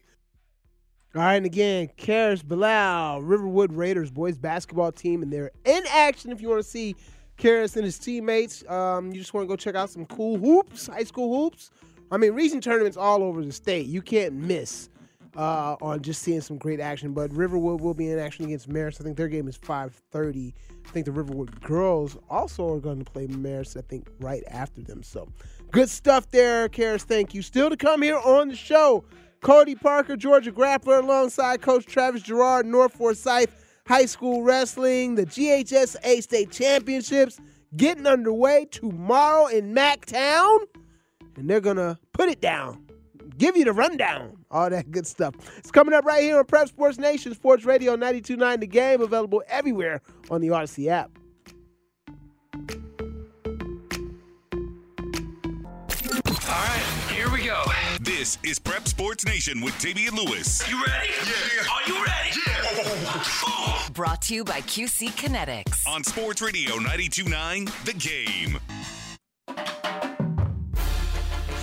All 1.15 1.21
right, 1.21 1.35
and 1.35 1.45
again, 1.45 1.91
Karris 1.99 2.43
Bilal, 2.43 3.21
Riverwood 3.21 3.71
Raiders 3.75 4.11
boys 4.11 4.39
basketball 4.39 4.93
team, 4.93 5.23
and 5.23 5.31
they're 5.31 5.51
in 5.67 5.83
action. 5.91 6.33
If 6.33 6.41
you 6.41 6.49
want 6.49 6.63
to 6.63 6.69
see 6.69 6.97
Karris 7.37 7.77
and 7.77 7.85
his 7.85 7.99
teammates, 7.99 8.67
um, 8.71 9.13
you 9.13 9.21
just 9.21 9.35
want 9.35 9.45
to 9.45 9.49
go 9.49 9.55
check 9.55 9.75
out 9.75 9.91
some 9.91 10.07
cool 10.07 10.39
hoops, 10.39 10.87
high 10.87 11.05
school 11.05 11.45
hoops. 11.45 11.71
I 12.11 12.17
mean, 12.17 12.33
region 12.33 12.63
tournaments 12.63 12.97
all 12.97 13.23
over 13.23 13.45
the 13.45 13.53
state. 13.53 13.87
You 13.87 14.01
can't 14.01 14.33
miss 14.33 14.89
uh, 15.37 15.77
on 15.81 16.03
just 16.03 16.23
seeing 16.23 16.41
some 16.41 16.59
great 16.59 16.81
action. 16.81 17.13
But 17.13 17.33
Riverwood 17.33 17.81
will 17.81 17.95
be 17.95 18.11
in 18.11 18.19
action 18.19 18.45
against 18.45 18.69
Marist. 18.69 19.01
I 19.01 19.05
think 19.05 19.17
their 19.17 19.29
game 19.29 19.49
is 19.49 19.57
5:30. 19.57 20.53
I 20.85 20.89
think 20.91 21.07
the 21.07 21.13
Riverwood 21.13 21.61
girls 21.63 22.17
also 22.29 22.69
are 22.75 22.81
going 22.81 22.99
to 23.03 23.11
play 23.11 23.27
Marist. 23.27 23.77
I 23.77 23.83
think 23.83 24.09
right 24.21 24.43
after 24.49 24.83
them. 24.83 25.03
So 25.03 25.29
good 25.71 25.89
stuff 25.89 26.31
there, 26.31 26.69
Karris. 26.69 27.03
Thank 27.03 27.35
you. 27.35 27.43
Still 27.43 27.71
to 27.71 27.77
come 27.77 28.03
here 28.03 28.19
on 28.19 28.49
the 28.49 28.57
show. 28.57 29.05
Cody 29.41 29.75
Parker, 29.75 30.17
Georgia 30.17 30.53
Grappler, 30.53 31.03
alongside 31.03 31.63
Coach 31.63 31.85
Travis 31.85 32.23
Jarrard, 32.23 32.65
North 32.65 32.93
Forsyth 32.93 33.51
High 33.89 34.07
School 34.07 34.43
Wrestling, 34.43 35.17
the 35.17 35.27
GHSA 35.27 36.23
State 36.23 36.53
Championships 36.53 37.41
getting 37.77 38.07
underway 38.07 38.67
tomorrow 38.71 39.47
in 39.47 39.75
MacTown. 39.75 40.61
And 41.37 41.51
they're 41.51 41.61
to 41.61 41.99
put 42.13 42.29
it 42.29 42.41
down, 42.41 42.87
give 43.43 43.57
you 43.57 43.65
the 43.65 43.73
rundown, 43.73 44.37
all 44.53 44.71
that 44.71 44.89
good 44.93 45.05
stuff. 45.05 45.35
It's 45.59 45.73
coming 45.73 45.95
up 45.95 46.05
right 46.05 46.23
here 46.23 46.39
on 46.39 46.45
Prep 46.45 46.69
Sports 46.69 46.97
Nation, 46.97 47.35
Sports 47.35 47.65
Radio 47.65 47.97
92.9 47.97 48.61
The 48.61 48.67
Game, 48.69 49.01
available 49.01 49.43
everywhere 49.49 50.01
on 50.31 50.41
the 50.41 50.49
Audacy 50.49 50.87
app. 50.87 51.11
All 56.25 56.59
right, 56.69 56.83
here 57.11 57.31
we 57.33 57.45
go. 57.45 57.65
This 58.01 58.39
is 58.45 58.61
Prep 58.61 58.87
Sports 58.87 59.25
Nation 59.25 59.61
with 59.61 59.77
Damian 59.81 60.15
Lewis. 60.15 60.69
You 60.71 60.81
ready? 60.87 61.09
Yeah. 61.25 61.67
Are 61.73 61.89
you 61.89 62.05
ready? 62.05 62.39
Yeah. 62.47 62.63
Oh, 62.65 62.83
oh, 62.85 63.85
oh, 63.89 63.89
Brought 63.93 64.23
to 64.23 64.35
you 64.35 64.45
by 64.45 64.61
QC 64.61 65.09
Kinetix. 65.09 65.89
On 65.89 66.05
Sports 66.05 66.41
Radio 66.43 66.77
92.9 66.77 67.85
The 67.85 67.95
Game. 67.95 69.82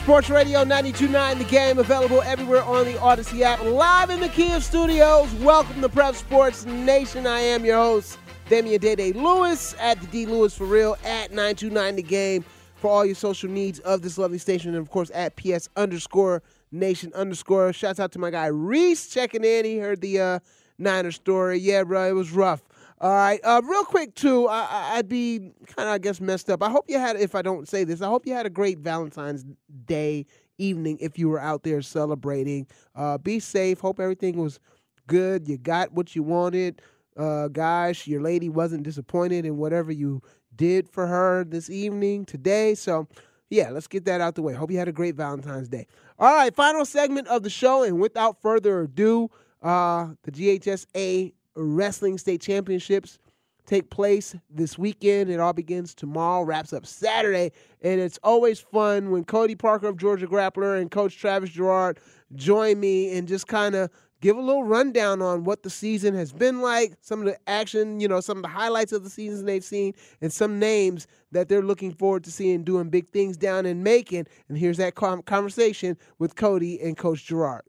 Sports 0.09 0.31
Radio 0.31 0.65
92.9 0.65 1.37
The 1.37 1.43
Game, 1.43 1.77
available 1.77 2.23
everywhere 2.23 2.63
on 2.63 2.85
the 2.85 2.93
Audacy 2.93 3.41
app. 3.41 3.63
Live 3.63 4.09
in 4.09 4.19
the 4.19 4.27
Kia 4.27 4.59
studios. 4.59 5.31
Welcome 5.35 5.81
to 5.81 5.87
Prep 5.87 6.15
Sports 6.15 6.65
Nation. 6.65 7.27
I 7.27 7.41
am 7.41 7.63
your 7.63 7.77
host, 7.77 8.17
Damian 8.49 8.81
Dede 8.81 9.15
Lewis 9.15 9.75
at 9.79 10.01
the 10.01 10.07
D 10.07 10.25
Lewis 10.25 10.57
for 10.57 10.65
real 10.65 10.97
at 11.05 11.29
929 11.29 11.95
The 11.97 12.01
Game 12.01 12.43
for 12.77 12.89
all 12.89 13.05
your 13.05 13.13
social 13.13 13.51
needs 13.51 13.77
of 13.81 14.01
this 14.01 14.17
lovely 14.17 14.39
station. 14.39 14.71
And 14.71 14.79
of 14.79 14.89
course, 14.89 15.11
at 15.13 15.35
PS 15.35 15.69
underscore 15.75 16.41
nation 16.71 17.13
underscore. 17.13 17.71
Shouts 17.71 17.99
out 17.99 18.11
to 18.13 18.19
my 18.19 18.31
guy 18.31 18.47
Reese 18.47 19.09
checking 19.09 19.43
in. 19.43 19.63
He 19.63 19.77
heard 19.77 20.01
the 20.01 20.19
uh, 20.19 20.39
Niner 20.79 21.11
story. 21.11 21.59
Yeah, 21.59 21.83
bro, 21.83 22.09
it 22.09 22.13
was 22.13 22.31
rough. 22.31 22.63
All 23.01 23.13
right, 23.13 23.39
uh, 23.45 23.61
real 23.63 23.85
quick 23.85 24.13
too. 24.13 24.47
I, 24.49 24.97
would 24.97 25.07
be 25.07 25.51
kind 25.67 25.87
of, 25.87 25.95
I 25.95 25.97
guess, 25.99 26.19
messed 26.19 26.49
up. 26.49 26.61
I 26.61 26.69
hope 26.69 26.85
you 26.89 26.99
had, 26.99 27.15
if 27.15 27.33
I 27.33 27.41
don't 27.41 27.67
say 27.67 27.85
this, 27.85 28.01
I 28.01 28.07
hope 28.07 28.27
you 28.27 28.33
had 28.33 28.45
a 28.45 28.49
great 28.49 28.79
Valentine's 28.79 29.45
Day 29.85 30.25
evening. 30.57 30.97
If 30.99 31.17
you 31.17 31.29
were 31.29 31.39
out 31.39 31.63
there 31.63 31.81
celebrating, 31.81 32.67
uh, 32.95 33.17
be 33.17 33.39
safe. 33.39 33.79
Hope 33.79 34.01
everything 34.01 34.35
was 34.37 34.59
good. 35.07 35.47
You 35.47 35.57
got 35.57 35.93
what 35.93 36.13
you 36.13 36.23
wanted. 36.23 36.81
Uh, 37.15 37.47
guys, 37.47 38.05
your 38.05 38.21
lady 38.21 38.49
wasn't 38.49 38.83
disappointed 38.83 39.45
in 39.45 39.55
whatever 39.55 39.93
you 39.93 40.21
did 40.55 40.89
for 40.89 41.07
her 41.07 41.45
this 41.45 41.69
evening, 41.69 42.25
today. 42.25 42.75
So, 42.75 43.07
yeah, 43.49 43.69
let's 43.69 43.87
get 43.87 44.03
that 44.05 44.19
out 44.19 44.35
the 44.35 44.41
way. 44.41 44.53
Hope 44.53 44.71
you 44.71 44.77
had 44.77 44.89
a 44.89 44.93
great 44.93 45.15
Valentine's 45.15 45.69
Day. 45.69 45.87
All 46.19 46.35
right, 46.35 46.53
final 46.53 46.83
segment 46.83 47.29
of 47.29 47.43
the 47.43 47.49
show, 47.49 47.83
and 47.83 47.99
without 47.99 48.41
further 48.41 48.81
ado, 48.81 49.29
uh, 49.61 50.09
the 50.23 50.31
GHSA 50.31 51.33
Wrestling 51.63 52.17
State 52.17 52.41
Championships 52.41 53.19
take 53.65 53.89
place 53.91 54.35
this 54.49 54.77
weekend. 54.77 55.29
It 55.29 55.39
all 55.39 55.53
begins 55.53 55.93
tomorrow, 55.93 56.43
wraps 56.43 56.73
up 56.73 56.85
Saturday, 56.85 57.51
and 57.81 58.01
it's 58.01 58.19
always 58.23 58.59
fun 58.59 59.11
when 59.11 59.23
Cody 59.23 59.55
Parker 59.55 59.87
of 59.87 59.97
Georgia 59.97 60.27
Grappler 60.27 60.81
and 60.81 60.89
Coach 60.89 61.17
Travis 61.17 61.51
Jarrard 61.51 61.97
join 62.35 62.79
me 62.79 63.15
and 63.15 63.27
just 63.27 63.47
kind 63.47 63.75
of 63.75 63.91
give 64.21 64.37
a 64.37 64.41
little 64.41 64.63
rundown 64.63 65.21
on 65.21 65.43
what 65.43 65.63
the 65.63 65.69
season 65.69 66.13
has 66.13 66.33
been 66.33 66.61
like, 66.61 66.93
some 67.01 67.19
of 67.19 67.25
the 67.25 67.37
action, 67.47 67.99
you 67.99 68.07
know, 68.07 68.19
some 68.19 68.37
of 68.37 68.43
the 68.43 68.49
highlights 68.49 68.91
of 68.91 69.03
the 69.03 69.09
seasons 69.09 69.43
they've 69.43 69.63
seen, 69.63 69.93
and 70.21 70.33
some 70.33 70.59
names 70.59 71.07
that 71.31 71.47
they're 71.47 71.61
looking 71.61 71.91
forward 71.91 72.23
to 72.23 72.31
seeing 72.31 72.63
doing 72.63 72.89
big 72.89 73.07
things 73.07 73.37
down 73.37 73.65
in 73.65 73.83
Macon. 73.83 74.27
And 74.49 74.57
here's 74.57 74.77
that 74.77 74.95
conversation 74.95 75.95
with 76.17 76.35
Cody 76.35 76.81
and 76.81 76.97
Coach 76.97 77.27
Jarrard. 77.27 77.61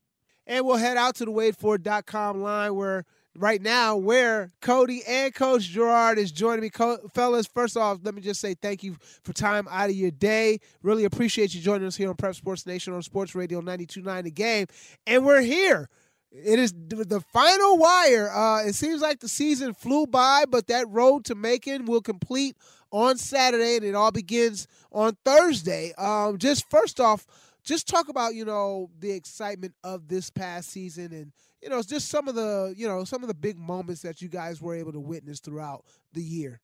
And 0.46 0.64
we'll 0.66 0.76
head 0.76 0.96
out 0.96 1.14
to 1.16 1.24
the 1.24 1.30
waitfor.com 1.30 2.42
line 2.42 2.74
where 2.74 3.04
right 3.36 3.60
now 3.62 3.96
where 3.96 4.50
Cody 4.60 5.02
and 5.06 5.34
Coach 5.34 5.74
Jarrard 5.74 6.16
is 6.16 6.32
joining 6.32 6.62
me. 6.62 6.70
Co- 6.70 6.98
fellas, 7.14 7.46
first 7.46 7.76
off, 7.76 7.98
let 8.02 8.14
me 8.14 8.20
just 8.20 8.40
say 8.40 8.54
thank 8.54 8.82
you 8.82 8.96
for 9.22 9.32
time 9.32 9.68
out 9.70 9.90
of 9.90 9.96
your 9.96 10.10
day. 10.10 10.58
Really 10.82 11.04
appreciate 11.04 11.54
you 11.54 11.60
joining 11.60 11.86
us 11.86 11.96
here 11.96 12.08
on 12.08 12.16
Prep 12.16 12.34
Sports 12.34 12.66
Nation 12.66 12.92
on 12.92 13.02
Sports 13.02 13.34
Radio 13.34 13.60
92.9 13.60 14.24
The 14.24 14.30
Game. 14.30 14.66
And 15.06 15.24
we're 15.24 15.42
here. 15.42 15.88
It 16.32 16.60
is 16.60 16.72
the 16.72 17.20
final 17.32 17.76
wire. 17.76 18.30
Uh, 18.30 18.62
it 18.64 18.74
seems 18.74 19.02
like 19.02 19.18
the 19.18 19.28
season 19.28 19.74
flew 19.74 20.06
by, 20.06 20.44
but 20.48 20.68
that 20.68 20.88
road 20.88 21.24
to 21.24 21.34
Macon 21.34 21.86
will 21.86 22.00
complete 22.00 22.56
on 22.92 23.16
Saturday, 23.16 23.76
and 23.76 23.84
it 23.84 23.94
all 23.94 24.12
begins 24.12 24.68
on 24.92 25.16
Thursday. 25.24 25.92
Um, 25.98 26.38
just 26.38 26.68
first 26.70 27.00
off, 27.00 27.26
just 27.70 27.86
talk 27.86 28.08
about 28.08 28.34
you 28.34 28.44
know 28.44 28.90
the 28.98 29.12
excitement 29.12 29.72
of 29.84 30.08
this 30.08 30.28
past 30.28 30.70
season 30.70 31.12
and 31.12 31.30
you 31.62 31.68
know 31.70 31.80
just 31.82 32.08
some 32.08 32.26
of 32.26 32.34
the 32.34 32.74
you 32.76 32.88
know 32.88 33.04
some 33.04 33.22
of 33.22 33.28
the 33.28 33.34
big 33.34 33.56
moments 33.56 34.02
that 34.02 34.20
you 34.20 34.28
guys 34.28 34.60
were 34.60 34.74
able 34.74 34.90
to 34.90 34.98
witness 34.98 35.38
throughout 35.38 35.84
the 36.12 36.22
year. 36.22 36.60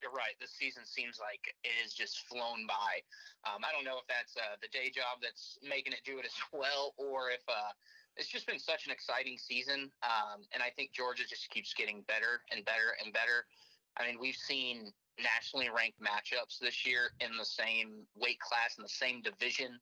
You're 0.00 0.12
right. 0.12 0.38
This 0.38 0.52
season 0.52 0.84
seems 0.84 1.18
like 1.18 1.40
it 1.64 1.72
has 1.82 1.94
just 1.94 2.28
flown 2.28 2.62
by. 2.68 3.02
Um, 3.42 3.62
i 3.66 3.74
don't 3.74 3.84
know 3.84 3.98
if 3.98 4.06
that's 4.06 4.36
uh, 4.36 4.54
the 4.62 4.68
day 4.68 4.86
job 4.86 5.18
that's 5.20 5.58
making 5.68 5.92
it 5.92 6.00
do 6.04 6.18
it 6.18 6.24
as 6.24 6.34
well 6.52 6.94
or 6.96 7.30
if 7.30 7.42
uh, 7.48 7.74
it's 8.16 8.28
just 8.28 8.46
been 8.46 8.58
such 8.58 8.86
an 8.86 8.92
exciting 8.92 9.38
season 9.38 9.90
um, 10.02 10.46
and 10.52 10.62
i 10.62 10.70
think 10.70 10.92
georgia 10.92 11.24
just 11.28 11.50
keeps 11.50 11.74
getting 11.74 12.02
better 12.06 12.46
and 12.52 12.64
better 12.64 12.94
and 13.02 13.12
better. 13.12 13.46
I 13.98 14.06
mean 14.06 14.18
we've 14.20 14.38
seen 14.38 14.92
nationally 15.18 15.70
ranked 15.74 15.98
matchups 15.98 16.58
this 16.60 16.86
year 16.86 17.10
in 17.18 17.36
the 17.36 17.44
same 17.44 18.06
weight 18.14 18.38
class 18.38 18.78
in 18.78 18.82
the 18.82 18.94
same 18.94 19.22
division 19.22 19.78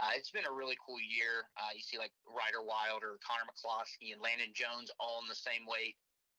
uh, 0.00 0.12
it's 0.16 0.32
been 0.32 0.48
a 0.48 0.54
really 0.54 0.78
cool 0.80 1.00
year. 1.00 1.44
Uh, 1.58 1.72
you 1.76 1.84
see 1.84 2.00
like 2.00 2.12
Ryder 2.24 2.64
Wilder, 2.64 3.20
Connor 3.20 3.44
McCloskey, 3.44 4.16
and 4.16 4.20
Landon 4.24 4.54
Jones 4.56 4.88
all 4.96 5.20
in 5.20 5.28
the 5.28 5.36
same 5.36 5.68
weight. 5.68 5.96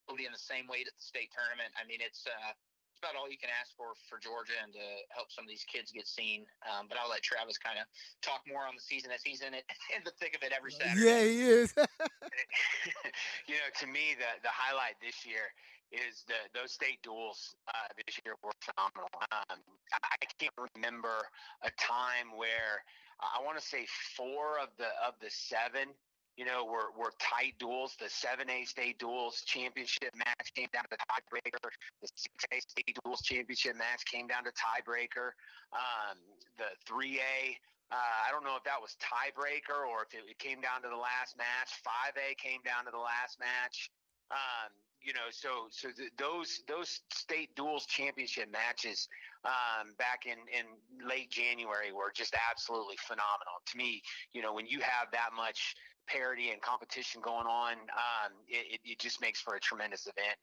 Will 0.09 0.19
be 0.19 0.27
in 0.27 0.35
the 0.35 0.41
same 0.41 0.67
weight 0.67 0.83
at 0.83 0.95
the 0.99 1.05
state 1.05 1.31
tournament. 1.31 1.71
I 1.79 1.87
mean, 1.87 2.03
it's 2.03 2.27
uh, 2.27 2.51
it's 2.91 2.99
about 2.99 3.15
all 3.15 3.31
you 3.31 3.39
can 3.39 3.47
ask 3.55 3.71
for 3.79 3.95
for 4.11 4.19
Georgia 4.19 4.57
and 4.59 4.75
to 4.75 4.85
help 5.15 5.31
some 5.31 5.47
of 5.47 5.51
these 5.51 5.63
kids 5.63 5.95
get 5.95 6.09
seen. 6.09 6.43
Um, 6.67 6.91
but 6.91 6.99
I'll 6.99 7.07
let 7.07 7.23
Travis 7.23 7.55
kind 7.55 7.79
of 7.79 7.87
talk 8.19 8.43
more 8.43 8.67
on 8.67 8.75
the 8.75 8.83
season 8.83 9.15
as 9.15 9.23
he's 9.23 9.39
in 9.39 9.55
it 9.55 9.63
in 9.95 10.03
the 10.03 10.11
thick 10.19 10.35
of 10.35 10.43
it 10.43 10.51
every 10.51 10.75
Saturday. 10.75 11.07
Yeah, 11.07 11.23
he 11.23 11.39
is. 11.47 11.71
you 13.47 13.55
know, 13.55 13.69
to 13.79 13.85
me, 13.87 14.19
the 14.19 14.27
the 14.43 14.51
highlight 14.51 14.99
this 14.99 15.23
year 15.23 15.55
is 15.93 16.25
the 16.27 16.35
those 16.51 16.73
state 16.73 16.99
duels 17.05 17.55
uh, 17.69 17.89
this 17.95 18.19
year 18.25 18.35
were 18.43 18.51
phenomenal. 18.59 19.07
Um, 19.31 19.61
I 19.93 20.17
can't 20.41 20.57
remember 20.75 21.23
a 21.61 21.71
time 21.77 22.33
where 22.35 22.81
I 23.19 23.43
want 23.43 23.57
to 23.59 23.63
say 23.65 23.85
four 24.15 24.59
of 24.61 24.69
the 24.77 24.89
of 25.05 25.13
the 25.21 25.29
seven, 25.29 25.89
you 26.37 26.45
know, 26.45 26.65
were 26.65 26.91
were 26.97 27.13
tight 27.19 27.53
duels. 27.59 27.95
The 27.99 28.09
seven 28.09 28.49
A 28.49 28.65
state 28.65 28.99
duels 28.99 29.43
championship 29.45 30.15
match 30.15 30.53
came 30.55 30.67
down 30.73 30.85
to 30.89 30.97
tiebreaker. 30.97 31.69
The 32.01 32.09
six 32.15 32.35
A 32.51 32.59
state 32.59 32.97
duels 33.03 33.21
championship 33.21 33.75
match 33.77 34.05
came 34.05 34.27
down 34.27 34.43
to 34.45 34.51
tiebreaker. 34.51 35.31
Um, 35.71 36.17
the 36.57 36.69
three 36.85 37.19
A. 37.19 37.57
Uh, 37.93 37.95
I 38.25 38.33
don't 38.33 38.41
know 38.41 38.57
if 38.57 38.65
that 38.65 38.81
was 38.81 38.97
tiebreaker 38.97 39.85
or 39.85 40.01
if 40.01 40.17
it, 40.17 40.25
it 40.25 40.39
came 40.41 40.57
down 40.65 40.81
to 40.81 40.89
the 40.89 40.97
last 40.97 41.37
match. 41.37 41.77
5A 41.85 42.33
came 42.41 42.57
down 42.65 42.89
to 42.89 42.91
the 42.91 42.97
last 42.97 43.37
match. 43.37 43.93
Um, 44.33 44.73
you 45.03 45.13
know, 45.13 45.27
so 45.31 45.67
so 45.69 45.89
th- 45.91 46.11
those 46.17 46.61
those 46.67 47.01
state 47.11 47.55
duels 47.55 47.85
championship 47.85 48.51
matches 48.51 49.07
um, 49.45 49.93
back 49.97 50.25
in 50.25 50.39
in 50.51 50.65
late 51.07 51.29
January 51.29 51.91
were 51.91 52.11
just 52.13 52.35
absolutely 52.49 52.95
phenomenal. 53.05 53.59
To 53.65 53.77
me, 53.77 54.01
you 54.33 54.41
know, 54.41 54.53
when 54.53 54.65
you 54.65 54.79
have 54.79 55.11
that 55.11 55.29
much 55.35 55.75
parity 56.07 56.51
and 56.51 56.61
competition 56.61 57.21
going 57.21 57.47
on, 57.47 57.73
um, 57.73 58.31
it, 58.47 58.79
it 58.83 58.99
just 58.99 59.21
makes 59.21 59.39
for 59.39 59.55
a 59.55 59.59
tremendous 59.59 60.07
event. 60.07 60.37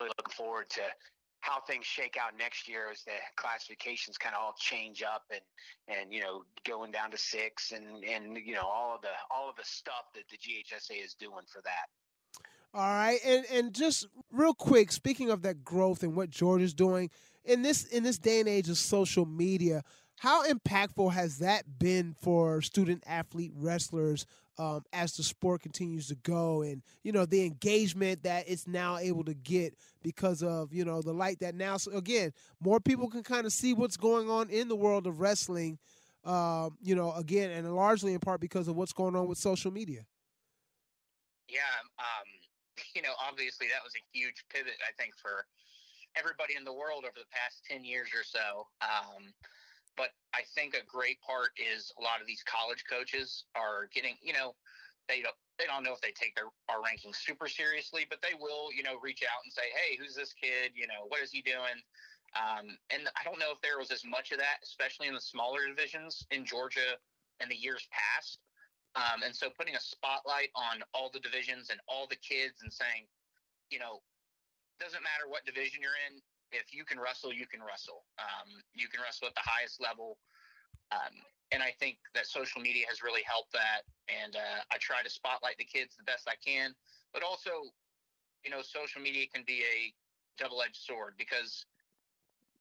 Really 0.00 0.12
looking 0.16 0.34
forward 0.34 0.70
to 0.70 0.82
how 1.42 1.60
things 1.60 1.84
shake 1.84 2.16
out 2.16 2.38
next 2.38 2.68
year 2.68 2.88
as 2.90 3.02
the 3.02 3.18
classifications 3.36 4.16
kind 4.16 4.34
of 4.34 4.42
all 4.42 4.54
change 4.58 5.02
up 5.02 5.24
and 5.30 5.42
and 5.88 6.12
you 6.12 6.20
know 6.20 6.42
going 6.64 6.90
down 6.90 7.10
to 7.10 7.18
six 7.18 7.72
and 7.72 8.04
and 8.04 8.38
you 8.44 8.54
know 8.54 8.66
all 8.66 8.94
of 8.94 9.02
the 9.02 9.14
all 9.30 9.50
of 9.50 9.56
the 9.56 9.64
stuff 9.64 10.06
that 10.14 10.22
the 10.30 10.38
GHSA 10.38 11.04
is 11.04 11.14
doing 11.14 11.44
for 11.52 11.60
that. 11.62 11.90
All 12.74 12.80
right, 12.80 13.18
and 13.24 13.44
and 13.52 13.74
just 13.74 14.06
real 14.30 14.54
quick, 14.54 14.92
speaking 14.92 15.30
of 15.30 15.42
that 15.42 15.62
growth 15.62 16.02
and 16.02 16.16
what 16.16 16.30
Georgia's 16.30 16.72
doing 16.72 17.10
in 17.44 17.60
this 17.60 17.84
in 17.84 18.02
this 18.02 18.16
day 18.16 18.40
and 18.40 18.48
age 18.48 18.70
of 18.70 18.78
social 18.78 19.26
media, 19.26 19.82
how 20.16 20.46
impactful 20.46 21.12
has 21.12 21.38
that 21.38 21.78
been 21.78 22.14
for 22.22 22.62
student 22.62 23.04
athlete 23.06 23.52
wrestlers 23.54 24.24
um, 24.58 24.84
as 24.90 25.14
the 25.16 25.22
sport 25.22 25.60
continues 25.60 26.08
to 26.08 26.14
go, 26.14 26.62
and 26.62 26.82
you 27.02 27.12
know 27.12 27.26
the 27.26 27.44
engagement 27.44 28.22
that 28.22 28.44
it's 28.48 28.66
now 28.66 28.96
able 28.96 29.24
to 29.24 29.34
get 29.34 29.74
because 30.02 30.42
of 30.42 30.72
you 30.72 30.86
know 30.86 31.02
the 31.02 31.12
light 31.12 31.40
that 31.40 31.54
now 31.54 31.76
so 31.76 31.92
again 31.92 32.32
more 32.58 32.80
people 32.80 33.10
can 33.10 33.22
kind 33.22 33.44
of 33.44 33.52
see 33.52 33.74
what's 33.74 33.98
going 33.98 34.30
on 34.30 34.48
in 34.48 34.68
the 34.68 34.76
world 34.76 35.06
of 35.06 35.20
wrestling. 35.20 35.78
Um, 36.24 36.78
you 36.80 36.94
know, 36.94 37.12
again, 37.12 37.50
and 37.50 37.74
largely 37.74 38.14
in 38.14 38.20
part 38.20 38.40
because 38.40 38.68
of 38.68 38.76
what's 38.76 38.92
going 38.92 39.16
on 39.16 39.26
with 39.26 39.38
social 39.38 39.72
media. 39.72 40.06
Yeah, 41.48 41.58
um, 41.98 42.24
you 42.94 43.02
know, 43.02 43.14
obviously 43.20 43.68
that 43.68 43.84
was 43.84 43.92
a 43.96 44.02
huge 44.12 44.44
pivot, 44.48 44.78
I 44.84 44.92
think, 45.00 45.14
for 45.16 45.46
everybody 46.16 46.56
in 46.56 46.64
the 46.64 46.72
world 46.72 47.04
over 47.04 47.16
the 47.16 47.32
past 47.32 47.64
10 47.68 47.84
years 47.84 48.12
or 48.12 48.24
so. 48.24 48.68
Um, 48.84 49.32
but 49.96 50.12
I 50.32 50.44
think 50.54 50.74
a 50.74 50.84
great 50.84 51.20
part 51.20 51.52
is 51.56 51.92
a 52.00 52.02
lot 52.02 52.20
of 52.20 52.26
these 52.26 52.42
college 52.44 52.84
coaches 52.88 53.44
are 53.54 53.88
getting, 53.92 54.16
you 54.22 54.32
know, 54.32 54.56
they 55.08 55.20
don't, 55.20 55.36
they 55.58 55.66
don't 55.66 55.84
know 55.84 55.92
if 55.92 56.00
they 56.00 56.14
take 56.14 56.34
their 56.34 56.48
our 56.70 56.80
rankings 56.80 57.16
super 57.20 57.48
seriously, 57.48 58.06
but 58.08 58.22
they 58.22 58.32
will, 58.38 58.72
you 58.72 58.82
know, 58.82 58.96
reach 59.02 59.22
out 59.22 59.42
and 59.44 59.52
say, 59.52 59.68
"Hey, 59.74 59.98
who's 59.98 60.14
this 60.14 60.32
kid? 60.32 60.72
You 60.74 60.86
know, 60.86 61.04
what 61.08 61.20
is 61.20 61.30
he 61.30 61.42
doing?" 61.42 61.78
Um, 62.32 62.78
and 62.90 63.10
I 63.18 63.24
don't 63.24 63.38
know 63.38 63.52
if 63.52 63.60
there 63.60 63.78
was 63.78 63.90
as 63.90 64.04
much 64.04 64.32
of 64.32 64.38
that, 64.38 64.62
especially 64.62 65.08
in 65.08 65.14
the 65.14 65.20
smaller 65.20 65.66
divisions 65.68 66.24
in 66.30 66.46
Georgia 66.46 66.96
in 67.40 67.48
the 67.48 67.56
years 67.56 67.86
past. 67.90 68.38
Um, 68.94 69.24
and 69.24 69.34
so 69.34 69.48
putting 69.48 69.74
a 69.74 69.80
spotlight 69.80 70.52
on 70.52 70.84
all 70.92 71.08
the 71.08 71.20
divisions 71.20 71.70
and 71.70 71.80
all 71.88 72.06
the 72.06 72.20
kids 72.20 72.60
and 72.60 72.68
saying, 72.68 73.08
you 73.72 73.80
know, 73.80 74.04
doesn't 74.76 75.00
matter 75.00 75.28
what 75.28 75.48
division 75.48 75.80
you're 75.80 75.96
in, 76.08 76.20
if 76.52 76.76
you 76.76 76.84
can 76.84 77.00
wrestle, 77.00 77.32
you 77.32 77.48
can 77.48 77.64
wrestle. 77.64 78.04
Um, 78.20 78.60
you 78.76 78.88
can 78.88 79.00
wrestle 79.00 79.28
at 79.28 79.34
the 79.34 79.44
highest 79.44 79.80
level. 79.80 80.20
Um, 80.92 81.16
and 81.52 81.62
I 81.64 81.72
think 81.80 81.96
that 82.12 82.28
social 82.28 82.60
media 82.60 82.84
has 82.88 83.00
really 83.00 83.24
helped 83.24 83.52
that. 83.52 83.88
And 84.12 84.36
uh, 84.36 84.60
I 84.68 84.76
try 84.76 85.00
to 85.00 85.08
spotlight 85.08 85.56
the 85.56 85.64
kids 85.64 85.96
the 85.96 86.04
best 86.04 86.28
I 86.28 86.36
can. 86.44 86.76
But 87.16 87.24
also, 87.24 87.72
you 88.44 88.50
know, 88.52 88.60
social 88.60 89.00
media 89.00 89.24
can 89.32 89.44
be 89.46 89.64
a 89.64 89.92
double 90.36 90.60
edged 90.60 90.80
sword 90.80 91.14
because 91.16 91.64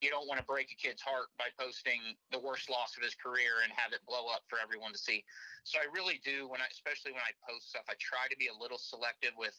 you 0.02 0.10
don't 0.10 0.26
want 0.26 0.42
to 0.42 0.48
break 0.50 0.74
a 0.74 0.78
kid's 0.78 1.02
heart 1.02 1.30
by 1.38 1.54
posting 1.62 2.02
the 2.34 2.42
worst 2.42 2.70
loss 2.70 2.98
of 2.98 3.06
his 3.06 3.14
career 3.14 3.62
and 3.62 3.70
have 3.72 3.94
it 3.94 4.02
blow 4.10 4.34
up 4.34 4.42
for 4.50 4.58
everyone 4.58 4.92
to 4.92 4.98
see. 4.98 5.24
So 5.64 5.78
I 5.78 5.86
really 5.94 6.18
do 6.26 6.50
when 6.50 6.58
I, 6.58 6.68
especially 6.74 7.14
when 7.14 7.22
I 7.22 7.38
post 7.46 7.70
stuff, 7.70 7.86
I 7.86 7.94
try 8.02 8.26
to 8.26 8.38
be 8.42 8.50
a 8.50 8.58
little 8.58 8.82
selective 8.82 9.38
with 9.38 9.56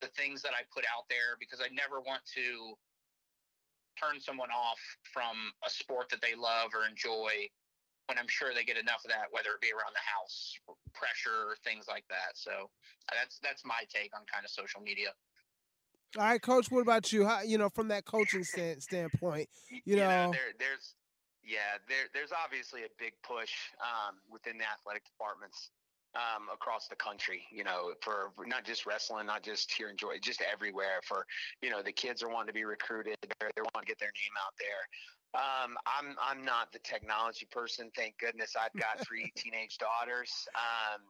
the 0.00 0.08
things 0.16 0.40
that 0.40 0.56
I 0.56 0.64
put 0.72 0.88
out 0.88 1.04
there 1.12 1.36
because 1.36 1.60
I 1.60 1.68
never 1.68 2.00
want 2.00 2.24
to 2.40 2.74
turn 4.00 4.22
someone 4.22 4.50
off 4.54 4.80
from 5.04 5.52
a 5.66 5.70
sport 5.70 6.08
that 6.16 6.24
they 6.24 6.32
love 6.32 6.72
or 6.72 6.88
enjoy 6.88 7.50
when 8.08 8.16
I'm 8.16 8.30
sure 8.30 8.56
they 8.56 8.64
get 8.64 8.80
enough 8.80 9.04
of 9.04 9.12
that, 9.12 9.28
whether 9.36 9.52
it 9.52 9.60
be 9.60 9.68
around 9.68 9.92
the 9.92 10.06
house, 10.06 10.56
pressure, 10.96 11.60
things 11.60 11.84
like 11.92 12.08
that. 12.08 12.40
So 12.40 12.72
that's 13.12 13.36
that's 13.44 13.68
my 13.68 13.84
take 13.92 14.16
on 14.16 14.24
kind 14.24 14.48
of 14.48 14.50
social 14.50 14.80
media. 14.80 15.12
All 16.16 16.24
right, 16.24 16.40
coach. 16.40 16.70
What 16.70 16.80
about 16.80 17.12
you? 17.12 17.26
How 17.26 17.42
you 17.42 17.58
know 17.58 17.68
from 17.68 17.88
that 17.88 18.06
coaching 18.06 18.42
stand, 18.42 18.82
standpoint? 18.82 19.48
You, 19.70 19.80
you 19.84 19.96
know, 19.96 20.08
know, 20.08 20.32
there, 20.32 20.56
there's 20.58 20.94
yeah, 21.44 21.76
there, 21.88 22.08
there's 22.14 22.32
obviously 22.32 22.84
a 22.84 22.92
big 22.98 23.12
push 23.22 23.52
um, 23.80 24.16
within 24.30 24.56
the 24.56 24.64
athletic 24.64 25.04
departments 25.04 25.70
um, 26.16 26.48
across 26.52 26.88
the 26.88 26.96
country. 26.96 27.44
You 27.52 27.64
know, 27.64 27.92
for, 28.00 28.32
for 28.36 28.46
not 28.46 28.64
just 28.64 28.86
wrestling, 28.86 29.26
not 29.26 29.42
just 29.42 29.70
here 29.70 29.90
in 29.90 29.96
Georgia, 29.96 30.20
just 30.20 30.40
everywhere. 30.40 31.04
For 31.04 31.26
you 31.60 31.68
know, 31.68 31.82
the 31.82 31.92
kids 31.92 32.22
are 32.22 32.30
wanting 32.30 32.48
to 32.48 32.56
be 32.56 32.64
recruited. 32.64 33.16
They're, 33.20 33.50
they 33.54 33.60
want 33.60 33.84
to 33.84 33.88
get 33.88 33.98
their 34.00 34.12
name 34.16 34.36
out 34.40 34.56
there. 34.56 34.84
Um, 35.36 35.76
I'm 35.84 36.16
I'm 36.16 36.40
not 36.40 36.72
the 36.72 36.80
technology 36.80 37.46
person. 37.52 37.92
Thank 37.92 38.16
goodness 38.16 38.56
I've 38.56 38.72
got 38.80 39.00
three 39.06 39.28
teenage 39.36 39.76
daughters. 39.76 40.32
Um, 40.56 41.04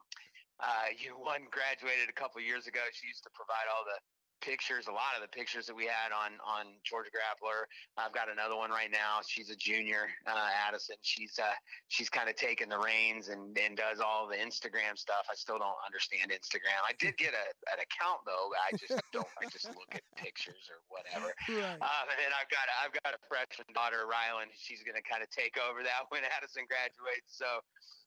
uh, 0.59 0.91
you 0.99 1.15
one 1.23 1.47
graduated 1.55 2.11
a 2.11 2.17
couple 2.19 2.43
years 2.43 2.67
ago. 2.67 2.83
She 2.91 3.07
used 3.07 3.23
to 3.23 3.31
provide 3.31 3.71
all 3.71 3.87
the 3.87 3.95
pictures, 4.41 4.87
a 4.89 4.95
lot 4.95 5.17
of 5.17 5.23
the 5.23 5.29
pictures 5.29 5.67
that 5.67 5.77
we 5.77 5.85
had 5.85 6.11
on 6.15 6.39
on 6.43 6.75
Georgia 6.85 7.11
Grappler. 7.11 7.67
I've 7.97 8.15
got 8.15 8.31
another 8.31 8.57
one 8.57 8.71
right 8.71 8.91
now. 8.91 9.21
She's 9.27 9.51
a 9.51 9.57
junior, 9.57 10.09
uh, 10.27 10.51
Addison. 10.67 10.97
She's 11.03 11.39
uh, 11.39 11.57
she's 11.89 12.09
kind 12.09 12.29
of 12.29 12.37
taking 12.37 12.69
the 12.69 12.79
reins 12.79 13.29
and, 13.29 13.57
and 13.59 13.77
does 13.77 14.01
all 14.01 14.29
the 14.29 14.39
Instagram 14.39 14.97
stuff. 14.97 15.27
I 15.31 15.35
still 15.35 15.59
don't 15.59 15.79
understand 15.85 16.31
Instagram. 16.31 16.81
I 16.87 16.95
did 16.99 17.17
get 17.17 17.35
a, 17.35 17.47
an 17.75 17.79
account 17.83 18.23
though. 18.25 18.51
I 18.55 18.75
just 18.77 18.97
don't. 19.15 19.29
I 19.41 19.47
just 19.51 19.69
look 19.75 19.91
at 19.93 20.03
pictures 20.17 20.71
or 20.71 20.81
whatever. 20.89 21.35
Right. 21.49 21.79
Um, 21.81 22.07
and 22.09 22.19
then 22.19 22.33
I've 22.35 22.51
got 22.51 22.67
a, 22.67 22.75
I've 22.85 22.95
got 23.05 23.13
a 23.15 23.21
freshman 23.27 23.71
daughter, 23.75 24.09
Rylan. 24.09 24.51
She's 24.55 24.83
going 24.83 24.97
to 24.97 25.05
kind 25.05 25.23
of 25.23 25.29
take 25.31 25.59
over 25.59 25.83
that 25.83 26.07
when 26.13 26.23
Addison 26.25 26.65
graduates. 26.67 27.35
So 27.35 27.61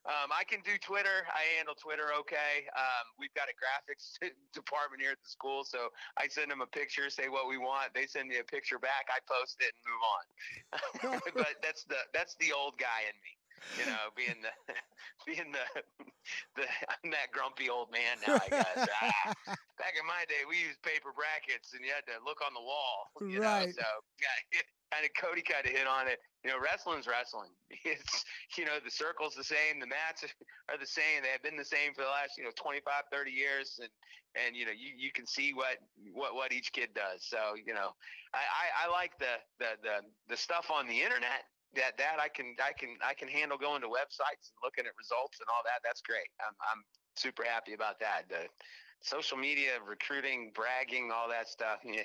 um, 0.09 0.33
I 0.33 0.43
can 0.43 0.61
do 0.65 0.77
Twitter. 0.81 1.29
I 1.29 1.57
handle 1.57 1.75
Twitter 1.77 2.09
okay. 2.25 2.65
Um, 2.73 3.05
we've 3.19 3.33
got 3.37 3.47
a 3.49 3.55
graphics 3.55 4.17
department 4.53 5.01
here 5.01 5.11
at 5.13 5.21
the 5.21 5.29
school, 5.29 5.63
so 5.63 5.93
I 6.17 6.27
send 6.27 6.49
them 6.49 6.61
a 6.61 6.69
picture, 6.69 7.09
say 7.09 7.29
what 7.29 7.47
we 7.47 7.57
want. 7.57 7.93
They 7.93 8.07
send 8.09 8.29
me 8.29 8.37
a 8.41 8.43
picture 8.43 8.79
back. 8.79 9.13
I 9.13 9.21
post 9.29 9.61
it 9.61 9.73
and 9.77 9.83
move 9.85 10.01
on. 10.01 11.21
but 11.37 11.61
that's 11.61 11.83
the 11.85 12.01
that's 12.13 12.33
the 12.41 12.49
old 12.49 12.77
guy 12.81 13.05
in 13.05 13.15
me, 13.21 13.33
you 13.77 13.85
know, 13.85 14.09
being 14.17 14.41
the 14.41 14.53
being 15.29 15.53
the 15.53 15.65
the 16.57 16.65
I'm 16.89 17.11
that 17.13 17.29
grumpy 17.31 17.69
old 17.69 17.91
man 17.93 18.17
now. 18.25 18.41
I 18.41 18.49
guess. 18.49 18.89
ah, 18.89 19.33
back 19.77 19.93
in 19.99 20.05
my 20.09 20.25
day, 20.25 20.49
we 20.49 20.57
used 20.65 20.81
paper 20.81 21.13
brackets, 21.13 21.77
and 21.77 21.85
you 21.85 21.93
had 21.93 22.09
to 22.09 22.17
look 22.25 22.41
on 22.41 22.57
the 22.57 22.63
wall. 22.65 23.13
You 23.21 23.41
Right. 23.41 23.69
Know? 23.69 23.85
So 23.85 23.87
yeah, 24.17 24.65
kind 24.91 25.07
of 25.07 25.11
Cody 25.15 25.41
kind 25.41 25.65
of 25.65 25.71
hit 25.71 25.87
on 25.87 26.07
it. 26.07 26.19
You 26.43 26.51
know, 26.51 26.59
wrestling's 26.59 27.07
wrestling. 27.07 27.49
It's 27.85 28.25
you 28.57 28.65
know 28.65 28.77
the 28.83 28.91
circle's 28.91 29.33
the 29.33 29.43
same, 29.43 29.79
the 29.79 29.87
mats 29.87 30.23
are 30.69 30.77
the 30.77 30.85
same. 30.85 31.23
They 31.23 31.31
have 31.31 31.41
been 31.41 31.57
the 31.57 31.65
same 31.65 31.95
for 31.95 32.03
the 32.03 32.11
last 32.11 32.37
you 32.37 32.43
know 32.43 32.51
25, 32.59 32.83
30 33.11 33.31
years, 33.31 33.79
and 33.81 33.89
and 34.35 34.55
you 34.55 34.65
know 34.65 34.75
you, 34.75 34.91
you 34.95 35.11
can 35.11 35.25
see 35.25 35.53
what 35.53 35.79
what 36.13 36.35
what 36.35 36.51
each 36.53 36.71
kid 36.73 36.89
does. 36.93 37.23
So 37.25 37.55
you 37.55 37.73
know, 37.73 37.95
I, 38.35 38.43
I, 38.43 38.65
I 38.87 38.91
like 38.91 39.17
the, 39.17 39.39
the 39.59 39.79
the 39.81 39.95
the 40.29 40.37
stuff 40.37 40.69
on 40.69 40.87
the 40.87 40.99
internet. 40.99 41.47
That 41.73 41.95
that 41.97 42.19
I 42.19 42.27
can 42.27 42.55
I 42.59 42.73
can 42.75 42.99
I 42.99 43.13
can 43.15 43.29
handle 43.29 43.57
going 43.57 43.81
to 43.81 43.87
websites 43.87 44.51
and 44.51 44.59
looking 44.63 44.85
at 44.85 44.91
results 44.99 45.39
and 45.39 45.47
all 45.47 45.63
that. 45.63 45.79
That's 45.83 46.01
great. 46.03 46.27
I'm 46.43 46.53
I'm 46.67 46.83
super 47.15 47.43
happy 47.47 47.73
about 47.73 47.99
that. 48.01 48.27
The 48.27 48.51
social 49.01 49.37
media, 49.37 49.79
recruiting, 49.87 50.51
bragging, 50.53 51.11
all 51.15 51.29
that 51.29 51.47
stuff. 51.49 51.79
Yeah, 51.85 52.03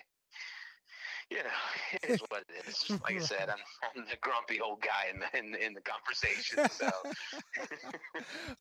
you 1.31 1.39
know, 1.39 1.45
it 2.03 2.11
is 2.11 2.20
what 2.29 2.45
it 2.49 2.68
is. 2.68 2.91
Like 3.03 3.16
I 3.16 3.18
said, 3.20 3.49
I'm, 3.49 3.57
I'm 3.97 4.05
the 4.05 4.16
grumpy 4.20 4.61
old 4.61 4.81
guy 4.81 5.11
in 5.12 5.20
the 5.20 5.39
in, 5.39 5.53
the- 5.53 5.64
in 5.66 5.74
the 5.74 5.81
conversation. 5.81 6.59
So 6.70 6.91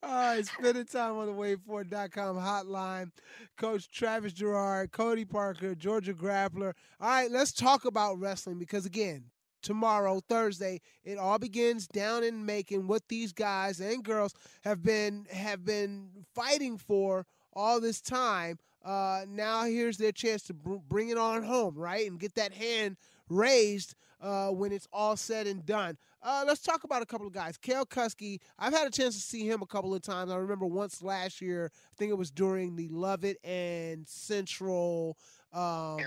All 0.02 0.14
right, 0.14 0.46
spending 0.46 0.84
time 0.84 1.16
on 1.16 1.26
the 1.26 1.32
wayforward.com 1.32 2.36
hotline. 2.36 3.10
Coach 3.56 3.90
Travis 3.90 4.32
Jarrard, 4.32 4.92
Cody 4.92 5.24
Parker, 5.24 5.74
Georgia 5.74 6.14
Grappler. 6.14 6.72
All 7.00 7.08
right, 7.08 7.30
let's 7.30 7.52
talk 7.52 7.84
about 7.84 8.18
wrestling 8.18 8.58
because, 8.58 8.86
again, 8.86 9.24
tomorrow, 9.62 10.20
Thursday, 10.28 10.80
it 11.04 11.18
all 11.18 11.38
begins 11.38 11.86
down 11.86 12.22
in 12.24 12.44
Macon. 12.44 12.86
What 12.86 13.02
these 13.08 13.32
guys 13.32 13.80
and 13.80 14.02
girls 14.04 14.34
have 14.64 14.82
been 14.82 15.26
have 15.30 15.64
been 15.64 16.10
fighting 16.34 16.78
for 16.78 17.26
all 17.52 17.80
this 17.80 18.00
time. 18.00 18.58
Uh, 18.84 19.22
now 19.28 19.64
here's 19.64 19.96
their 19.96 20.12
chance 20.12 20.42
to 20.44 20.54
br- 20.54 20.76
bring 20.88 21.08
it 21.08 21.18
on 21.18 21.42
home, 21.42 21.74
right, 21.76 22.08
and 22.08 22.20
get 22.20 22.34
that 22.34 22.52
hand 22.52 22.96
raised 23.28 23.94
uh, 24.20 24.48
when 24.48 24.72
it's 24.72 24.86
all 24.92 25.16
said 25.16 25.46
and 25.46 25.66
done. 25.66 25.96
Uh, 26.22 26.44
let's 26.46 26.62
talk 26.62 26.84
about 26.84 27.02
a 27.02 27.06
couple 27.06 27.26
of 27.26 27.32
guys. 27.32 27.56
Kale 27.56 27.84
Kusky, 27.84 28.40
I've 28.58 28.72
had 28.72 28.86
a 28.86 28.90
chance 28.90 29.14
to 29.14 29.20
see 29.20 29.46
him 29.48 29.62
a 29.62 29.66
couple 29.66 29.94
of 29.94 30.02
times. 30.02 30.30
I 30.30 30.36
remember 30.36 30.66
once 30.66 31.02
last 31.02 31.40
year, 31.40 31.70
I 31.74 31.94
think 31.96 32.10
it 32.10 32.18
was 32.18 32.30
during 32.30 32.76
the 32.76 32.88
Lovett 32.88 33.38
and 33.44 34.06
Central 34.06 35.16
um, 35.52 35.98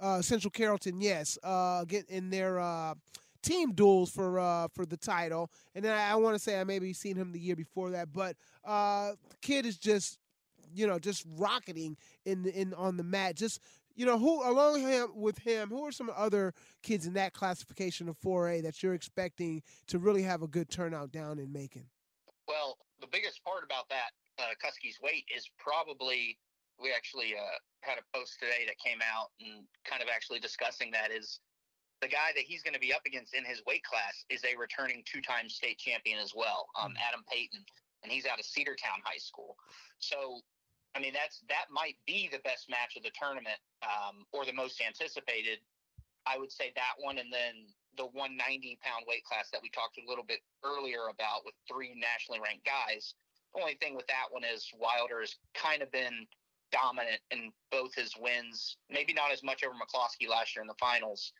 uh, 0.00 0.20
Central 0.20 0.50
Carrollton, 0.50 1.00
yes, 1.00 1.38
uh, 1.42 1.84
get 1.84 2.08
in 2.10 2.30
their 2.30 2.58
uh, 2.58 2.94
team 3.42 3.72
duels 3.72 4.10
for 4.10 4.38
uh, 4.38 4.68
for 4.74 4.84
the 4.84 4.96
title. 4.96 5.50
And 5.74 5.84
then 5.84 5.92
I, 5.92 6.10
I 6.10 6.14
want 6.16 6.34
to 6.34 6.38
say 6.38 6.60
I 6.60 6.64
maybe 6.64 6.92
seen 6.92 7.16
him 7.16 7.32
the 7.32 7.38
year 7.38 7.56
before 7.56 7.90
that, 7.90 8.12
but 8.12 8.36
uh, 8.64 9.12
kid 9.40 9.66
is 9.66 9.78
just 9.78 10.18
you 10.74 10.86
know 10.86 10.98
just 10.98 11.24
rocketing 11.36 11.96
in 12.24 12.42
the, 12.42 12.54
in 12.54 12.74
on 12.74 12.96
the 12.96 13.02
mat. 13.02 13.36
Just 13.36 13.60
you 13.94 14.06
know 14.06 14.18
who 14.18 14.48
along 14.48 14.80
him 14.80 15.08
with 15.14 15.38
him. 15.38 15.68
Who 15.68 15.84
are 15.84 15.92
some 15.92 16.10
other 16.14 16.52
kids 16.82 17.06
in 17.06 17.14
that 17.14 17.32
classification 17.32 18.08
of 18.08 18.18
4A 18.20 18.62
that 18.62 18.82
you're 18.82 18.94
expecting 18.94 19.62
to 19.88 19.98
really 19.98 20.22
have 20.22 20.42
a 20.42 20.48
good 20.48 20.68
turnout 20.68 21.12
down 21.12 21.38
in 21.38 21.52
Macon? 21.52 21.86
Well, 22.48 22.76
the 23.00 23.06
biggest 23.06 23.42
part 23.44 23.64
about 23.64 23.88
that 23.88 24.10
uh, 24.38 24.52
weight 25.02 25.24
is 25.34 25.48
probably 25.58 26.38
we 26.80 26.90
actually 26.90 27.34
uh, 27.38 27.58
had 27.80 27.98
a 27.98 28.16
post 28.16 28.38
today 28.40 28.66
that 28.66 28.78
came 28.78 28.98
out 28.98 29.30
and 29.40 29.64
kind 29.84 30.02
of 30.02 30.08
actually 30.12 30.40
discussing 30.40 30.90
that 30.90 31.12
is 31.12 31.38
the 32.02 32.08
guy 32.08 32.34
that 32.34 32.44
he's 32.44 32.62
going 32.62 32.74
to 32.74 32.80
be 32.80 32.92
up 32.92 33.02
against 33.06 33.34
in 33.34 33.44
his 33.44 33.62
weight 33.66 33.84
class 33.84 34.24
is 34.28 34.42
a 34.44 34.58
returning 34.58 35.02
two-time 35.06 35.48
state 35.48 35.78
champion 35.78 36.18
as 36.18 36.32
well, 36.34 36.66
um, 36.80 36.92
Adam 37.00 37.24
Payton, 37.30 37.64
and 38.02 38.12
he's 38.12 38.26
out 38.26 38.38
of 38.38 38.44
Cedartown 38.44 39.00
High 39.04 39.18
School. 39.22 39.56
So, 40.00 40.40
I 40.94 41.00
mean, 41.00 41.12
that's 41.12 41.42
that 41.48 41.66
might 41.70 41.98
be 42.06 42.30
the 42.30 42.38
best 42.46 42.70
match 42.70 42.96
of 42.96 43.02
the 43.02 43.10
tournament 43.18 43.58
um, 43.82 44.24
or 44.32 44.44
the 44.46 44.54
most 44.54 44.80
anticipated. 44.80 45.58
I 46.26 46.38
would 46.38 46.52
say 46.52 46.72
that 46.74 46.94
one, 46.98 47.18
and 47.18 47.32
then 47.32 47.66
the 47.96 48.06
190 48.06 48.78
pound 48.82 49.04
weight 49.06 49.24
class 49.24 49.50
that 49.50 49.62
we 49.62 49.70
talked 49.70 49.98
a 49.98 50.08
little 50.08 50.24
bit 50.24 50.40
earlier 50.64 51.10
about 51.10 51.44
with 51.44 51.54
three 51.70 51.94
nationally 51.94 52.40
ranked 52.40 52.66
guys. 52.66 53.14
The 53.54 53.60
only 53.60 53.74
thing 53.74 53.94
with 53.94 54.06
that 54.06 54.30
one 54.30 54.42
is 54.42 54.66
Wilder 54.74 55.20
has 55.20 55.36
kind 55.54 55.82
of 55.82 55.90
been 55.92 56.26
dominant 56.72 57.20
in 57.30 57.52
both 57.70 57.94
his 57.94 58.14
wins. 58.18 58.76
Maybe 58.90 59.12
not 59.12 59.30
as 59.30 59.42
much 59.42 59.62
over 59.62 59.74
McCloskey 59.74 60.28
last 60.28 60.56
year 60.56 60.62
in 60.62 60.68
the 60.68 60.78
finals, 60.80 61.32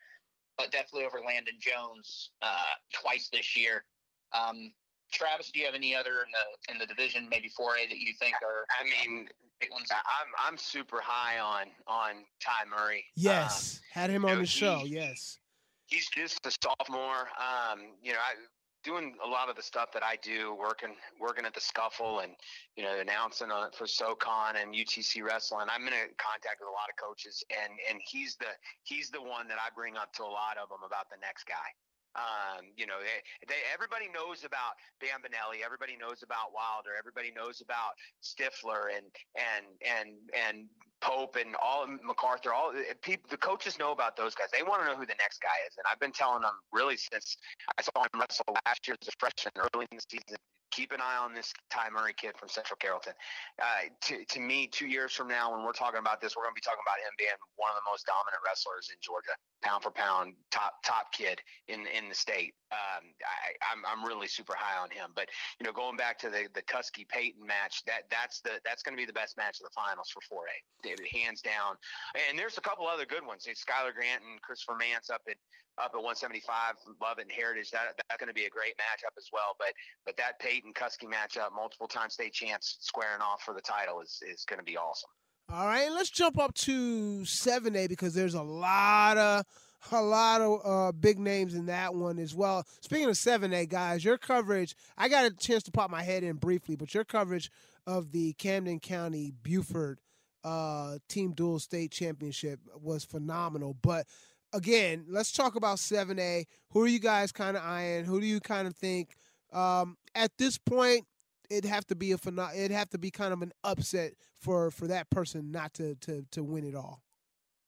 but 0.57 0.71
definitely 0.71 1.07
over 1.07 1.23
Landon 1.27 1.59
Jones 1.59 2.31
uh, 2.43 2.75
twice 2.93 3.29
this 3.33 3.57
year. 3.57 3.85
Um, 4.33 4.73
Travis, 5.15 5.51
do 5.51 5.61
you 5.61 5.67
have 5.67 5.75
any 5.75 5.95
other 5.95 6.11
in 6.27 6.31
the 6.33 6.73
in 6.73 6.79
the 6.79 6.87
division, 6.87 7.29
maybe 7.31 7.49
4A, 7.49 7.89
that 7.89 7.99
you 7.99 8.13
think 8.19 8.35
are? 8.43 8.67
I 8.81 8.85
mean, 9.09 9.29
I'm 9.63 10.51
I'm 10.53 10.59
super 10.59 11.01
high 11.03 11.39
on 11.39 11.67
on 11.87 12.25
Ty 12.43 12.69
Murray. 12.69 13.05
Yes, 13.17 13.81
had 13.93 14.11
him 14.11 14.25
on 14.25 14.35
know, 14.35 14.41
the 14.41 14.47
show. 14.47 14.79
he- 14.79 14.95
Yes. 14.97 15.39
he's 15.87 16.09
just 16.09 16.45
a 16.47 16.51
sophomore. 16.51 17.29
Um, 17.39 17.95
you 18.03 18.13
know, 18.13 18.19
I, 18.19 18.35
doing 18.83 19.17
a 19.25 19.29
lot 19.29 19.49
of 19.49 19.57
the 19.57 19.63
stuff 19.63 19.93
that 19.93 20.03
I 20.03 20.17
do, 20.23 20.55
working 20.59 20.97
working 21.21 21.47
at 21.47 21.55
the 21.55 21.61
Scuffle, 21.61 22.21
and 22.21 22.33
you 22.77 22.83
know, 22.85 22.99
announcing 23.01 23.51
on, 23.51 23.71
for 23.73 23.87
SoCon 23.87 24.57
and 24.57 24.75
UTC 24.75 25.23
Wrestling. 25.23 25.69
I'm 25.71 25.87
in 25.87 25.95
contact 26.19 26.61
with 26.61 26.69
a 26.69 26.73
lot 26.77 26.91
of 26.91 26.97
coaches, 27.01 27.43
and 27.51 27.73
and 27.91 28.01
he's 28.05 28.37
the 28.37 28.53
he's 28.83 29.11
the 29.11 29.23
one 29.23 29.49
that 29.49 29.59
I 29.59 29.71
bring 29.75 29.97
up 29.97 30.13
to 30.15 30.23
a 30.25 30.29
lot 30.29 30.59
of 30.63 30.69
them 30.69 30.81
about 30.85 31.09
the 31.09 31.17
next 31.23 31.45
guy. 31.47 31.71
Um, 32.15 32.71
you 32.77 32.87
know, 32.87 33.03
they, 33.03 33.21
they 33.49 33.61
everybody 33.73 34.07
knows 34.07 34.45
about 34.45 34.79
Bambinelli, 35.03 35.65
everybody 35.65 35.97
knows 35.99 36.23
about 36.23 36.55
Wilder, 36.55 36.95
everybody 36.99 37.33
knows 37.35 37.61
about 37.61 37.99
Stifler 38.23 38.95
and 38.95 39.07
and 39.35 39.67
and 39.83 40.09
and 40.31 40.67
Pope 41.01 41.37
and 41.37 41.55
all 41.61 41.87
MacArthur. 41.87 42.55
All 42.55 42.73
people, 43.03 43.27
the 43.31 43.37
coaches 43.37 43.79
know 43.79 43.93
about 43.93 44.17
those 44.17 44.35
guys. 44.35 44.49
They 44.53 44.63
want 44.63 44.83
to 44.83 44.89
know 44.89 44.97
who 44.97 45.07
the 45.07 45.19
next 45.19 45.43
guy 45.43 45.59
is, 45.67 45.75
and 45.77 45.85
I've 45.91 46.01
been 46.01 46.13
telling 46.13 46.43
them 46.43 46.55
really 46.73 46.97
since 46.97 47.37
I 47.77 47.83
saw 47.83 48.03
him 48.03 48.21
wrestle 48.21 48.57
last 48.65 48.87
year 48.87 48.97
as 49.01 49.09
a 49.09 49.13
freshman, 49.19 49.53
early 49.59 49.87
in 49.91 49.99
the 49.99 50.05
season. 50.09 50.39
Keep 50.75 50.91
an 50.91 50.99
eye 50.99 51.23
on 51.23 51.33
this 51.35 51.55
Ty 51.71 51.87
Murray 51.95 52.15
kid 52.19 52.35
from 52.35 52.49
Central 52.49 52.75
Carrollton. 52.83 53.15
Uh, 53.63 53.87
to, 54.11 54.25
to 54.27 54.41
me, 54.41 54.67
two 54.67 54.91
years 54.91 55.15
from 55.15 55.29
now, 55.29 55.55
when 55.55 55.63
we're 55.63 55.73
talking 55.73 56.03
about 56.03 56.19
this, 56.21 56.35
we're 56.35 56.43
going 56.43 56.51
to 56.51 56.59
be 56.59 56.67
talking 56.67 56.83
about 56.83 56.99
him 56.99 57.15
being 57.15 57.39
one 57.55 57.71
of 57.71 57.79
the 57.79 57.87
most 57.87 58.11
dominant 58.11 58.43
wrestlers 58.43 58.91
in 58.91 58.99
Georgia, 58.99 59.39
pound 59.63 59.87
for 59.87 59.95
pound, 59.95 60.35
top 60.51 60.83
top 60.83 61.15
kid 61.15 61.39
in 61.71 61.87
in 61.87 62.11
the 62.11 62.15
state. 62.15 62.59
Um, 62.75 63.07
I, 63.23 63.55
I'm 63.71 63.87
I'm 63.87 64.03
really 64.03 64.27
super 64.27 64.59
high 64.59 64.83
on 64.83 64.91
him. 64.91 65.15
But 65.15 65.31
you 65.63 65.65
know, 65.65 65.71
going 65.71 65.95
back 65.95 66.19
to 66.27 66.29
the 66.29 66.51
the 66.59 66.63
Kusky 66.67 67.07
Payton 67.07 67.47
match, 67.47 67.87
that 67.87 68.11
that's 68.11 68.43
the 68.43 68.59
that's 68.67 68.83
going 68.83 68.99
to 68.99 69.01
be 69.01 69.07
the 69.07 69.15
best 69.15 69.39
match 69.39 69.63
of 69.63 69.71
the 69.71 69.75
finals 69.79 70.11
for 70.11 70.27
4A, 70.27 70.99
hands 71.15 71.39
down. 71.39 71.79
And 72.19 72.35
there's 72.35 72.59
a 72.59 72.65
couple 72.67 72.91
other 72.91 73.07
good 73.07 73.25
ones. 73.25 73.47
It's 73.47 73.63
Skylar 73.63 73.95
Grant 73.95 74.27
and 74.27 74.43
Christopher 74.43 74.75
Mance 74.75 75.07
up 75.07 75.23
at 75.31 75.39
up 75.79 75.93
at 75.95 76.03
175, 76.03 76.77
Lovett 77.03 77.25
and 77.25 77.33
Heritage. 77.33 77.71
That 77.71 77.97
that's 77.97 78.19
going 78.19 78.29
to 78.29 78.35
be 78.35 78.47
a 78.47 78.51
great 78.51 78.77
matchup 78.77 79.17
as 79.19 79.29
well. 79.33 79.57
But 79.59 79.73
but 80.07 80.17
that 80.17 80.39
Peyton 80.39 80.73
Kusky 80.73 81.07
matchup, 81.07 81.55
multiple 81.55 81.89
time 81.89 82.11
state 82.11 82.33
champs 82.33 82.77
squaring 82.81 83.21
off 83.21 83.43
for 83.43 83.55
the 83.55 83.61
title 83.61 84.01
is 84.01 84.23
is 84.29 84.45
going 84.45 84.59
to 84.59 84.65
be 84.65 84.77
awesome. 84.77 85.11
All 85.53 85.67
right, 85.67 85.91
let's 85.93 86.09
jump 86.09 86.39
up 86.39 86.55
to 86.55 87.21
7A 87.21 87.89
because 87.89 88.15
there's 88.15 88.35
a 88.35 88.43
lot 88.43 89.19
of 89.19 89.45
a 89.93 90.01
lot 90.01 90.41
of 90.41 90.61
uh, 90.65 90.93
big 90.93 91.19
names 91.19 91.55
in 91.55 91.67
that 91.67 91.95
one 91.95 92.19
as 92.19 92.35
well. 92.35 92.65
Speaking 92.81 93.09
of 93.09 93.15
7A 93.15 93.69
guys, 93.69 94.05
your 94.05 94.17
coverage, 94.17 94.75
I 94.97 95.09
got 95.09 95.27
a 95.27 95.31
chance 95.31 95.63
to 95.65 95.71
pop 95.71 95.91
my 95.91 96.03
head 96.03 96.25
in 96.25 96.37
briefly, 96.37 96.77
but 96.77 96.95
your 96.95 97.05
coverage 97.05 97.51
of 97.87 98.13
the 98.13 98.33
Camden 98.35 98.81
County 98.81 99.33
Buford 99.43 100.01
uh, 100.45 100.99
Team 101.09 101.33
Dual 101.33 101.59
State 101.59 101.91
Championship 101.91 102.61
was 102.81 103.05
phenomenal. 103.05 103.77
But 103.83 104.07
again, 104.55 105.05
let's 105.09 105.33
talk 105.33 105.57
about 105.57 105.79
7A. 105.79 106.45
Who 106.71 106.83
are 106.83 106.89
you 106.89 107.01
guys 107.01 107.33
kind 107.33 107.57
of 107.57 107.63
eyeing? 107.63 108.05
Who 108.05 108.21
do 108.21 108.27
you 108.27 108.41
kind 108.41 108.67
of 108.67 108.75
think 108.75 109.17
um, 109.53 109.97
at 110.15 110.33
this 110.39 110.59
point 110.59 111.05
it'd 111.51 111.65
have 111.65 111.87
to 111.87 111.95
be 111.95 112.13
a 112.13 112.19
it'd 112.55 112.71
have 112.71 112.91
to 112.91 112.99
be 112.99 113.11
kind 113.11 113.33
of 113.33 113.43
an 113.43 113.53
upset 113.63 114.13
for 114.41 114.71
for 114.71 114.87
that 114.89 115.09
person 115.11 115.51
not 115.51 115.73
to 115.75 115.95
to 115.97 116.25
to 116.33 116.43
win 116.43 116.65
it 116.65 116.75
all. 116.75 117.01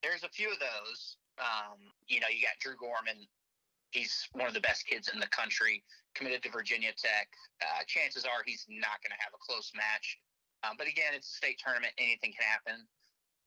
there's 0.03 0.24
a 0.24 0.28
few 0.28 0.51
of 0.51 0.59
those. 0.59 1.16
Um, 1.39 1.78
you 2.09 2.20
know, 2.20 2.28
you 2.28 2.41
got 2.41 2.59
Drew 2.61 2.76
Gorman. 2.76 3.26
He's 3.91 4.28
one 4.32 4.49
of 4.49 4.55
the 4.55 4.61
best 4.61 4.87
kids 4.87 5.09
in 5.12 5.20
the 5.20 5.28
country, 5.28 5.82
committed 6.14 6.43
to 6.43 6.51
Virginia 6.51 6.91
Tech. 6.97 7.28
Uh, 7.62 7.84
chances 7.87 8.24
are 8.24 8.43
he's 8.45 8.66
not 8.68 9.01
going 9.03 9.12
to 9.12 9.22
have 9.22 9.32
a 9.32 9.41
close 9.41 9.70
match. 9.74 10.18
Um, 10.64 10.76
but 10.76 10.89
again, 10.89 11.12
it's 11.14 11.30
a 11.30 11.37
state 11.37 11.61
tournament; 11.62 11.93
anything 11.99 12.32
can 12.32 12.45
happen. 12.45 12.87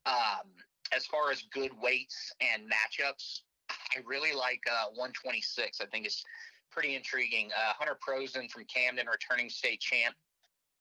Um, 0.06 0.48
as 0.92 1.06
far 1.06 1.30
as 1.30 1.44
good 1.52 1.70
weights 1.80 2.32
and 2.40 2.62
matchups, 2.64 3.40
I 3.70 4.00
really 4.06 4.32
like 4.32 4.62
uh, 4.68 4.88
126. 4.90 5.80
I 5.80 5.86
think 5.86 6.06
it's 6.06 6.24
pretty 6.70 6.94
intriguing. 6.94 7.50
Uh, 7.56 7.72
Hunter 7.78 7.98
Prosen 8.06 8.50
from 8.50 8.64
Camden, 8.64 9.06
returning 9.06 9.48
state 9.48 9.80
champ. 9.80 10.14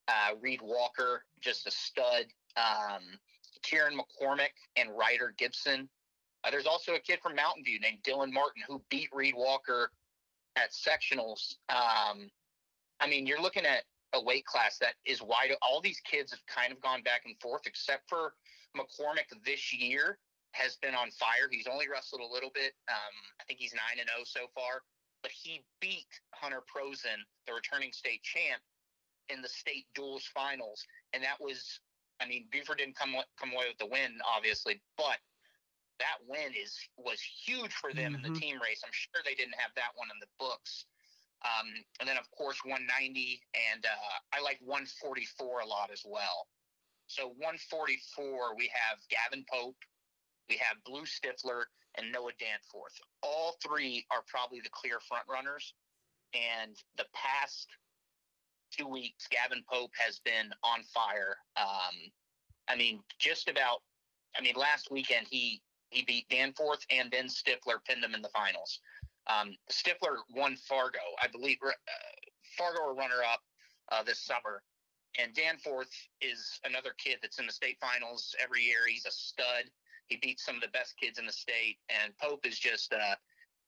Uh, 0.07 0.36
Reed 0.41 0.62
Walker, 0.62 1.24
just 1.39 1.68
a 1.68 1.72
stud. 1.72 2.26
Um, 2.57 3.03
Kieran 3.62 3.97
McCormick 3.97 4.55
and 4.76 4.89
Ryder 4.97 5.34
Gibson. 5.38 5.89
Uh, 6.43 6.51
there's 6.51 6.66
also 6.66 6.93
a 6.93 6.99
kid 6.99 7.20
from 7.22 7.36
Mountain 7.36 7.64
View 7.64 7.80
named 7.80 7.99
Dylan 8.03 8.32
Martin 8.32 8.64
who 8.68 8.82
beat 8.89 9.10
Reed 9.14 9.36
Walker 9.36 9.91
at 10.55 10.72
sectionals. 10.72 11.55
Um, 11.70 12.30
I 12.99 13.07
mean, 13.07 13.26
you're 13.26 13.41
looking 13.41 13.66
at 13.66 13.84
a 14.14 14.22
weight 14.22 14.45
class 14.45 14.78
that 14.80 14.93
is 15.05 15.22
wide. 15.22 15.51
All 15.62 15.82
these 15.82 15.99
kids 15.99 16.32
have 16.32 16.45
kind 16.47 16.72
of 16.72 16.82
gone 16.82 17.03
back 17.03 17.24
and 17.26 17.36
forth, 17.39 17.64
except 17.66 18.10
for 18.10 18.34
McCormick 18.76 19.30
this 19.46 19.74
year 19.74 20.18
has 20.52 20.78
been 20.78 20.96
on 20.96 21.12
fire. 21.12 21.48
He's 21.52 21.68
only 21.68 21.88
wrestled 21.88 22.22
a 22.22 22.34
little 22.34 22.52
bit. 22.54 22.74
Um, 22.88 23.16
I 23.40 23.44
think 23.46 23.60
he's 23.60 23.74
nine 23.74 24.00
and 24.00 24.10
zero 24.10 24.26
so 24.26 24.52
far, 24.54 24.82
but 25.22 25.32
he 25.32 25.64
beat 25.80 26.10
Hunter 26.34 26.62
Prosen, 26.66 27.22
the 27.48 27.54
returning 27.54 27.92
state 27.92 28.24
champ, 28.24 28.62
in 29.30 29.42
the 29.42 29.50
state 29.50 29.86
duels 29.94 30.30
finals, 30.34 30.86
and 31.14 31.24
that 31.24 31.40
was. 31.40 31.80
I 32.22 32.28
mean, 32.28 32.48
Buford 32.52 32.80
didn't 32.80 32.98
come 32.98 33.16
come 33.40 33.54
away 33.54 33.66
with 33.70 33.78
the 33.78 33.86
win, 33.86 34.20
obviously, 34.28 34.82
but 34.98 35.24
that 36.00 36.20
win 36.28 36.52
is 36.52 36.76
was 36.98 37.22
huge 37.22 37.72
for 37.72 37.94
them 37.94 38.14
mm-hmm. 38.14 38.16
in 38.16 38.22
the 38.22 38.40
mm-hmm. 38.40 38.58
team 38.58 38.62
race. 38.62 38.82
I'm 38.84 38.92
sure 38.92 39.22
they 39.24 39.36
didn't 39.36 39.56
have 39.56 39.72
that 39.76 39.96
one 39.96 40.10
in 40.12 40.20
the 40.20 40.32
books. 40.40 40.86
Um, 41.44 41.72
and 42.02 42.10
then 42.10 42.18
of 42.18 42.30
course 42.32 42.60
190, 42.66 43.40
and 43.72 43.86
uh, 43.86 44.36
I 44.36 44.42
like 44.42 44.60
144 44.60 45.62
a 45.62 45.66
lot 45.66 45.88
as 45.92 46.04
well. 46.04 46.48
So 47.10 47.30
144, 47.41 48.55
we 48.55 48.70
have 48.70 48.99
Gavin 49.10 49.43
Pope, 49.51 49.76
we 50.47 50.57
have 50.57 50.78
Blue 50.86 51.05
Stifler, 51.10 51.64
and 51.97 52.12
Noah 52.12 52.38
Danforth. 52.39 52.93
All 53.24 53.57
three 53.66 54.05
are 54.12 54.22
probably 54.28 54.60
the 54.62 54.70
clear 54.70 54.99
front 54.99 55.24
runners. 55.28 55.74
And 56.36 56.76
the 56.97 57.05
past 57.16 57.68
two 58.72 58.88
weeks, 58.88 59.28
Gavin 59.28 59.64
Pope 59.68 59.91
has 59.97 60.20
been 60.20 60.53
on 60.64 60.84
fire. 60.93 61.36
Um, 61.57 62.12
I 62.68 62.76
mean, 62.76 63.01
just 63.18 63.49
about. 63.49 63.82
I 64.38 64.41
mean, 64.41 64.53
last 64.55 64.91
weekend 64.91 65.26
he 65.32 65.64
he 65.89 66.03
beat 66.03 66.30
Danforth 66.30 66.86
and 66.91 67.10
then 67.10 67.26
Stifler 67.26 67.84
pinned 67.88 68.03
him 68.03 68.14
in 68.14 68.22
the 68.22 68.30
finals. 68.30 68.80
Um, 69.26 69.55
Stifler 69.72 70.18
won 70.36 70.55
Fargo, 70.55 70.99
I 71.22 71.28
believe. 71.28 71.57
Uh, 71.66 71.72
Fargo 72.55 72.91
a 72.91 72.93
runner 72.93 73.24
up 73.32 73.41
uh, 73.91 74.03
this 74.03 74.20
summer, 74.20 74.62
and 75.18 75.34
Danforth 75.34 75.91
is 76.22 76.60
another 76.64 76.91
kid 76.97 77.18
that's 77.22 77.39
in 77.39 77.45
the 77.45 77.51
state 77.51 77.78
finals 77.80 78.36
every 78.41 78.62
year. 78.62 78.88
He's 78.88 79.05
a 79.05 79.12
stud. 79.12 79.66
He 80.07 80.18
beats 80.22 80.45
some 80.45 80.55
of 80.55 80.62
the 80.62 80.70
best 80.70 80.95
kids 81.01 81.20
in 81.20 81.26
the 81.26 81.32
state, 81.32 81.78
and 81.89 82.16
Pope 82.18 82.45
is 82.45 82.60
just. 82.60 82.93
Uh, 82.93 83.16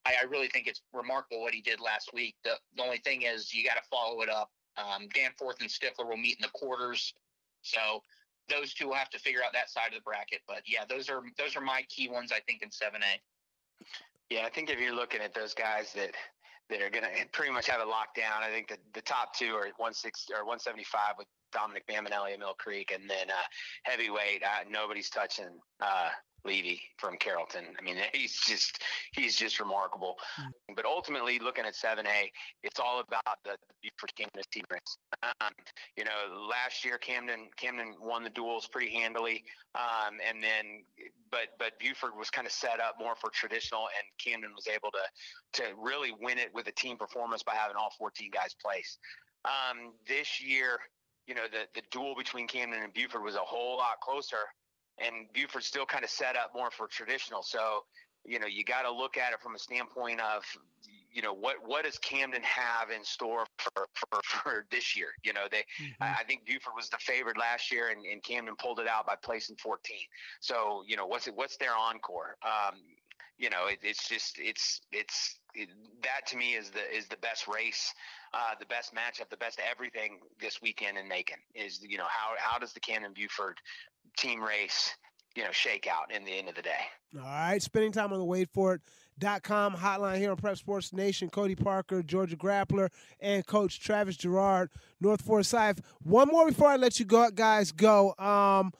I, 0.05 0.13
I 0.21 0.23
really 0.25 0.47
think 0.47 0.67
it's 0.67 0.81
remarkable 0.93 1.41
what 1.41 1.53
he 1.53 1.61
did 1.61 1.79
last 1.79 2.11
week. 2.13 2.35
The, 2.43 2.53
the 2.75 2.83
only 2.83 2.97
thing 2.97 3.21
is 3.21 3.53
you 3.53 3.63
got 3.63 3.75
to 3.75 3.87
follow 3.89 4.21
it 4.21 4.29
up. 4.29 4.49
Um, 4.77 5.07
Danforth 5.13 5.61
and 5.61 5.69
Stifler 5.69 6.07
will 6.07 6.17
meet 6.17 6.37
in 6.37 6.41
the 6.41 6.49
quarters, 6.53 7.13
so 7.61 8.01
those 8.49 8.73
two 8.73 8.87
will 8.87 8.95
have 8.95 9.09
to 9.11 9.19
figure 9.19 9.41
out 9.45 9.53
that 9.53 9.69
side 9.69 9.89
of 9.89 9.95
the 9.95 10.01
bracket. 10.01 10.41
But 10.47 10.63
yeah, 10.65 10.85
those 10.87 11.09
are 11.09 11.21
those 11.37 11.55
are 11.55 11.61
my 11.61 11.83
key 11.89 12.09
ones. 12.09 12.31
I 12.31 12.39
think 12.39 12.61
in 12.61 12.71
seven 12.71 13.01
A. 13.03 13.85
Yeah, 14.33 14.45
I 14.45 14.49
think 14.49 14.69
if 14.69 14.79
you're 14.79 14.95
looking 14.95 15.21
at 15.21 15.33
those 15.33 15.53
guys 15.53 15.91
that 15.93 16.11
that 16.71 16.81
are 16.81 16.89
going 16.89 17.03
to 17.03 17.09
pretty 17.31 17.51
much 17.51 17.67
have 17.67 17.81
it 17.81 17.87
locked 17.87 18.15
down, 18.15 18.41
I 18.41 18.49
think 18.49 18.69
that 18.69 18.79
the 18.93 19.01
top 19.01 19.35
two 19.35 19.53
are 19.53 19.69
160 19.77 20.33
or 20.33 20.43
175 20.47 21.15
with 21.17 21.27
Dominic 21.51 21.85
Bamanelli 21.87 22.33
at 22.33 22.39
Mill 22.39 22.55
Creek, 22.57 22.91
and 22.93 23.09
then 23.09 23.29
uh, 23.29 23.45
heavyweight. 23.83 24.41
Uh, 24.41 24.63
nobody's 24.69 25.09
touching 25.09 25.59
uh, 25.81 26.09
Levy 26.45 26.81
from 26.97 27.17
Carrollton. 27.17 27.65
I 27.77 27.81
mean, 27.83 27.97
he's 28.13 28.39
just 28.47 28.81
he's 29.13 29.35
just 29.35 29.59
remarkable. 29.59 30.17
Mm-hmm. 30.39 30.73
But 30.75 30.85
ultimately, 30.85 31.39
looking 31.39 31.65
at 31.65 31.73
7A, 31.73 32.31
it's 32.63 32.79
all 32.79 32.99
about 32.99 33.37
the, 33.43 33.57
the 33.83 33.89
for 33.97 34.07
Camden 34.15 34.43
team 34.51 34.63
race. 34.71 34.97
Um, 35.23 35.51
you 35.97 36.03
know, 36.03 36.47
last 36.49 36.83
year 36.83 36.97
Camden 36.97 37.49
Camden 37.57 37.95
won 38.01 38.23
the 38.23 38.29
duels 38.29 38.67
pretty 38.67 38.91
handily, 38.91 39.43
um, 39.75 40.17
and 40.27 40.43
then 40.43 40.83
but 41.29 41.57
but 41.59 41.79
Buford 41.79 42.11
was 42.17 42.29
kind 42.29 42.47
of 42.47 42.53
set 42.53 42.79
up 42.79 42.95
more 42.99 43.15
for 43.15 43.29
traditional, 43.29 43.81
and 43.81 44.05
Camden 44.17 44.51
was 44.55 44.67
able 44.67 44.91
to 44.91 45.61
to 45.61 45.69
really 45.77 46.11
win 46.21 46.37
it 46.37 46.49
with 46.53 46.67
a 46.67 46.73
team 46.73 46.97
performance 46.97 47.43
by 47.43 47.53
having 47.53 47.75
all 47.77 47.93
14 47.97 48.29
guys 48.33 48.55
place. 48.61 48.97
Um, 49.45 49.93
this 50.07 50.41
year, 50.41 50.79
you 51.27 51.35
know, 51.35 51.45
the 51.51 51.67
the 51.75 51.85
duel 51.91 52.15
between 52.17 52.47
Camden 52.47 52.81
and 52.81 52.93
Buford 52.93 53.23
was 53.23 53.35
a 53.35 53.39
whole 53.39 53.77
lot 53.77 53.99
closer 54.01 54.49
and 54.97 55.27
Buford 55.33 55.63
still 55.63 55.85
kind 55.85 56.03
of 56.03 56.09
set 56.09 56.35
up 56.35 56.51
more 56.55 56.71
for 56.71 56.87
traditional. 56.87 57.41
So, 57.41 57.83
you 58.25 58.39
know, 58.39 58.47
you 58.47 58.63
got 58.63 58.83
to 58.83 58.91
look 58.91 59.17
at 59.17 59.33
it 59.33 59.39
from 59.41 59.55
a 59.55 59.59
standpoint 59.59 60.21
of, 60.21 60.43
you 61.11 61.21
know, 61.21 61.33
what 61.33 61.55
what 61.65 61.83
does 61.83 61.97
Camden 61.97 62.41
have 62.43 62.89
in 62.89 63.03
store 63.03 63.45
for 63.57 63.87
for, 63.93 64.19
for 64.23 64.65
this 64.71 64.95
year? 64.95 65.09
You 65.23 65.33
know, 65.33 65.47
they 65.49 65.63
mm-hmm. 65.81 66.03
I 66.03 66.23
think 66.23 66.45
Buford 66.45 66.73
was 66.75 66.89
the 66.89 66.97
favorite 66.97 67.37
last 67.37 67.71
year, 67.71 67.89
and, 67.89 68.05
and 68.05 68.23
Camden 68.23 68.55
pulled 68.55 68.79
it 68.79 68.87
out 68.87 69.07
by 69.07 69.15
placing 69.21 69.57
14. 69.57 69.97
So, 70.39 70.83
you 70.87 70.95
know, 70.95 71.05
what's 71.05 71.27
it, 71.27 71.35
what's 71.35 71.57
their 71.57 71.75
encore? 71.75 72.37
Um, 72.43 72.79
you 73.41 73.49
know, 73.49 73.65
it, 73.67 73.79
it's 73.81 74.07
just 74.07 74.37
it's 74.39 74.81
it's 74.91 75.39
it, 75.55 75.69
that 76.03 76.27
to 76.27 76.37
me 76.37 76.53
is 76.53 76.69
the 76.69 76.95
is 76.95 77.07
the 77.07 77.17
best 77.17 77.47
race, 77.47 77.91
uh, 78.33 78.53
the 78.59 78.67
best 78.67 78.93
matchup, 78.93 79.29
the 79.29 79.37
best 79.37 79.59
everything 79.59 80.19
this 80.39 80.61
weekend 80.61 80.97
in 80.97 81.07
Macon 81.07 81.39
is 81.55 81.81
you 81.81 81.97
know 81.97 82.07
how 82.07 82.35
how 82.37 82.59
does 82.59 82.71
the 82.71 82.79
Camden 82.79 83.13
Buford 83.13 83.57
team 84.17 84.41
race 84.41 84.95
you 85.35 85.43
know 85.43 85.49
shakeout 85.49 86.15
in 86.15 86.25
the 86.25 86.31
end 86.31 86.49
of 86.49 86.55
the 86.55 86.61
day. 86.61 86.85
All 87.15 87.21
right, 87.21 87.61
spending 87.61 87.91
time 87.91 88.11
on 88.13 88.19
the 88.19 88.25
wait 88.25 88.49
for 88.53 88.75
it. 88.75 88.81
Dot 89.19 89.43
com 89.43 89.75
hotline 89.75 90.17
here 90.17 90.31
on 90.31 90.37
Prep 90.37 90.57
Sports 90.57 90.93
Nation. 90.93 91.29
Cody 91.29 91.55
Parker, 91.55 92.01
Georgia 92.01 92.35
Grappler, 92.35 92.89
and 93.19 93.45
Coach 93.45 93.79
Travis 93.79 94.17
Jarrard, 94.17 94.69
North 94.99 95.21
Forsyth. 95.21 95.81
One 96.01 96.27
more 96.29 96.47
before 96.47 96.69
I 96.69 96.77
let 96.77 96.99
you 96.99 97.05
go, 97.05 97.29
guys 97.29 97.71
go. 97.71 98.15
Um, 98.17 98.73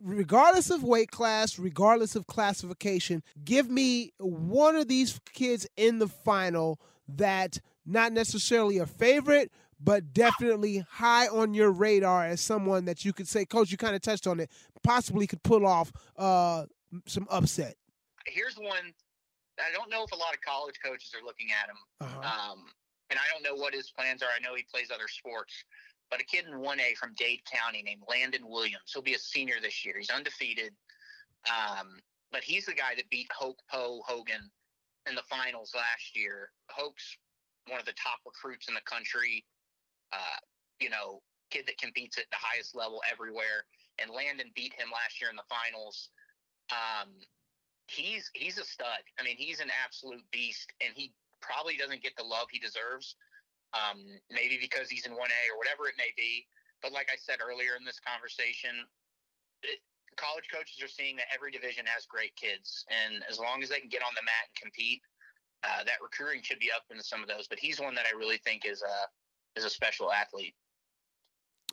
regardless 0.00 0.70
of 0.70 0.82
weight 0.82 1.10
class, 1.10 1.58
regardless 1.58 2.16
of 2.16 2.26
classification, 2.26 3.22
give 3.44 3.70
me 3.70 4.12
one 4.18 4.76
of 4.76 4.88
these 4.88 5.18
kids 5.32 5.66
in 5.76 6.00
the 6.00 6.08
final 6.08 6.78
that 7.08 7.58
not 7.86 8.12
necessarily 8.12 8.78
a 8.78 8.86
favorite, 8.86 9.50
but 9.80 10.12
definitely 10.12 10.84
high 10.90 11.28
on 11.28 11.54
your 11.54 11.70
radar 11.70 12.24
as 12.24 12.40
someone 12.40 12.84
that 12.86 13.04
you 13.04 13.12
could 13.12 13.28
say, 13.28 13.44
Coach, 13.44 13.70
you 13.70 13.76
kind 13.76 13.94
of 13.94 14.02
touched 14.02 14.26
on 14.26 14.40
it, 14.40 14.50
possibly 14.82 15.26
could 15.26 15.42
pull 15.42 15.66
off 15.66 15.92
uh, 16.16 16.64
some 17.06 17.26
upset. 17.30 17.76
Here's 18.26 18.56
one. 18.56 18.92
I 19.58 19.72
don't 19.72 19.90
know 19.90 20.04
if 20.04 20.12
a 20.12 20.16
lot 20.16 20.34
of 20.34 20.40
college 20.40 20.76
coaches 20.84 21.12
are 21.20 21.24
looking 21.24 21.48
at 21.50 21.68
him, 21.68 21.76
uh-huh. 22.00 22.52
um, 22.52 22.66
and 23.10 23.18
I 23.18 23.22
don't 23.32 23.42
know 23.42 23.60
what 23.60 23.74
his 23.74 23.90
plans 23.90 24.22
are. 24.22 24.28
I 24.34 24.40
know 24.40 24.54
he 24.54 24.64
plays 24.70 24.90
other 24.94 25.08
sports, 25.08 25.52
but 26.10 26.20
a 26.20 26.24
kid 26.24 26.44
in 26.46 26.58
1A 26.58 26.96
from 26.96 27.14
Dade 27.16 27.40
County 27.44 27.82
named 27.82 28.02
Landon 28.08 28.42
Williams. 28.46 28.92
He'll 28.92 29.02
be 29.02 29.14
a 29.14 29.18
senior 29.18 29.56
this 29.60 29.84
year. 29.84 29.94
He's 29.98 30.10
undefeated, 30.10 30.72
um, 31.50 31.98
but 32.30 32.44
he's 32.44 32.66
the 32.66 32.74
guy 32.74 32.94
that 32.96 33.10
beat 33.10 33.28
Hoke 33.36 33.58
Poe 33.70 34.00
Hogan 34.06 34.50
in 35.08 35.14
the 35.14 35.22
finals 35.28 35.72
last 35.74 36.14
year. 36.14 36.50
Hoke's 36.70 37.16
one 37.68 37.80
of 37.80 37.86
the 37.86 37.92
top 37.92 38.20
recruits 38.24 38.68
in 38.68 38.74
the 38.74 38.80
country. 38.82 39.44
Uh, 40.12 40.40
you 40.80 40.90
know, 40.90 41.20
kid 41.50 41.64
that 41.66 41.78
competes 41.78 42.18
at 42.18 42.24
the 42.30 42.38
highest 42.38 42.74
level 42.74 43.00
everywhere. 43.10 43.64
And 43.98 44.10
Landon 44.10 44.52
beat 44.54 44.72
him 44.74 44.88
last 44.92 45.20
year 45.20 45.30
in 45.30 45.36
the 45.36 45.48
finals. 45.48 46.10
Um, 46.70 47.18
he's 47.88 48.30
he's 48.34 48.58
a 48.58 48.64
stud. 48.64 49.02
I 49.18 49.24
mean, 49.24 49.36
he's 49.36 49.60
an 49.60 49.72
absolute 49.74 50.22
beast, 50.30 50.70
and 50.80 50.92
he 50.94 51.12
probably 51.40 51.76
doesn't 51.76 52.02
get 52.02 52.14
the 52.16 52.24
love 52.24 52.46
he 52.52 52.58
deserves. 52.60 53.16
Um, 53.76 54.00
maybe 54.32 54.56
because 54.56 54.88
he's 54.88 55.04
in 55.04 55.12
1A 55.12 55.40
or 55.52 55.60
whatever 55.60 55.92
it 55.92 55.98
may 56.00 56.08
be. 56.16 56.46
But 56.80 56.92
like 56.92 57.12
I 57.12 57.20
said 57.20 57.44
earlier 57.44 57.76
in 57.76 57.84
this 57.84 58.00
conversation, 58.00 58.86
it, 59.60 59.82
college 60.16 60.48
coaches 60.48 60.80
are 60.80 60.88
seeing 60.88 61.20
that 61.20 61.28
every 61.34 61.52
division 61.52 61.84
has 61.84 62.06
great 62.06 62.32
kids, 62.36 62.86
and 62.88 63.20
as 63.28 63.36
long 63.36 63.62
as 63.62 63.68
they 63.68 63.80
can 63.80 63.92
get 63.92 64.00
on 64.00 64.14
the 64.16 64.24
mat 64.24 64.48
and 64.48 64.56
compete, 64.56 65.02
uh, 65.66 65.84
that 65.84 66.00
recruiting 66.00 66.40
should 66.40 66.62
be 66.62 66.70
up 66.72 66.86
into 66.88 67.02
some 67.02 67.20
of 67.20 67.28
those. 67.28 67.50
But 67.50 67.58
he's 67.58 67.80
one 67.80 67.94
that 67.98 68.06
I 68.06 68.16
really 68.16 68.38
think 68.38 68.64
is 68.64 68.80
a 68.80 68.96
is 69.56 69.64
a 69.64 69.70
special 69.70 70.12
athlete. 70.12 70.54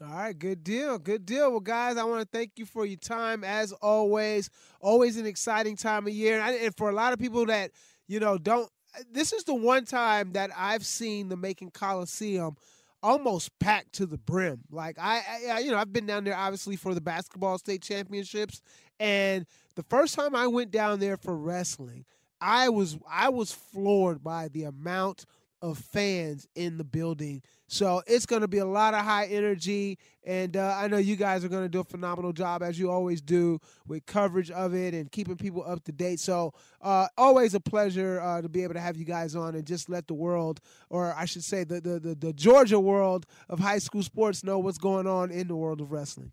All 0.02 0.10
right, 0.10 0.38
good 0.38 0.64
deal. 0.64 1.00
Good 1.00 1.26
deal. 1.26 1.52
Well, 1.52 1.62
guys, 1.62 1.96
I 1.96 2.04
want 2.04 2.22
to 2.22 2.38
thank 2.38 2.54
you 2.58 2.66
for 2.66 2.86
your 2.86 2.98
time 2.98 3.46
as 3.46 3.72
always. 3.72 4.50
Always 4.82 5.18
an 5.18 5.26
exciting 5.26 5.78
time 5.78 6.06
of 6.06 6.14
year. 6.14 6.42
And 6.42 6.76
for 6.76 6.90
a 6.90 6.94
lot 6.94 7.14
of 7.14 7.20
people 7.20 7.46
that, 7.46 7.72
you 8.08 8.20
know, 8.20 8.38
don't, 8.38 8.70
this 9.10 9.32
is 9.32 9.46
the 9.46 9.56
one 9.56 9.86
time 9.86 10.34
that 10.34 10.52
I've 10.56 10.86
seen 10.86 11.30
the 11.30 11.38
Macon 11.38 11.72
Coliseum 11.72 12.58
almost 13.06 13.58
packed 13.60 13.94
to 13.94 14.06
the 14.06 14.18
brim. 14.18 14.62
Like 14.72 14.98
I, 15.00 15.22
I, 15.50 15.60
you 15.60 15.72
know, 15.72 15.78
I've 15.78 15.94
been 15.94 16.08
down 16.08 16.24
there 16.24 16.36
obviously 16.36 16.76
for 16.76 16.94
the 16.94 17.02
basketball 17.02 17.58
state 17.58 17.84
championships, 17.84 18.62
and 19.00 19.46
the 19.76 19.84
first 19.84 20.16
time 20.16 20.36
I 20.36 20.48
went 20.48 20.72
down 20.72 21.00
there 21.00 21.16
for 21.16 21.38
wrestling, 21.38 22.06
I 22.42 22.70
was 22.70 22.98
I 23.10 23.30
was 23.30 23.52
floored 23.52 24.24
by 24.24 24.48
the 24.48 24.64
amount 24.64 25.26
of 25.62 25.78
fans 25.78 26.48
in 26.56 26.78
the 26.78 26.84
building. 26.84 27.42
So 27.68 28.02
it's 28.06 28.26
going 28.26 28.42
to 28.42 28.48
be 28.48 28.60
a 28.60 28.66
lot 28.66 28.94
of 28.94 29.02
high 29.02 29.26
energy, 29.26 29.98
and 30.24 30.56
uh, 30.56 30.76
I 30.78 30.88
know 30.88 30.98
you 30.98 31.16
guys 31.16 31.44
are 31.44 31.48
going 31.48 31.64
to 31.64 31.70
do 31.70 31.80
a 31.80 31.84
phenomenal 31.84 32.32
job 32.32 32.62
as 32.62 32.78
you 32.78 32.92
always 32.92 33.22
do 33.22 33.60
with 33.88 34.06
coverage 34.06 34.52
of 34.52 34.76
it 34.76 34.94
and 34.94 35.12
keeping 35.12 35.36
people 35.36 35.64
up 35.66 35.84
to 35.86 35.92
date. 35.92 36.20
So 36.20 36.54
uh, 36.82 37.08
always 37.18 37.56
a 37.56 37.60
pleasure 37.60 38.22
uh, 38.22 38.42
to 38.42 38.50
be 38.50 38.64
able 38.64 38.76
to 38.76 38.80
have 38.80 38.98
you 38.98 39.06
guys 39.06 39.36
on 39.36 39.56
and 39.56 39.66
just 39.66 39.90
let 39.90 40.08
the 40.08 40.14
world, 40.14 40.60
or 40.90 41.14
I 41.16 41.26
should 41.26 41.44
say 41.44 41.64
the, 41.64 41.82
the 41.82 42.00
the 42.00 42.16
the 42.16 42.34
Georgia 42.34 42.80
world 42.80 43.26
of 43.50 43.60
high 43.60 43.80
school 43.80 44.04
sports, 44.04 44.44
know 44.44 44.60
what's 44.60 44.78
going 44.78 45.08
on 45.08 45.32
in 45.32 45.48
the 45.48 45.56
world 45.56 45.82
of 45.82 45.92
wrestling. 45.92 46.32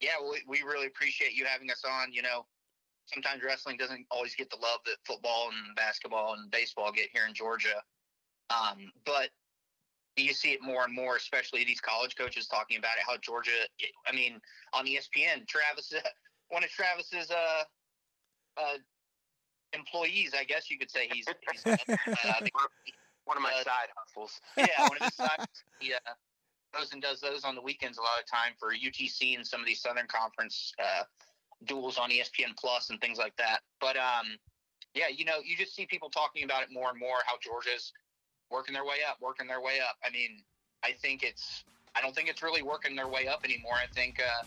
Yeah, 0.00 0.10
we, 0.22 0.42
we 0.46 0.62
really 0.62 0.86
appreciate 0.86 1.32
you 1.32 1.44
having 1.44 1.70
us 1.70 1.84
on. 1.84 2.12
You 2.12 2.22
know, 2.22 2.46
sometimes 3.12 3.42
wrestling 3.42 3.76
doesn't 3.76 4.06
always 4.10 4.34
get 4.34 4.50
the 4.50 4.56
love 4.56 4.80
that 4.86 4.96
football 5.04 5.50
and 5.52 5.74
basketball 5.76 6.34
and 6.34 6.50
baseball 6.50 6.92
get 6.92 7.08
here 7.12 7.26
in 7.26 7.34
Georgia. 7.34 7.82
Um, 8.50 8.92
but 9.04 9.30
you 10.16 10.32
see 10.32 10.50
it 10.50 10.62
more 10.62 10.84
and 10.84 10.94
more, 10.94 11.16
especially 11.16 11.64
these 11.64 11.80
college 11.80 12.16
coaches 12.16 12.46
talking 12.46 12.78
about 12.78 12.96
it. 12.98 13.04
How 13.06 13.16
Georgia, 13.18 13.50
I 14.06 14.14
mean, 14.14 14.40
on 14.72 14.86
ESPN, 14.86 15.46
Travis, 15.46 15.92
one 16.48 16.64
of 16.64 16.70
Travis's 16.70 17.30
uh, 17.30 17.62
uh, 18.56 18.78
employees, 19.72 20.32
I 20.38 20.44
guess 20.44 20.70
you 20.70 20.78
could 20.78 20.90
say 20.90 21.08
he's, 21.12 21.26
he's 21.52 21.66
uh, 21.66 21.76
one 23.24 23.36
of 23.36 23.42
my 23.42 23.52
uh, 23.52 23.62
side 23.62 23.88
hustles. 23.96 24.40
yeah, 24.56 24.82
one 24.88 24.96
of 24.98 25.04
his 25.04 25.14
side. 25.14 25.46
Yeah 25.80 25.96
uh, 26.06 26.78
goes 26.78 26.92
and 26.92 27.02
does 27.02 27.20
those 27.20 27.44
on 27.44 27.54
the 27.54 27.62
weekends 27.62 27.98
a 27.98 28.00
lot 28.00 28.18
of 28.20 28.26
time 28.26 28.52
for 28.58 28.72
UTC 28.74 29.36
and 29.36 29.46
some 29.46 29.60
of 29.60 29.66
these 29.66 29.80
Southern 29.80 30.06
Conference 30.06 30.72
uh, 30.78 31.02
duels 31.66 31.98
on 31.98 32.10
ESPN 32.10 32.56
Plus 32.56 32.90
and 32.90 33.00
things 33.00 33.18
like 33.18 33.36
that. 33.36 33.60
But 33.80 33.96
um, 33.96 34.26
yeah, 34.94 35.08
you 35.14 35.24
know, 35.24 35.38
you 35.44 35.56
just 35.56 35.74
see 35.74 35.86
people 35.86 36.08
talking 36.10 36.44
about 36.44 36.62
it 36.62 36.68
more 36.72 36.90
and 36.90 36.98
more. 36.98 37.16
How 37.26 37.34
Georgia's 37.40 37.92
working 38.50 38.72
their 38.74 38.84
way 38.84 38.98
up, 39.08 39.18
working 39.20 39.46
their 39.46 39.60
way 39.60 39.78
up. 39.80 39.96
I 40.04 40.10
mean, 40.10 40.42
I 40.82 40.92
think 40.92 41.22
it's. 41.22 41.64
I 41.96 42.00
don't 42.00 42.14
think 42.14 42.28
it's 42.28 42.42
really 42.42 42.62
working 42.62 42.94
their 42.94 43.08
way 43.08 43.26
up 43.26 43.40
anymore. 43.44 43.72
I 43.74 43.86
think 43.92 44.20
uh, 44.20 44.44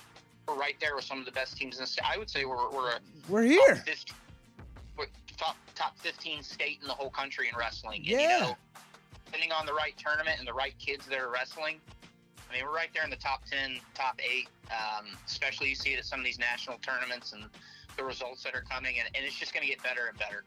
we're 0.48 0.56
right 0.56 0.76
there 0.80 0.96
with 0.96 1.04
some 1.04 1.20
of 1.20 1.26
the 1.26 1.32
best 1.32 1.58
teams 1.58 1.78
in 1.78 1.84
the 1.84 1.88
state. 1.88 2.06
I 2.10 2.18
would 2.18 2.30
say 2.30 2.46
we're 2.46 2.70
we're 2.72 2.94
We're 3.28 3.44
here. 3.44 3.76
top 3.76 3.86
15, 3.86 4.16
we're 4.98 5.06
top 5.38 5.58
top 5.76 5.98
fifteen 5.98 6.44
state 6.44 6.80
in 6.82 6.88
the 6.88 6.94
whole 6.94 7.10
country 7.10 7.50
in 7.50 7.56
wrestling. 7.58 7.98
And, 8.00 8.08
Yeah. 8.08 8.22
you 8.22 8.40
know, 8.44 8.58
depending 9.26 9.52
on 9.52 9.66
the 9.66 9.74
right 9.74 9.94
tournament 9.98 10.38
and 10.40 10.48
the 10.48 10.54
right 10.54 10.74
kids 10.80 11.06
that 11.08 11.20
are 11.20 11.30
wrestling, 11.30 11.80
I 12.52 12.56
mean, 12.56 12.66
we're 12.66 12.76
right 12.76 12.90
there 12.94 13.04
in 13.06 13.10
the 13.10 13.16
top 13.16 13.46
10, 13.50 13.80
top 13.94 14.20
eight. 14.20 14.50
Um, 14.72 15.08
especially 15.26 15.70
you 15.70 15.76
see 15.76 15.94
it 15.94 16.00
at 16.00 16.06
some 16.06 16.20
of 16.20 16.26
these 16.26 16.40
national 16.40 16.78
tournaments 16.80 17.32
and 17.32 17.46
the 17.96 18.04
results 18.04 18.44
that 18.44 18.54
are 18.56 18.64
coming, 18.70 18.96
and, 19.00 19.08
and 19.16 19.26
it's 19.26 19.38
just 19.38 19.54
going 19.54 19.64
to 19.64 19.70
get 19.70 19.82
better 19.84 20.08
and 20.10 20.18
better. 20.18 20.44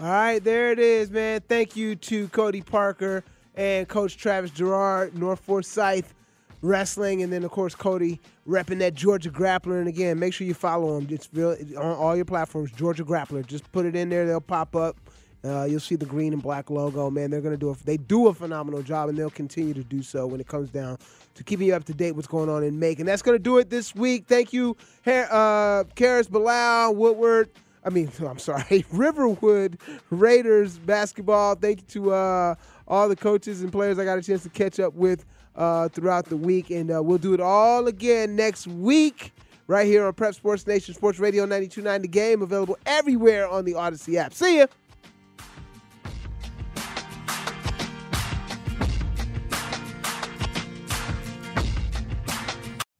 All 0.00 0.06
right, 0.06 0.42
there 0.42 0.70
it 0.70 0.78
is, 0.78 1.10
man. 1.10 1.40
Thank 1.48 1.76
you 1.76 1.96
to 1.96 2.28
Cody 2.28 2.62
Parker 2.62 3.24
and 3.56 3.88
Coach 3.88 4.16
Travis 4.16 4.52
Jarrard, 4.52 5.14
North 5.14 5.40
Forsyth 5.40 6.14
Wrestling, 6.60 7.22
and 7.22 7.32
then 7.32 7.44
of 7.44 7.50
course 7.50 7.74
Cody 7.74 8.20
repping 8.48 8.78
that 8.78 8.94
Georgia 8.94 9.30
Grappler. 9.30 9.78
And 9.80 9.88
again, 9.88 10.18
make 10.18 10.32
sure 10.32 10.46
you 10.46 10.54
follow 10.54 10.98
him. 10.98 11.08
It's 11.10 11.28
real 11.32 11.56
on 11.76 11.96
all 11.96 12.16
your 12.16 12.24
platforms. 12.24 12.70
Georgia 12.72 13.04
Grappler. 13.04 13.44
Just 13.44 13.70
put 13.72 13.86
it 13.86 13.96
in 13.96 14.08
there; 14.08 14.26
they'll 14.26 14.40
pop 14.40 14.74
up. 14.74 14.96
Uh, 15.44 15.64
you'll 15.64 15.80
see 15.80 15.96
the 15.96 16.06
green 16.06 16.32
and 16.32 16.42
black 16.42 16.70
logo. 16.70 17.10
Man, 17.10 17.30
they're 17.30 17.40
gonna 17.40 17.56
do 17.56 17.70
a, 17.70 17.76
they 17.84 17.96
do 17.96 18.28
a 18.28 18.34
phenomenal 18.34 18.82
job, 18.82 19.08
and 19.08 19.18
they'll 19.18 19.30
continue 19.30 19.74
to 19.74 19.82
do 19.82 20.02
so 20.02 20.26
when 20.26 20.40
it 20.40 20.46
comes 20.46 20.70
down 20.70 20.98
to 21.34 21.44
keeping 21.44 21.66
you 21.66 21.74
up 21.74 21.84
to 21.84 21.94
date 21.94 22.12
what's 22.12 22.28
going 22.28 22.48
on 22.48 22.62
in 22.62 22.78
Macon. 22.78 23.02
And 23.02 23.08
that's 23.08 23.22
gonna 23.22 23.38
do 23.38 23.58
it 23.58 23.68
this 23.68 23.94
week. 23.94 24.26
Thank 24.28 24.52
you, 24.52 24.76
uh, 25.06 25.84
Karris 25.96 26.30
Bilal, 26.30 26.94
Woodward. 26.94 27.50
I 27.84 27.90
mean, 27.90 28.10
I'm 28.26 28.38
sorry, 28.38 28.84
Riverwood 28.92 29.78
Raiders 30.10 30.78
basketball. 30.78 31.56
Thank 31.56 31.80
you 31.80 31.86
to 32.02 32.12
uh, 32.12 32.54
all 32.86 33.08
the 33.08 33.16
coaches 33.16 33.62
and 33.62 33.72
players 33.72 33.98
I 33.98 34.04
got 34.04 34.18
a 34.18 34.22
chance 34.22 34.44
to 34.44 34.48
catch 34.48 34.78
up 34.78 34.94
with 34.94 35.24
uh, 35.56 35.88
throughout 35.88 36.26
the 36.26 36.36
week, 36.36 36.70
and 36.70 36.94
uh, 36.94 37.02
we'll 37.02 37.18
do 37.18 37.34
it 37.34 37.40
all 37.40 37.86
again 37.88 38.36
next 38.36 38.66
week. 38.66 39.32
Right 39.68 39.86
here 39.86 40.04
on 40.04 40.12
Prep 40.12 40.34
Sports 40.34 40.66
Nation 40.66 40.92
Sports 40.92 41.18
Radio 41.18 41.46
92.9 41.46 42.02
The 42.02 42.08
Game, 42.08 42.42
available 42.42 42.76
everywhere 42.84 43.48
on 43.48 43.64
the 43.64 43.72
Audacy 43.72 44.16
app. 44.16 44.34
See 44.34 44.58
ya. 44.58 44.66